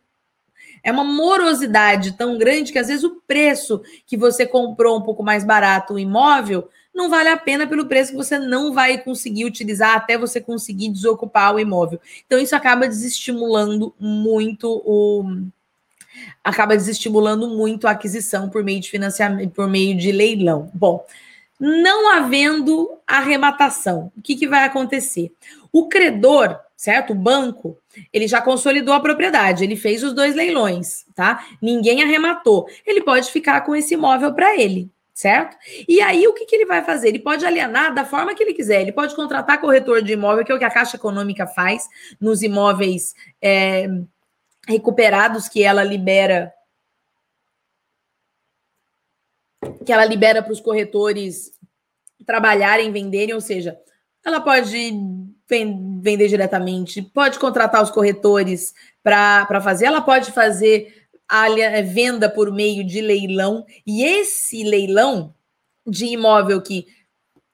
é 0.82 0.92
uma 0.92 1.04
morosidade 1.04 2.12
tão 2.12 2.38
grande 2.38 2.72
que 2.72 2.78
às 2.78 2.88
vezes 2.88 3.04
o 3.04 3.22
preço 3.26 3.82
que 4.06 4.16
você 4.16 4.46
comprou 4.46 4.98
um 4.98 5.02
pouco 5.02 5.22
mais 5.22 5.44
barato 5.44 5.94
o 5.94 5.98
imóvel 5.98 6.68
não 6.98 7.08
vale 7.08 7.28
a 7.28 7.36
pena 7.36 7.66
pelo 7.66 7.86
preço 7.86 8.10
que 8.10 8.16
você 8.16 8.38
não 8.38 8.72
vai 8.72 8.98
conseguir 8.98 9.44
utilizar 9.44 9.94
até 9.94 10.18
você 10.18 10.40
conseguir 10.40 10.88
desocupar 10.88 11.54
o 11.54 11.60
imóvel. 11.60 12.00
Então 12.26 12.40
isso 12.40 12.56
acaba 12.56 12.88
desestimulando 12.88 13.94
muito 14.00 14.82
o 14.84 15.24
acaba 16.42 16.76
desestimulando 16.76 17.48
muito 17.48 17.86
a 17.86 17.92
aquisição 17.92 18.48
por 18.48 18.64
meio 18.64 18.80
de 18.80 18.90
financiamento, 18.90 19.52
por 19.52 19.68
meio 19.68 19.96
de 19.96 20.10
leilão. 20.10 20.70
Bom, 20.74 21.04
não 21.60 22.12
havendo 22.12 22.90
arrematação, 23.06 24.10
o 24.16 24.22
que, 24.22 24.34
que 24.34 24.48
vai 24.48 24.64
acontecer? 24.64 25.32
O 25.72 25.88
credor, 25.88 26.58
certo? 26.78 27.10
O 27.12 27.16
banco, 27.16 27.76
ele 28.12 28.28
já 28.28 28.40
consolidou 28.40 28.94
a 28.94 29.00
propriedade, 29.00 29.64
ele 29.64 29.74
fez 29.74 30.04
os 30.04 30.14
dois 30.14 30.36
leilões, 30.36 31.04
tá? 31.12 31.44
Ninguém 31.60 32.04
arrematou. 32.04 32.68
Ele 32.86 33.02
pode 33.02 33.32
ficar 33.32 33.62
com 33.62 33.74
esse 33.74 33.94
imóvel 33.94 34.32
para 34.32 34.56
ele, 34.56 34.88
certo? 35.12 35.56
E 35.88 36.00
aí 36.00 36.28
o 36.28 36.32
que, 36.32 36.46
que 36.46 36.54
ele 36.54 36.66
vai 36.66 36.84
fazer? 36.84 37.08
Ele 37.08 37.18
pode 37.18 37.44
alienar 37.44 37.92
da 37.92 38.04
forma 38.04 38.32
que 38.32 38.44
ele 38.44 38.54
quiser. 38.54 38.80
Ele 38.80 38.92
pode 38.92 39.16
contratar 39.16 39.60
corretor 39.60 40.00
de 40.02 40.12
imóvel, 40.12 40.44
que 40.44 40.52
é 40.52 40.54
o 40.54 40.58
que 40.58 40.64
a 40.64 40.70
Caixa 40.70 40.96
Econômica 40.96 41.48
faz 41.48 41.88
nos 42.20 42.42
imóveis 42.42 43.12
é, 43.42 43.88
recuperados 44.68 45.48
que 45.48 45.64
ela 45.64 45.82
libera 45.82 46.54
que 49.84 49.92
ela 49.92 50.04
libera 50.04 50.42
para 50.42 50.52
os 50.52 50.60
corretores 50.60 51.50
trabalharem, 52.24 52.92
venderem, 52.92 53.34
ou 53.34 53.40
seja, 53.40 53.76
ela 54.24 54.40
pode 54.40 54.92
vender 55.48 56.28
diretamente, 56.28 57.00
pode 57.00 57.38
contratar 57.38 57.82
os 57.82 57.90
corretores 57.90 58.74
para 59.02 59.60
fazer, 59.62 59.86
ela 59.86 60.00
pode 60.00 60.30
fazer 60.32 61.06
a 61.28 61.48
é, 61.58 61.82
venda 61.82 62.28
por 62.28 62.52
meio 62.52 62.84
de 62.84 63.00
leilão, 63.00 63.64
e 63.86 64.04
esse 64.04 64.62
leilão 64.62 65.34
de 65.86 66.06
imóvel 66.06 66.60
que 66.60 66.86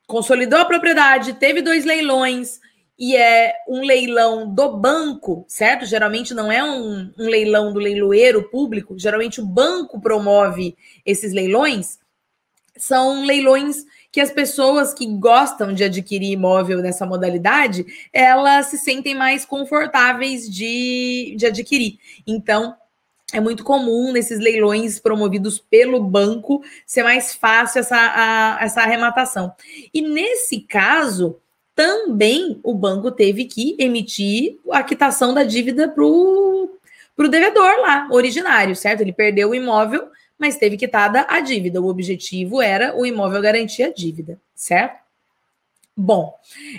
consolidou 0.07 0.59
a 0.61 0.64
propriedade, 0.64 1.34
teve 1.34 1.62
dois 1.62 1.84
leilões, 1.84 2.61
e 2.99 3.16
é 3.16 3.55
um 3.68 3.84
leilão 3.84 4.53
do 4.53 4.76
banco, 4.76 5.45
certo? 5.49 5.84
Geralmente 5.84 6.32
não 6.32 6.51
é 6.51 6.62
um, 6.62 7.12
um 7.18 7.28
leilão 7.28 7.72
do 7.72 7.80
leiloeiro 7.80 8.49
público, 8.51 8.99
geralmente 8.99 9.40
o 9.40 9.47
banco 9.47 10.01
promove 10.01 10.76
esses 11.05 11.32
leilões 11.32 11.99
são 12.76 13.24
leilões 13.24 13.84
que 14.15 14.21
as 14.21 14.31
pessoas 14.31 14.95
que 14.95 15.05
gostam 15.07 15.73
de 15.73 15.83
adquirir 15.83 16.31
imóvel 16.31 16.79
nessa 16.79 17.05
modalidade, 17.05 17.85
elas 18.12 18.67
se 18.67 18.79
sentem 18.79 19.12
mais 19.12 19.45
confortáveis 19.45 20.49
de, 20.49 21.35
de 21.37 21.47
adquirir. 21.47 21.99
Então, 22.25 22.77
é 23.33 23.41
muito 23.41 23.65
comum 23.65 24.12
nesses 24.12 24.39
leilões 24.39 25.01
promovidos 25.01 25.59
pelo 25.59 25.99
banco 25.99 26.62
ser 26.87 27.03
mais 27.03 27.35
fácil 27.35 27.81
essa, 27.81 27.97
a, 27.97 28.59
essa 28.61 28.83
arrematação. 28.83 29.53
E 29.93 30.01
nesse 30.01 30.61
caso, 30.61 31.41
também 31.75 32.61
o 32.62 32.73
banco 32.73 33.11
teve 33.11 33.47
que 33.47 33.75
emitir 33.81 34.61
a 34.71 34.85
quitação 34.85 35.35
da 35.35 35.43
dívida 35.43 35.89
para 35.89 36.05
o 36.05 36.79
devedor 37.29 37.81
lá, 37.81 38.07
originário, 38.12 38.77
certo? 38.77 39.01
Ele 39.01 39.12
perdeu 39.12 39.51
o 39.51 39.55
imóvel 39.57 40.09
mas 40.39 40.57
teve 40.57 40.76
quitada 40.76 41.26
a 41.28 41.41
dívida. 41.41 41.80
O 41.80 41.89
objetivo 41.89 42.61
era 42.61 42.97
o 42.97 43.07
imóvel 43.07 43.41
garantir 43.41 43.85
a 43.85 43.93
dívida, 43.93 44.41
certo? 44.55 45.03
Bom, 45.97 46.35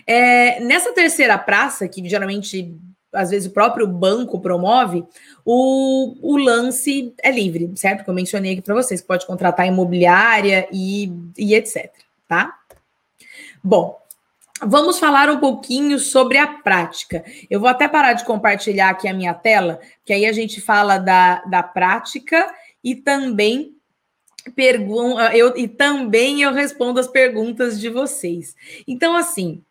é, 0.06 0.60
nessa 0.60 0.92
terceira 0.94 1.38
praça, 1.38 1.88
que 1.88 2.08
geralmente, 2.08 2.76
às 3.14 3.30
vezes, 3.30 3.48
o 3.48 3.54
próprio 3.54 3.88
banco 3.88 4.42
promove, 4.42 5.06
o, 5.46 6.16
o 6.22 6.38
lance 6.38 7.14
é 7.24 7.32
livre, 7.32 7.72
certo? 7.76 8.04
Que 8.04 8.10
eu 8.10 8.14
mencionei 8.14 8.54
aqui 8.54 8.62
para 8.62 8.76
vocês, 8.76 9.02
pode 9.02 9.26
contratar 9.26 9.68
imobiliária 9.68 10.68
e, 10.72 11.12
e 11.38 11.56
etc, 11.56 11.92
tá? 12.28 12.54
Bom, 13.64 14.00
Vamos 14.62 15.00
falar 15.00 15.30
um 15.30 15.38
pouquinho 15.38 16.00
sobre 16.00 16.38
a 16.38 16.48
prática. 16.48 17.26
Eu 17.50 17.60
vou 17.60 17.68
até 17.68 17.90
parar 17.90 18.14
de 18.14 18.24
compartilhar 18.24 18.90
aqui 18.90 19.06
a 19.06 19.14
minha 19.14 19.34
tela, 19.34 19.82
que 20.06 20.14
aí 20.14 20.26
a 20.26 20.32
gente 20.32 20.62
fala 20.62 20.98
da, 20.98 21.44
da 21.44 21.62
prática 21.62 22.50
e 22.86 22.96
também 22.96 23.76
pergunta 24.56 25.36
eu 25.36 25.58
e 25.58 25.68
também 25.68 26.44
eu 26.44 26.54
respondo 26.54 27.00
as 27.00 27.08
perguntas 27.08 27.80
de 27.80 27.90
vocês. 27.90 28.56
Então, 28.88 29.16
assim, 29.16 29.64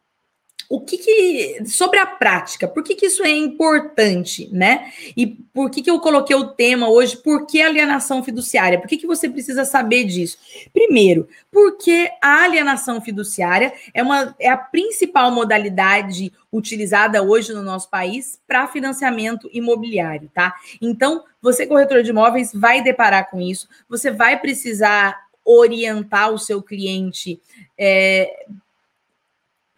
o 0.69 0.81
que, 0.81 0.99
que, 0.99 1.65
sobre 1.67 1.99
a 1.99 2.07
prática, 2.07 2.67
por 2.67 2.83
que, 2.83 2.95
que 2.95 3.07
isso 3.07 3.23
é 3.23 3.31
importante, 3.31 4.49
né? 4.53 4.93
E 5.17 5.27
por 5.27 5.71
que, 5.71 5.83
que 5.83 5.91
eu 5.91 6.01
coloquei 6.01 6.35
o 6.35 6.49
tema 6.49 6.89
hoje? 6.89 7.17
Por 7.17 7.47
que 7.47 7.61
alienação 7.61 8.23
fiduciária? 8.25 8.79
Por 8.79 8.89
que, 8.89 8.97
que 8.97 9.07
você 9.07 9.29
precisa 9.29 9.65
saber 9.65 10.05
disso? 10.05 10.39
Primeiro, 10.73 11.29
porque 11.51 12.11
a 12.23 12.45
alienação 12.45 13.01
fiduciária 13.01 13.73
é, 13.93 14.03
uma, 14.03 14.35
é 14.39 14.49
a 14.49 14.57
principal 14.57 15.31
modalidade 15.31 16.33
utilizada 16.53 17.23
hoje 17.23 17.53
no 17.53 17.63
nosso 17.63 17.91
país 17.91 18.41
para 18.47 18.69
financiamento 18.69 19.49
imobiliário, 19.53 20.31
tá? 20.33 20.55
Então, 20.81 21.25
você, 21.43 21.67
corretor 21.67 22.03
de 22.03 22.11
imóveis, 22.11 22.53
vai 22.55 22.83
deparar 22.83 23.31
com 23.31 23.41
isso, 23.41 23.69
você 23.89 24.11
vai 24.11 24.41
precisar 24.41 25.25
orientar 25.45 26.33
o 26.33 26.39
seu 26.39 26.63
cliente 26.63 27.39
é, 27.77 28.47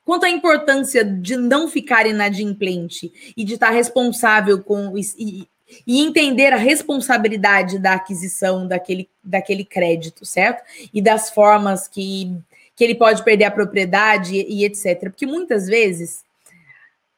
quanto 0.06 0.24
à 0.24 0.30
importância 0.30 1.04
de 1.04 1.36
não 1.36 1.68
ficar 1.68 2.06
inadimplente 2.06 3.12
e 3.36 3.44
de 3.44 3.54
estar 3.54 3.70
responsável 3.70 4.62
com 4.62 4.96
e, 4.96 5.48
e 5.84 6.00
entender 6.00 6.52
a 6.52 6.56
responsabilidade 6.56 7.80
da 7.80 7.94
aquisição 7.94 8.68
daquele, 8.68 9.10
daquele 9.22 9.64
crédito, 9.64 10.24
certo? 10.24 10.62
E 10.94 11.02
das 11.02 11.30
formas 11.30 11.88
que, 11.88 12.32
que 12.76 12.84
ele 12.84 12.94
pode 12.94 13.24
perder 13.24 13.46
a 13.46 13.50
propriedade 13.50 14.36
e, 14.36 14.60
e 14.60 14.64
etc. 14.64 15.10
Porque 15.10 15.26
muitas 15.26 15.66
vezes 15.66 16.24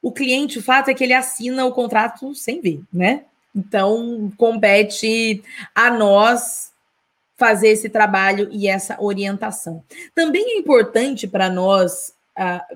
o 0.01 0.11
cliente, 0.11 0.59
o 0.59 0.63
fato 0.63 0.89
é 0.89 0.95
que 0.95 1.05
ele 1.05 1.13
assina 1.13 1.67
o 1.67 1.73
contrato 1.73 2.35
sem 2.35 2.63
ver, 2.63 2.81
né? 2.91 3.25
Então, 3.55 4.33
compete 4.39 5.43
a 5.75 5.91
nós 5.91 6.73
fazer 7.37 7.69
esse 7.69 7.89
trabalho 7.91 8.49
e 8.51 8.67
essa 8.67 8.97
orientação. 8.99 9.83
Também 10.15 10.55
é 10.55 10.59
importante 10.59 11.27
para 11.27 11.51
nós 11.51 12.17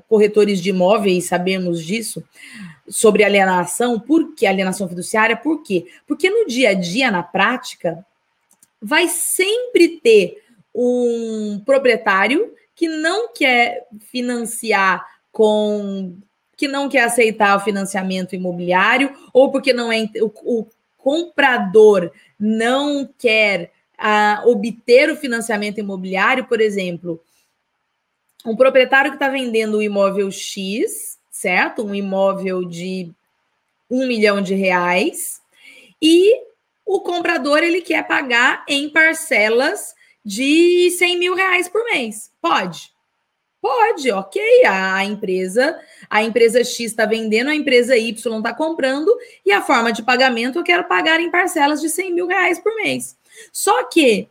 corretores 0.09 0.61
de 0.61 0.71
imóveis 0.71 1.27
sabemos 1.27 1.85
disso, 1.85 2.23
sobre 2.89 3.25
alienação, 3.25 3.99
por 3.99 4.35
que 4.35 4.47
alienação 4.47 4.89
fiduciária? 4.89 5.37
Por 5.37 5.63
quê? 5.63 5.87
Porque 6.07 6.29
no 6.29 6.47
dia 6.47 6.71
a 6.71 6.75
dia, 6.75 7.11
na 7.11 7.23
prática, 7.23 8.05
vai 8.81 9.09
sempre 9.09 10.01
ter 10.03 10.43
um 10.75 11.61
proprietário 11.65 12.53
que 12.75 12.89
não 12.89 13.33
quer 13.33 13.87
financiar 14.11 15.07
com 15.31 16.17
que 16.57 16.69
não 16.69 16.89
quer 16.89 17.05
aceitar 17.05 17.57
o 17.57 17.61
financiamento 17.61 18.35
imobiliário 18.35 19.13
ou 19.33 19.51
porque 19.51 19.73
não 19.73 19.91
é 19.91 20.09
o, 20.21 20.61
o 20.61 20.67
comprador 20.97 22.13
não 22.39 23.09
quer 23.19 23.73
uh, 23.99 24.49
obter 24.49 25.11
o 25.11 25.17
financiamento 25.17 25.79
imobiliário, 25.79 26.45
por 26.45 26.61
exemplo, 26.61 27.21
um 28.45 28.57
proprietário 28.57 29.11
que 29.11 29.17
está 29.17 29.29
vendendo 29.29 29.79
um 29.79 29.83
imóvel 29.83 30.31
X, 30.31 31.19
certo? 31.31 31.85
Um 31.85 31.95
imóvel 31.95 32.65
de 32.65 33.11
um 33.91 34.07
milhão 34.07 34.41
de 34.41 34.55
reais, 34.55 35.41
e 36.01 36.35
o 36.85 37.01
comprador 37.01 37.59
ele 37.59 37.83
quer 37.83 38.07
pagar 38.07 38.65
em 38.67 38.89
parcelas 38.89 39.95
de 40.25 40.91
100 40.91 41.19
mil 41.19 41.35
reais 41.35 41.69
por 41.69 41.85
mês. 41.85 42.31
Pode. 42.41 42.93
Pode, 43.61 44.11
ok. 44.11 44.43
A 44.67 45.05
empresa, 45.05 45.79
a 46.11 46.23
empresa 46.23 46.65
X 46.65 46.81
está 46.81 47.07
vendendo, 47.07 47.49
a 47.49 47.55
empresa 47.55 47.97
Y 47.97 48.11
está 48.11 48.53
comprando, 48.53 49.17
e 49.47 49.53
a 49.53 49.63
forma 49.63 49.93
de 49.93 50.03
pagamento 50.03 50.59
eu 50.59 50.65
quero 50.65 50.85
pagar 50.85 51.21
em 51.21 51.31
parcelas 51.31 51.81
de 51.81 51.89
100 51.89 52.13
mil 52.13 52.27
reais 52.27 52.59
por 52.59 52.75
mês. 52.75 53.17
Só 53.53 53.85
que 53.85 54.29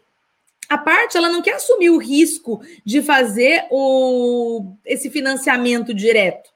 a 0.72 0.78
parte 0.78 1.17
ela 1.17 1.28
não 1.28 1.41
quer 1.41 1.55
assumir 1.55 1.89
o 1.89 1.97
risco 1.97 2.61
de 2.86 3.01
fazer 3.01 3.67
o, 3.69 4.74
esse 4.86 5.09
financiamento 5.09 5.93
direto. 5.93 6.49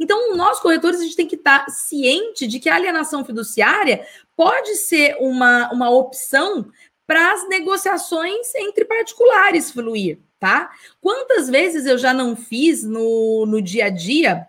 Então, 0.00 0.34
nós 0.34 0.58
corretores, 0.58 0.98
a 0.98 1.04
gente 1.04 1.14
tem 1.14 1.28
que 1.28 1.36
estar 1.36 1.70
ciente 1.70 2.48
de 2.48 2.58
que 2.58 2.68
a 2.68 2.74
alienação 2.74 3.24
fiduciária 3.24 4.04
pode 4.36 4.74
ser 4.74 5.16
uma, 5.20 5.72
uma 5.72 5.90
opção 5.90 6.72
para 7.06 7.34
as 7.34 7.48
negociações 7.48 8.52
entre 8.56 8.84
particulares 8.84 9.70
fluir, 9.70 10.18
tá? 10.40 10.68
Quantas 11.00 11.48
vezes 11.48 11.86
eu 11.86 11.96
já 11.96 12.12
não 12.12 12.34
fiz 12.34 12.82
no, 12.82 13.46
no 13.46 13.62
dia 13.62 13.84
a 13.84 13.90
dia, 13.90 14.44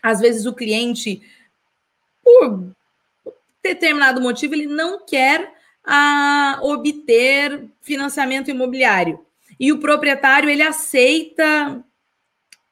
às 0.00 0.20
vezes 0.20 0.46
o 0.46 0.54
cliente, 0.54 1.20
por 2.22 2.68
determinado 3.60 4.20
motivo, 4.20 4.54
ele 4.54 4.66
não 4.66 5.04
quer 5.04 5.52
a 5.84 6.58
obter 6.62 7.68
financiamento 7.80 8.50
imobiliário. 8.50 9.24
E 9.58 9.72
o 9.72 9.78
proprietário 9.78 10.48
ele 10.48 10.62
aceita 10.62 11.84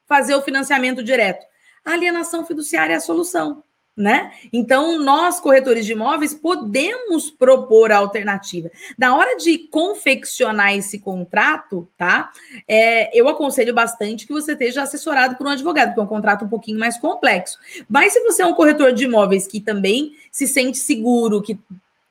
fazer 0.06 0.34
o 0.34 0.42
financiamento 0.42 1.02
direto. 1.02 1.46
A 1.84 1.92
alienação 1.92 2.44
fiduciária 2.44 2.94
é 2.94 2.96
a 2.96 3.00
solução 3.00 3.62
né? 4.00 4.32
Então, 4.52 4.98
nós, 4.98 5.38
corretores 5.38 5.84
de 5.84 5.92
imóveis, 5.92 6.32
podemos 6.32 7.30
propor 7.30 7.92
a 7.92 7.98
alternativa. 7.98 8.70
Na 8.98 9.14
hora 9.14 9.36
de 9.36 9.58
confeccionar 9.58 10.74
esse 10.74 10.98
contrato, 10.98 11.86
tá? 11.98 12.30
É, 12.66 13.16
eu 13.18 13.28
aconselho 13.28 13.74
bastante 13.74 14.26
que 14.26 14.32
você 14.32 14.52
esteja 14.52 14.82
assessorado 14.82 15.36
por 15.36 15.46
um 15.46 15.50
advogado, 15.50 15.88
porque 15.88 16.00
é 16.00 16.02
um 16.02 16.06
contrato 16.06 16.44
um 16.44 16.48
pouquinho 16.48 16.78
mais 16.78 16.96
complexo. 16.98 17.58
Mas 17.88 18.12
se 18.12 18.20
você 18.20 18.42
é 18.42 18.46
um 18.46 18.54
corretor 18.54 18.92
de 18.92 19.04
imóveis 19.04 19.46
que 19.46 19.60
também 19.60 20.16
se 20.32 20.46
sente 20.46 20.78
seguro, 20.78 21.42
que 21.42 21.58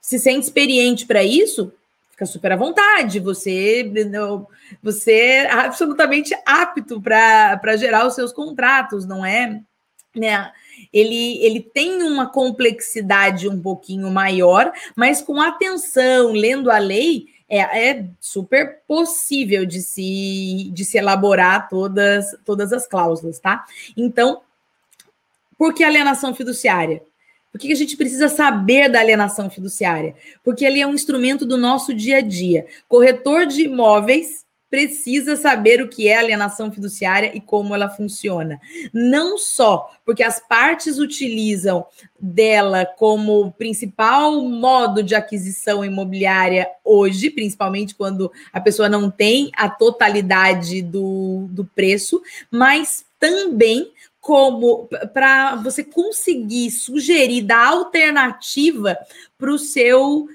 se 0.09 0.17
sente 0.17 0.45
experiente 0.45 1.05
para 1.05 1.23
isso, 1.23 1.71
fica 2.09 2.25
super 2.25 2.53
à 2.53 2.55
vontade. 2.55 3.19
Você, 3.19 3.91
você 4.81 5.11
é 5.11 5.51
absolutamente 5.51 6.35
apto 6.43 6.99
para 6.99 7.77
gerar 7.77 8.07
os 8.07 8.15
seus 8.15 8.33
contratos, 8.33 9.05
não 9.05 9.23
é? 9.23 9.61
Né? 10.15 10.51
ele, 10.91 11.37
ele 11.45 11.61
tem 11.61 12.01
uma 12.01 12.25
complexidade 12.25 13.47
um 13.47 13.61
pouquinho 13.61 14.09
maior, 14.09 14.73
mas 14.95 15.21
com 15.21 15.39
atenção, 15.39 16.31
lendo 16.31 16.71
a 16.71 16.79
lei, 16.79 17.27
é, 17.47 17.59
é, 17.89 18.05
super 18.19 18.79
possível 18.87 19.63
de 19.63 19.79
se, 19.83 20.71
de 20.73 20.83
se 20.83 20.97
elaborar 20.97 21.69
todas, 21.69 22.35
todas 22.43 22.73
as 22.73 22.87
cláusulas, 22.87 23.37
tá? 23.37 23.63
Então, 23.95 24.41
por 25.55 25.71
que 25.71 25.83
alienação 25.83 26.33
fiduciária? 26.33 27.03
Por 27.51 27.59
que 27.59 27.71
a 27.71 27.75
gente 27.75 27.97
precisa 27.97 28.29
saber 28.29 28.89
da 28.89 28.99
alienação 28.99 29.49
fiduciária? 29.49 30.15
Porque 30.43 30.63
ele 30.63 30.79
é 30.79 30.87
um 30.87 30.93
instrumento 30.93 31.45
do 31.45 31.57
nosso 31.57 31.93
dia 31.93 32.17
a 32.17 32.21
dia. 32.21 32.67
Corretor 32.87 33.45
de 33.45 33.63
imóveis 33.63 34.45
precisa 34.69 35.35
saber 35.35 35.81
o 35.81 35.89
que 35.89 36.07
é 36.07 36.17
alienação 36.17 36.71
fiduciária 36.71 37.31
e 37.35 37.41
como 37.41 37.73
ela 37.73 37.89
funciona. 37.89 38.61
Não 38.93 39.37
só 39.37 39.89
porque 40.05 40.21
as 40.21 40.39
partes 40.39 40.99
utilizam 40.99 41.85
dela 42.19 42.85
como 42.85 43.51
principal 43.53 44.41
modo 44.43 45.01
de 45.01 45.15
aquisição 45.15 45.83
imobiliária 45.83 46.69
hoje, 46.85 47.31
principalmente 47.31 47.95
quando 47.95 48.31
a 48.53 48.61
pessoa 48.61 48.87
não 48.87 49.09
tem 49.09 49.49
a 49.55 49.67
totalidade 49.69 50.81
do, 50.81 51.47
do 51.49 51.65
preço, 51.65 52.21
mas 52.51 53.05
também 53.19 53.91
como 54.29 54.87
para 55.11 55.55
você 55.55 55.83
conseguir 55.83 56.69
sugerir 56.69 57.41
da 57.41 57.65
alternativa 57.65 58.95
para 59.39 59.51
o 59.51 59.57
seu 59.57 60.27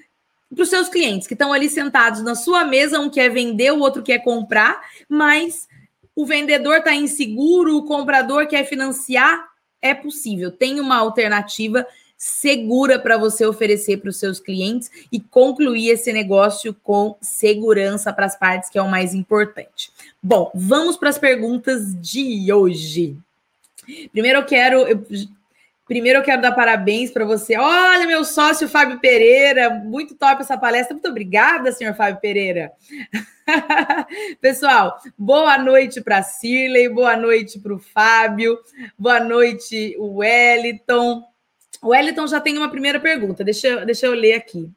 para 0.53 0.65
os 0.65 0.69
seus 0.69 0.89
clientes 0.89 1.29
que 1.29 1.35
estão 1.35 1.53
ali 1.53 1.69
sentados 1.69 2.21
na 2.21 2.35
sua 2.35 2.65
mesa, 2.65 2.99
um 2.99 3.09
quer 3.09 3.29
vender, 3.29 3.73
o 3.73 3.79
outro 3.79 4.03
quer 4.03 4.19
comprar, 4.19 4.81
mas 5.09 5.69
o 6.15 6.27
vendedor 6.27 6.79
está 6.79 6.93
inseguro, 6.93 7.77
o 7.77 7.85
comprador 7.85 8.49
quer 8.49 8.65
financiar, 8.65 9.49
é 9.81 9.95
possível. 9.95 10.51
Tem 10.51 10.81
uma 10.81 10.97
alternativa 10.97 11.87
segura 12.19 12.99
para 12.99 13.17
você 13.17 13.47
oferecer 13.47 13.99
para 13.99 14.11
os 14.11 14.17
seus 14.17 14.41
clientes 14.41 14.91
e 15.13 15.21
concluir 15.21 15.91
esse 15.91 16.13
negócio 16.13 16.75
com 16.83 17.17
segurança 17.21 18.13
para 18.13 18.27
as 18.27 18.37
partes, 18.37 18.69
que 18.69 18.79
é 18.79 18.83
o 18.83 18.91
mais 18.91 19.15
importante. 19.15 19.93
Bom, 20.21 20.51
vamos 20.53 20.97
para 20.97 21.11
as 21.11 21.19
perguntas 21.19 21.95
de 22.01 22.53
hoje. 22.53 23.17
Primeiro 24.13 24.41
eu 24.41 24.45
quero. 24.45 24.87
Eu 24.87 25.05
Primeiro 25.87 26.21
eu 26.21 26.23
quero 26.23 26.41
dar 26.41 26.53
parabéns 26.53 27.11
para 27.11 27.27
você. 27.27 27.59
Olha, 27.59 28.07
meu 28.07 28.25
sócio 28.25 28.67
Fábio 28.67 28.99
Pereira, 29.01 29.69
muito 29.69 30.15
top 30.15 30.41
essa 30.41 30.57
palestra. 30.57 30.95
Muito 30.95 31.09
obrigada, 31.09 31.73
senhor 31.73 31.95
Fábio 31.95 32.21
Pereira. 32.23 32.73
Pessoal, 34.41 34.99
boa 35.19 35.59
noite 35.59 36.01
para 36.01 36.23
Cirlei, 36.23 36.89
boa 36.89 37.17
noite 37.17 37.61
para 37.61 37.75
o 37.75 37.79
Fábio, 37.79 38.59
boa 38.99 39.21
noite, 39.21 39.95
o 39.99 40.17
Wellington. 40.21 41.23
O 41.83 41.89
Wellington 41.89 42.27
já 42.29 42.41
tem 42.41 42.57
uma 42.57 42.71
primeira 42.71 42.99
pergunta, 42.99 43.45
deixa, 43.45 43.85
deixa 43.85 44.07
eu 44.07 44.15
ler 44.15 44.33
aqui. 44.33 44.71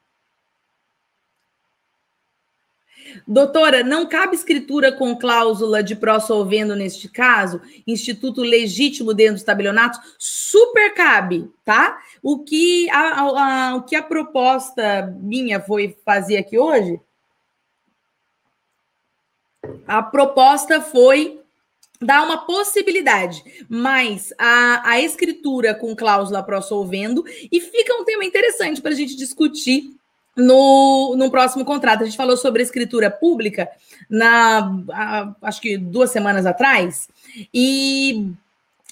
Doutora, 3.28 3.84
não 3.84 4.05
cabe 4.05 4.38
escritura 4.38 4.89
com 4.89 5.17
cláusula 5.17 5.84
de 5.84 5.97
pró-solvendo 5.97 6.73
neste 6.78 7.09
caso? 7.09 7.59
Instituto 7.86 8.41
legítimo 8.41 9.13
dentro 9.13 9.34
dos 9.34 9.43
tabelionatos? 9.43 9.99
Super 10.17 10.93
cabe, 10.93 11.51
tá? 11.65 11.99
O 12.23 12.39
que 12.39 12.89
a, 12.89 13.19
a, 13.19 13.75
o 13.75 13.84
que 13.84 13.97
a 13.97 14.01
proposta 14.01 15.13
minha 15.19 15.59
foi 15.59 15.97
fazer 16.05 16.38
aqui 16.38 16.57
hoje? 16.57 17.01
A 19.86 20.01
proposta 20.01 20.80
foi 20.80 21.41
dar 22.01 22.23
uma 22.23 22.45
possibilidade, 22.45 23.43
mas 23.67 24.32
a, 24.38 24.91
a 24.91 25.01
escritura 25.01 25.75
com 25.75 25.93
cláusula 25.93 26.43
pró-solvendo, 26.43 27.25
e 27.51 27.59
fica 27.59 27.93
um 27.95 28.05
tema 28.05 28.23
interessante 28.23 28.82
para 28.82 28.91
a 28.91 28.95
gente 28.95 29.17
discutir 29.17 29.97
no, 30.38 31.15
no 31.17 31.31
próximo 31.31 31.65
contrato. 31.65 32.03
A 32.03 32.05
gente 32.05 32.15
falou 32.15 32.38
sobre 32.38 32.61
escritura 32.61 33.09
pública 33.09 33.67
na 34.09 34.71
a, 34.91 35.35
acho 35.41 35.59
que 35.59 35.77
duas 35.77 36.11
semanas 36.11 36.45
atrás, 36.45 37.09
e 37.53 38.31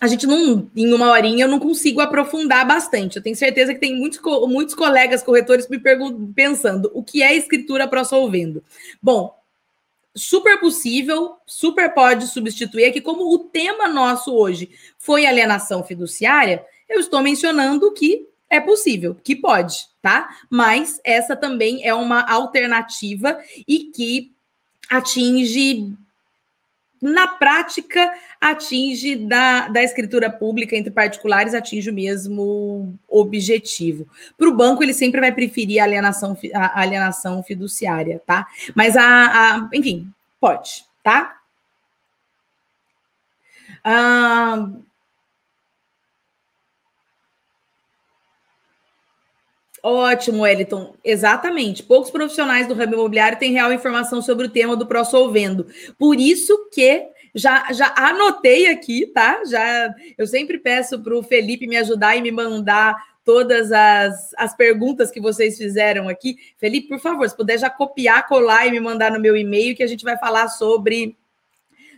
a 0.01 0.07
gente 0.07 0.27
não, 0.27 0.69
em 0.75 0.93
uma 0.93 1.09
horinha, 1.11 1.45
eu 1.45 1.49
não 1.49 1.59
consigo 1.59 2.01
aprofundar 2.01 2.67
bastante. 2.67 3.15
Eu 3.15 3.23
tenho 3.23 3.35
certeza 3.35 3.73
que 3.73 3.79
tem 3.79 3.95
muitos, 3.95 4.19
muitos 4.47 4.75
colegas 4.75 5.23
corretores 5.23 5.69
me 5.69 5.79
pensando 6.35 6.91
o 6.93 7.01
que 7.01 7.23
é 7.23 7.33
escritura 7.33 7.87
pró-solvendo. 7.87 8.61
Bom, 9.01 9.33
super 10.13 10.59
possível, 10.59 11.37
super 11.45 11.93
pode 11.93 12.27
substituir. 12.27 12.83
É 12.83 13.01
como 13.01 13.33
o 13.33 13.39
tema 13.39 13.87
nosso 13.87 14.33
hoje 14.35 14.69
foi 14.97 15.25
alienação 15.25 15.83
fiduciária, 15.83 16.65
eu 16.89 16.99
estou 16.99 17.21
mencionando 17.21 17.91
que 17.93 18.27
é 18.49 18.59
possível, 18.59 19.15
que 19.23 19.35
pode, 19.35 19.87
tá? 20.05 20.29
Mas 20.51 21.01
essa 21.03 21.35
também 21.35 21.83
é 21.83 21.91
uma 21.91 22.31
alternativa 22.31 23.39
e 23.67 23.85
que 23.85 24.31
atinge, 24.87 25.91
na 27.01 27.27
prática, 27.27 28.13
atinge 28.39 29.15
da, 29.15 29.67
da 29.67 29.81
escritura 29.81 30.29
pública 30.29 30.75
entre 30.75 30.91
particulares, 30.91 31.55
atinge 31.55 31.89
o 31.89 31.93
mesmo 31.93 32.93
objetivo. 33.09 34.07
Para 34.37 34.47
o 34.47 34.55
banco, 34.55 34.83
ele 34.83 34.93
sempre 34.93 35.19
vai 35.19 35.31
preferir 35.31 35.81
a 35.81 35.85
alienação, 35.85 36.37
a 36.53 36.81
alienação 36.81 37.41
fiduciária, 37.41 38.21
tá? 38.27 38.45
Mas 38.75 38.95
a, 38.95 39.05
a 39.05 39.69
enfim, 39.73 40.07
pode, 40.39 40.85
tá? 41.03 41.35
Ah, 43.83 44.69
Ótimo, 49.88 50.41
Wellington. 50.41 50.95
Exatamente. 51.03 51.83
Poucos 51.83 52.09
profissionais 52.09 52.67
do 52.67 52.73
ramo 52.73 52.95
imobiliário 52.95 53.38
têm 53.38 53.51
real 53.51 53.71
informação 53.71 54.19
sobre 54.19 54.47
o 54.47 54.49
tema 54.49 54.75
do 54.75 54.88
pró-solvendo. 54.88 55.67
Por 55.95 56.19
isso 56.19 56.67
que 56.71 57.07
já, 57.36 57.71
já 57.71 57.93
anotei 57.95 58.65
aqui, 58.65 59.05
tá? 59.05 59.43
Já 59.45 59.93
eu 60.17 60.25
sempre 60.25 60.57
peço 60.57 60.99
para 61.03 61.15
o 61.15 61.21
Felipe 61.21 61.67
me 61.67 61.77
ajudar 61.77 62.15
e 62.15 62.21
me 62.23 62.31
mandar 62.31 62.95
todas 63.23 63.71
as, 63.71 64.33
as 64.36 64.57
perguntas 64.57 65.11
que 65.11 65.21
vocês 65.21 65.55
fizeram 65.55 66.09
aqui. 66.09 66.36
Felipe, 66.57 66.88
por 66.88 66.99
favor, 66.99 67.29
se 67.29 67.38
puder 67.38 67.59
já 67.59 67.69
copiar, 67.69 68.27
colar 68.27 68.65
e 68.65 68.71
me 68.71 68.79
mandar 68.79 69.11
no 69.11 69.19
meu 69.19 69.38
e-mail, 69.38 69.75
que 69.75 69.83
a 69.83 69.88
gente 69.88 70.03
vai 70.03 70.17
falar 70.17 70.47
sobre, 70.47 71.15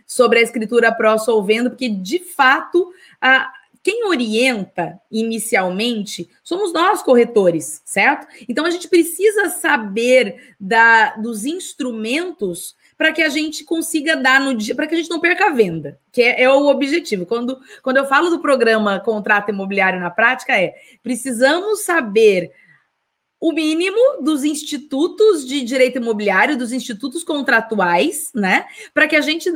sobre 0.06 0.40
a 0.40 0.42
escritura 0.42 0.92
pró-solvendo, 0.92 1.70
porque 1.70 1.88
de 1.88 2.18
fato 2.18 2.92
a, 3.18 3.50
quem 3.88 4.04
orienta 4.04 5.00
inicialmente 5.10 6.28
somos 6.44 6.74
nós, 6.74 7.02
corretores, 7.02 7.80
certo? 7.86 8.26
Então 8.46 8.66
a 8.66 8.70
gente 8.70 8.86
precisa 8.86 9.48
saber 9.48 10.54
da, 10.60 11.16
dos 11.16 11.46
instrumentos 11.46 12.76
para 12.98 13.14
que 13.14 13.22
a 13.22 13.30
gente 13.30 13.64
consiga 13.64 14.14
dar 14.14 14.42
no 14.42 14.54
dia, 14.54 14.74
para 14.74 14.86
que 14.86 14.94
a 14.94 14.98
gente 14.98 15.08
não 15.08 15.20
perca 15.20 15.46
a 15.46 15.54
venda, 15.54 15.98
que 16.12 16.20
é, 16.20 16.42
é, 16.42 16.50
o 16.50 16.66
objetivo. 16.66 17.24
Quando, 17.24 17.58
quando 17.82 17.96
eu 17.96 18.04
falo 18.04 18.28
do 18.28 18.40
programa 18.40 19.00
Contrato 19.00 19.48
Imobiliário 19.48 19.98
na 19.98 20.10
Prática, 20.10 20.52
é 20.52 20.74
precisamos 21.02 21.82
saber 21.82 22.52
o 23.40 23.52
mínimo 23.52 24.22
dos 24.22 24.44
institutos 24.44 25.46
de 25.46 25.62
direito 25.62 25.96
imobiliário, 25.96 26.58
dos 26.58 26.72
institutos 26.72 27.24
contratuais, 27.24 28.30
né? 28.34 28.66
Para 28.92 29.08
que 29.08 29.16
a 29.16 29.22
gente 29.22 29.50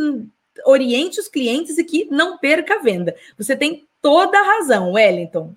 oriente 0.65 1.21
os 1.21 1.29
clientes 1.29 1.77
e 1.77 1.85
que 1.85 2.07
não 2.11 2.39
perca 2.39 2.77
a 2.77 2.83
venda. 2.83 3.15
Você 3.37 3.55
tem 3.55 3.87
toda 4.03 4.39
a 4.39 4.59
razão, 4.59 4.93
Wellington. 4.93 5.55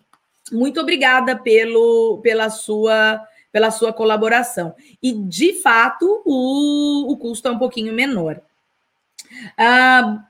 Muito 0.51 0.79
obrigada 0.79 1.35
pelo, 1.35 2.19
pela, 2.21 2.49
sua, 2.51 3.21
pela 3.51 3.71
sua 3.71 3.91
colaboração. 3.91 4.75
E, 5.01 5.11
de 5.11 5.53
fato, 5.53 6.21
o, 6.23 7.11
o 7.11 7.17
custo 7.17 7.47
é 7.47 7.51
um 7.51 7.57
pouquinho 7.57 7.93
menor. 7.93 8.39
Ah, 9.57 10.23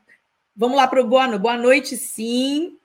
vamos 0.55 0.77
lá 0.77 0.87
para 0.87 1.01
o 1.01 1.07
boa, 1.07 1.37
boa 1.37 1.57
noite, 1.57 1.97
sim. 1.97 2.77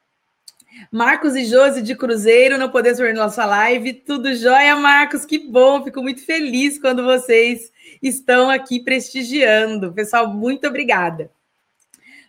Marcos 0.90 1.34
e 1.36 1.44
Josi 1.44 1.82
de 1.82 1.94
Cruzeiro, 1.94 2.58
não 2.58 2.68
podemos 2.68 2.98
ver 2.98 3.14
nossa 3.14 3.44
live. 3.44 3.92
Tudo 3.92 4.34
jóia, 4.34 4.76
Marcos? 4.76 5.24
Que 5.24 5.38
bom, 5.38 5.84
fico 5.84 6.02
muito 6.02 6.24
feliz 6.24 6.78
quando 6.78 7.04
vocês 7.04 7.72
estão 8.02 8.50
aqui 8.50 8.80
prestigiando. 8.80 9.92
Pessoal, 9.92 10.28
muito 10.28 10.66
obrigada. 10.66 11.30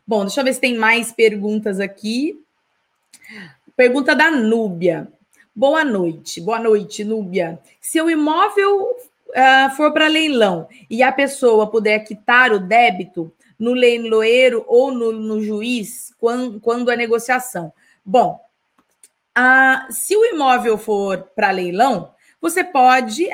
Bom, 0.05 0.25
deixa 0.25 0.41
eu 0.41 0.45
ver 0.45 0.53
se 0.53 0.61
tem 0.61 0.75
mais 0.75 1.11
perguntas 1.11 1.79
aqui. 1.79 2.39
Pergunta 3.75 4.15
da 4.15 4.29
Núbia. 4.31 5.11
Boa 5.55 5.83
noite, 5.83 6.39
boa 6.39 6.59
noite, 6.59 7.03
Núbia. 7.03 7.59
Se 7.79 8.01
o 8.01 8.09
imóvel 8.09 8.95
uh, 9.31 9.75
for 9.75 9.91
para 9.91 10.07
leilão 10.07 10.67
e 10.89 11.03
a 11.03 11.11
pessoa 11.11 11.69
puder 11.69 11.99
quitar 11.99 12.51
o 12.51 12.59
débito 12.59 13.31
no 13.57 13.73
leiloeiro 13.73 14.63
ou 14.67 14.91
no, 14.91 15.11
no 15.11 15.41
juiz 15.41 16.13
quando, 16.17 16.59
quando 16.59 16.89
a 16.89 16.95
negociação. 16.95 17.71
Bom, 18.03 18.39
uh, 19.37 19.91
se 19.91 20.15
o 20.15 20.25
imóvel 20.25 20.77
for 20.77 21.29
para 21.35 21.51
leilão, 21.51 22.13
você 22.41 22.63
pode 22.63 23.29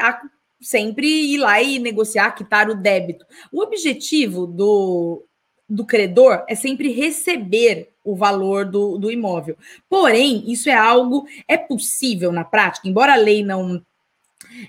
sempre 0.60 1.08
ir 1.08 1.38
lá 1.38 1.62
e 1.62 1.80
negociar, 1.80 2.32
quitar 2.32 2.70
o 2.70 2.76
débito. 2.76 3.26
O 3.52 3.62
objetivo 3.62 4.46
do, 4.46 5.24
do 5.70 5.86
credor 5.86 6.44
é 6.48 6.56
sempre 6.56 6.92
receber 6.92 7.90
o 8.04 8.16
valor 8.16 8.66
do, 8.66 8.98
do 8.98 9.12
imóvel. 9.12 9.58
Porém, 9.90 10.44
isso 10.50 10.70
é 10.70 10.74
algo, 10.74 11.28
é 11.48 11.58
possível 11.58 12.32
na 12.32 12.46
prática, 12.46 12.88
embora 12.88 13.14
a 13.14 13.18
lei 13.18 13.44
não. 13.44 13.82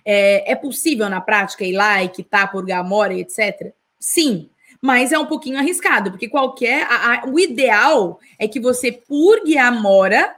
É, 0.05 0.53
é 0.53 0.57
possível 0.57 1.09
na 1.09 1.21
prática 1.21 1.65
ir 1.65 1.73
lá 1.73 2.03
e 2.03 2.09
quitar 2.09 2.51
por 2.51 2.65
gamora 2.65 3.15
e 3.15 3.21
etc? 3.21 3.73
Sim, 3.99 4.51
mas 4.81 5.13
é 5.13 5.19
um 5.19 5.27
pouquinho 5.27 5.59
arriscado, 5.59 6.11
porque 6.11 6.29
qualquer. 6.29 6.83
A, 6.85 7.15
a, 7.15 7.27
o 7.27 7.39
ideal 7.39 8.19
é 8.39 8.49
que 8.49 8.59
você 8.59 8.91
purgue 8.91 9.57
a 9.57 9.71
mora 9.71 10.35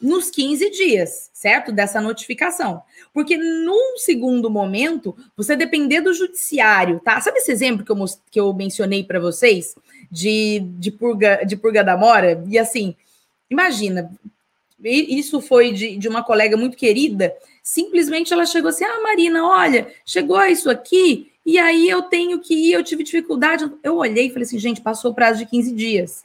nos 0.00 0.30
15 0.30 0.70
dias, 0.70 1.30
certo? 1.32 1.72
Dessa 1.72 2.00
notificação. 2.00 2.82
Porque 3.12 3.36
num 3.36 3.96
segundo 3.98 4.48
momento, 4.48 5.16
você 5.36 5.56
depender 5.56 6.00
do 6.00 6.14
judiciário, 6.14 7.00
tá? 7.00 7.20
Sabe 7.20 7.38
esse 7.38 7.50
exemplo 7.50 7.84
que 7.84 7.90
eu, 7.90 8.04
que 8.30 8.40
eu 8.40 8.52
mencionei 8.54 9.02
para 9.02 9.18
vocês 9.18 9.74
de, 10.10 10.60
de, 10.78 10.90
purga, 10.90 11.44
de 11.44 11.56
purga 11.56 11.82
da 11.82 11.96
mora? 11.96 12.42
E 12.48 12.58
assim, 12.58 12.94
imagina, 13.50 14.10
isso 14.82 15.40
foi 15.40 15.72
de, 15.72 15.96
de 15.96 16.08
uma 16.08 16.22
colega 16.22 16.56
muito 16.56 16.76
querida, 16.76 17.34
simplesmente 17.62 18.32
ela 18.32 18.46
chegou 18.46 18.68
assim: 18.68 18.84
Ah, 18.84 19.00
Marina, 19.02 19.44
olha, 19.44 19.92
chegou 20.06 20.40
isso 20.44 20.70
aqui, 20.70 21.32
e 21.48 21.58
aí 21.58 21.88
eu 21.88 22.02
tenho 22.02 22.38
que 22.40 22.52
ir, 22.52 22.72
eu 22.72 22.84
tive 22.84 23.02
dificuldade. 23.02 23.72
Eu 23.82 23.96
olhei 23.96 24.26
e 24.26 24.28
falei 24.28 24.42
assim, 24.42 24.58
gente, 24.58 24.82
passou 24.82 25.12
o 25.12 25.14
prazo 25.14 25.38
de 25.38 25.46
15 25.46 25.72
dias. 25.72 26.22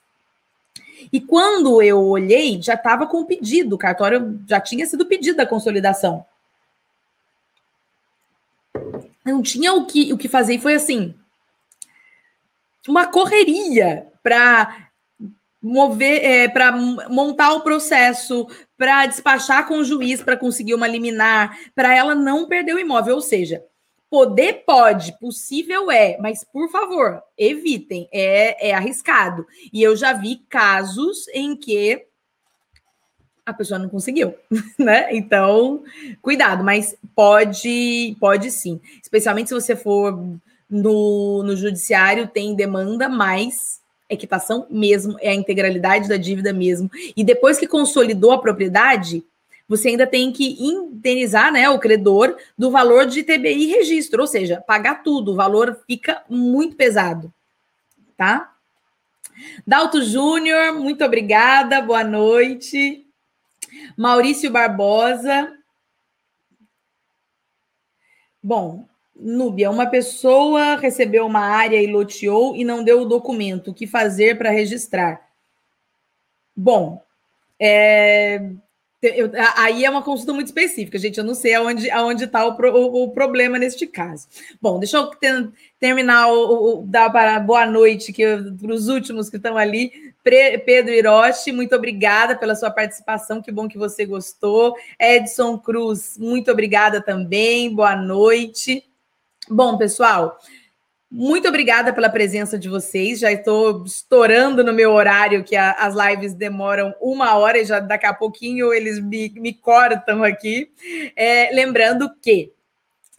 E 1.12 1.20
quando 1.20 1.82
eu 1.82 2.00
olhei, 2.00 2.62
já 2.62 2.74
estava 2.74 3.08
com 3.08 3.22
o 3.22 3.26
pedido, 3.26 3.76
o 3.76 3.78
cartório 3.78 4.40
já 4.48 4.60
tinha 4.60 4.86
sido 4.86 5.06
pedido 5.06 5.40
a 5.42 5.46
consolidação. 5.46 6.26
Não 9.26 9.42
tinha 9.42 9.74
o 9.74 9.86
que, 9.86 10.12
o 10.12 10.18
que 10.18 10.28
fazer, 10.28 10.56
e 10.56 10.62
foi 10.62 10.76
assim, 10.76 11.16
uma 12.88 13.08
correria 13.08 14.08
para 14.22 14.90
mover, 15.62 16.26
é, 16.26 16.48
para 16.50 16.74
montar 16.74 17.54
o 17.54 17.62
processo, 17.62 18.48
para 18.78 19.06
despachar 19.06 19.66
com 19.66 19.78
o 19.78 19.84
juiz 19.84 20.22
para 20.22 20.36
conseguir 20.36 20.74
uma 20.74 20.88
liminar, 20.88 21.58
para 21.74 21.96
ela 21.96 22.14
não 22.14 22.48
perder 22.48 22.76
o 22.76 22.80
imóvel. 22.80 23.16
Ou 23.16 23.22
seja, 23.22 23.64
Poder 24.14 24.64
pode, 24.64 25.18
possível 25.18 25.90
é, 25.90 26.20
mas 26.20 26.44
por 26.44 26.70
favor, 26.70 27.20
evitem, 27.36 28.08
é, 28.14 28.70
é 28.70 28.72
arriscado. 28.72 29.44
E 29.74 29.82
eu 29.82 29.96
já 29.96 30.14
vi 30.14 30.36
casos 30.48 31.28
em 31.30 31.56
que 31.56 32.06
a 33.44 33.52
pessoa 33.52 33.80
não 33.80 33.90
conseguiu, 33.90 34.36
né? 34.78 35.08
Então, 35.16 35.84
cuidado, 36.22 36.64
mas 36.64 36.96
pode, 37.16 38.16
pode 38.20 38.52
sim. 38.52 38.80
Especialmente 39.02 39.48
se 39.48 39.56
você 39.56 39.76
for 39.76 40.16
no, 40.70 41.42
no 41.42 41.56
judiciário, 41.56 42.28
tem 42.28 42.54
demanda, 42.54 43.10
mais 43.10 43.82
equitação 44.08 44.68
mesmo, 44.70 45.18
é 45.22 45.30
a 45.32 45.36
integralidade 45.36 46.08
da 46.08 46.18
dívida 46.18 46.54
mesmo. 46.54 46.88
E 47.18 47.24
depois 47.24 47.58
que 47.58 47.66
consolidou 47.66 48.32
a 48.32 48.38
propriedade, 48.38 49.24
você 49.68 49.90
ainda 49.90 50.06
tem 50.06 50.32
que 50.32 50.58
indenizar 50.64 51.52
né, 51.52 51.70
o 51.70 51.80
credor 51.80 52.36
do 52.58 52.70
valor 52.70 53.06
de 53.06 53.24
TBI 53.24 53.68
registro, 53.68 54.22
ou 54.22 54.28
seja, 54.28 54.62
pagar 54.62 55.04
tudo, 55.04 55.32
o 55.32 55.36
valor 55.36 55.82
fica 55.88 56.24
muito 56.30 56.76
pesado, 56.76 57.34
tá? 58.18 58.54
Dalto 59.66 60.02
Júnior, 60.04 60.74
muito 60.74 61.04
obrigada, 61.04 61.82
boa 61.82 62.04
noite. 62.04 63.06
Maurício 63.98 64.52
Barbosa. 64.52 65.52
Bom, 68.42 68.86
Núbia, 69.16 69.70
uma 69.70 69.86
pessoa 69.86 70.76
recebeu 70.76 71.26
uma 71.26 71.40
área 71.40 71.82
e 71.82 71.88
loteou 71.88 72.56
e 72.56 72.64
não 72.64 72.84
deu 72.84 73.02
o 73.02 73.06
documento. 73.06 73.72
O 73.72 73.74
que 73.74 73.88
fazer 73.88 74.38
para 74.38 74.50
registrar? 74.50 75.30
Bom, 76.56 77.02
é, 77.60 78.52
eu, 79.08 79.32
aí 79.56 79.84
é 79.86 79.90
uma 79.90 80.02
consulta 80.02 80.34
muito 80.34 80.48
específica, 80.48 80.98
gente. 80.98 81.18
Eu 81.18 81.24
não 81.24 81.36
sei 81.36 81.54
aonde 81.54 82.24
está 82.24 82.46
o, 82.46 82.52
o, 82.52 83.04
o, 83.04 83.12
problema 83.12 83.60
neste 83.60 83.86
caso. 83.86 84.28
Bom, 84.62 84.80
deixa 84.80 84.98
eu 84.98 85.08
ter, 85.08 85.50
terminar 85.80 86.28
o, 86.28 86.80
o 86.80 86.86
dar 86.86 87.10
para 87.10 87.40
boa 87.40 87.66
noite 87.66 88.14
para 88.14 88.74
os 88.74 88.88
últimos 88.88 89.30
que 89.30 89.38
estão 89.38 89.58
ali. 89.58 89.92
Pre, 90.24 90.58
Pedro 90.60 90.94
Hiroshi, 90.94 91.52
muito 91.52 91.76
obrigada 91.76 92.36
pela 92.36 92.56
sua 92.56 92.72
participação. 92.72 93.42
Que 93.42 93.52
bom 93.52 93.68
que 93.68 93.78
você 93.78 94.06
gostou. 94.06 94.76
Edson 95.00 95.58
Cruz, 95.58 96.18
muito 96.18 96.52
obrigada 96.52 97.02
também. 97.02 97.74
Boa 97.74 97.96
noite. 97.96 98.84
Bom, 99.50 99.78
pessoal. 99.78 100.38
Muito 101.16 101.48
obrigada 101.48 101.94
pela 101.94 102.10
presença 102.10 102.58
de 102.58 102.68
vocês. 102.68 103.20
Já 103.20 103.32
estou 103.32 103.84
estourando 103.86 104.64
no 104.64 104.74
meu 104.74 104.92
horário, 104.94 105.44
que 105.44 105.56
a, 105.56 105.74
as 105.74 105.94
lives 105.94 106.34
demoram 106.34 106.92
uma 107.00 107.36
hora 107.36 107.60
e 107.60 107.66
já 107.66 107.80
daqui 107.80 108.08
a 108.08 108.14
pouquinho 108.16 108.74
eles 108.74 109.00
me, 109.00 109.30
me 109.36 109.54
cortam 109.54 110.24
aqui. 110.24 110.72
É, 111.16 111.52
lembrando 111.54 112.12
que, 112.20 112.52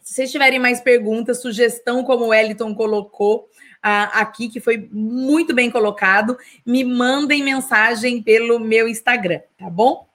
se 0.03 0.13
vocês 0.13 0.33
tiverem 0.33 0.59
mais 0.59 0.81
perguntas, 0.81 1.41
sugestão, 1.41 2.03
como 2.03 2.27
o 2.27 2.35
Eliton 2.35 2.75
colocou 2.75 3.49
aqui, 3.81 4.49
que 4.49 4.59
foi 4.59 4.89
muito 4.91 5.55
bem 5.55 5.71
colocado, 5.71 6.37
me 6.67 6.83
mandem 6.83 7.45
mensagem 7.45 8.21
pelo 8.21 8.59
meu 8.59 8.89
Instagram, 8.89 9.41
tá 9.57 9.71
bom? 9.71 10.09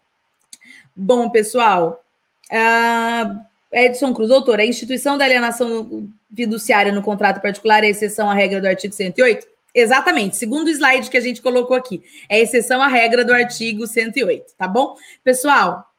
Bom, 0.94 1.30
pessoal. 1.30 2.04
Uh, 2.52 3.40
Edson 3.72 4.14
Cruz, 4.14 4.28
doutor, 4.28 4.60
a 4.60 4.66
instituição 4.66 5.18
da 5.18 5.24
alienação 5.24 6.12
fiduciária 6.36 6.92
no 6.92 7.02
contrato 7.02 7.42
particular 7.42 7.84
é 7.84 7.90
exceção 7.90 8.30
à 8.30 8.34
regra 8.34 8.62
do 8.62 8.68
artigo 8.68 8.94
108? 8.94 9.48
Exatamente, 9.74 10.36
segundo 10.36 10.68
o 10.68 10.72
slide 10.72 11.10
que 11.10 11.18
a 11.18 11.22
gente 11.22 11.42
colocou 11.42 11.78
aqui. 11.78 12.02
É 12.28 12.40
exceção 12.40 12.82
à 12.82 12.88
regra 12.88 13.24
do 13.24 13.34
artigo 13.34 13.86
108, 13.86 14.54
tá 14.58 14.68
bom? 14.68 14.96
Pessoal, 15.24 15.90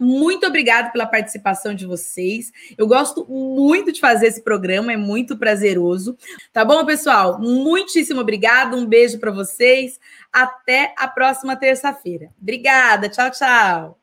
muito 0.00 0.46
obrigada 0.46 0.90
pela 0.90 1.06
participação 1.06 1.74
de 1.74 1.84
vocês. 1.84 2.50
Eu 2.78 2.86
gosto 2.86 3.26
muito 3.28 3.92
de 3.92 4.00
fazer 4.00 4.28
esse 4.28 4.42
programa, 4.42 4.94
é 4.94 4.96
muito 4.96 5.36
prazeroso. 5.36 6.16
Tá 6.54 6.64
bom, 6.64 6.86
pessoal? 6.86 7.38
Muitíssimo 7.38 8.22
obrigado. 8.22 8.78
Um 8.78 8.86
beijo 8.86 9.18
para 9.18 9.30
vocês. 9.30 10.00
Até 10.32 10.94
a 10.96 11.06
próxima 11.06 11.54
terça-feira. 11.54 12.30
Obrigada. 12.40 13.10
Tchau, 13.10 13.30
tchau. 13.30 13.99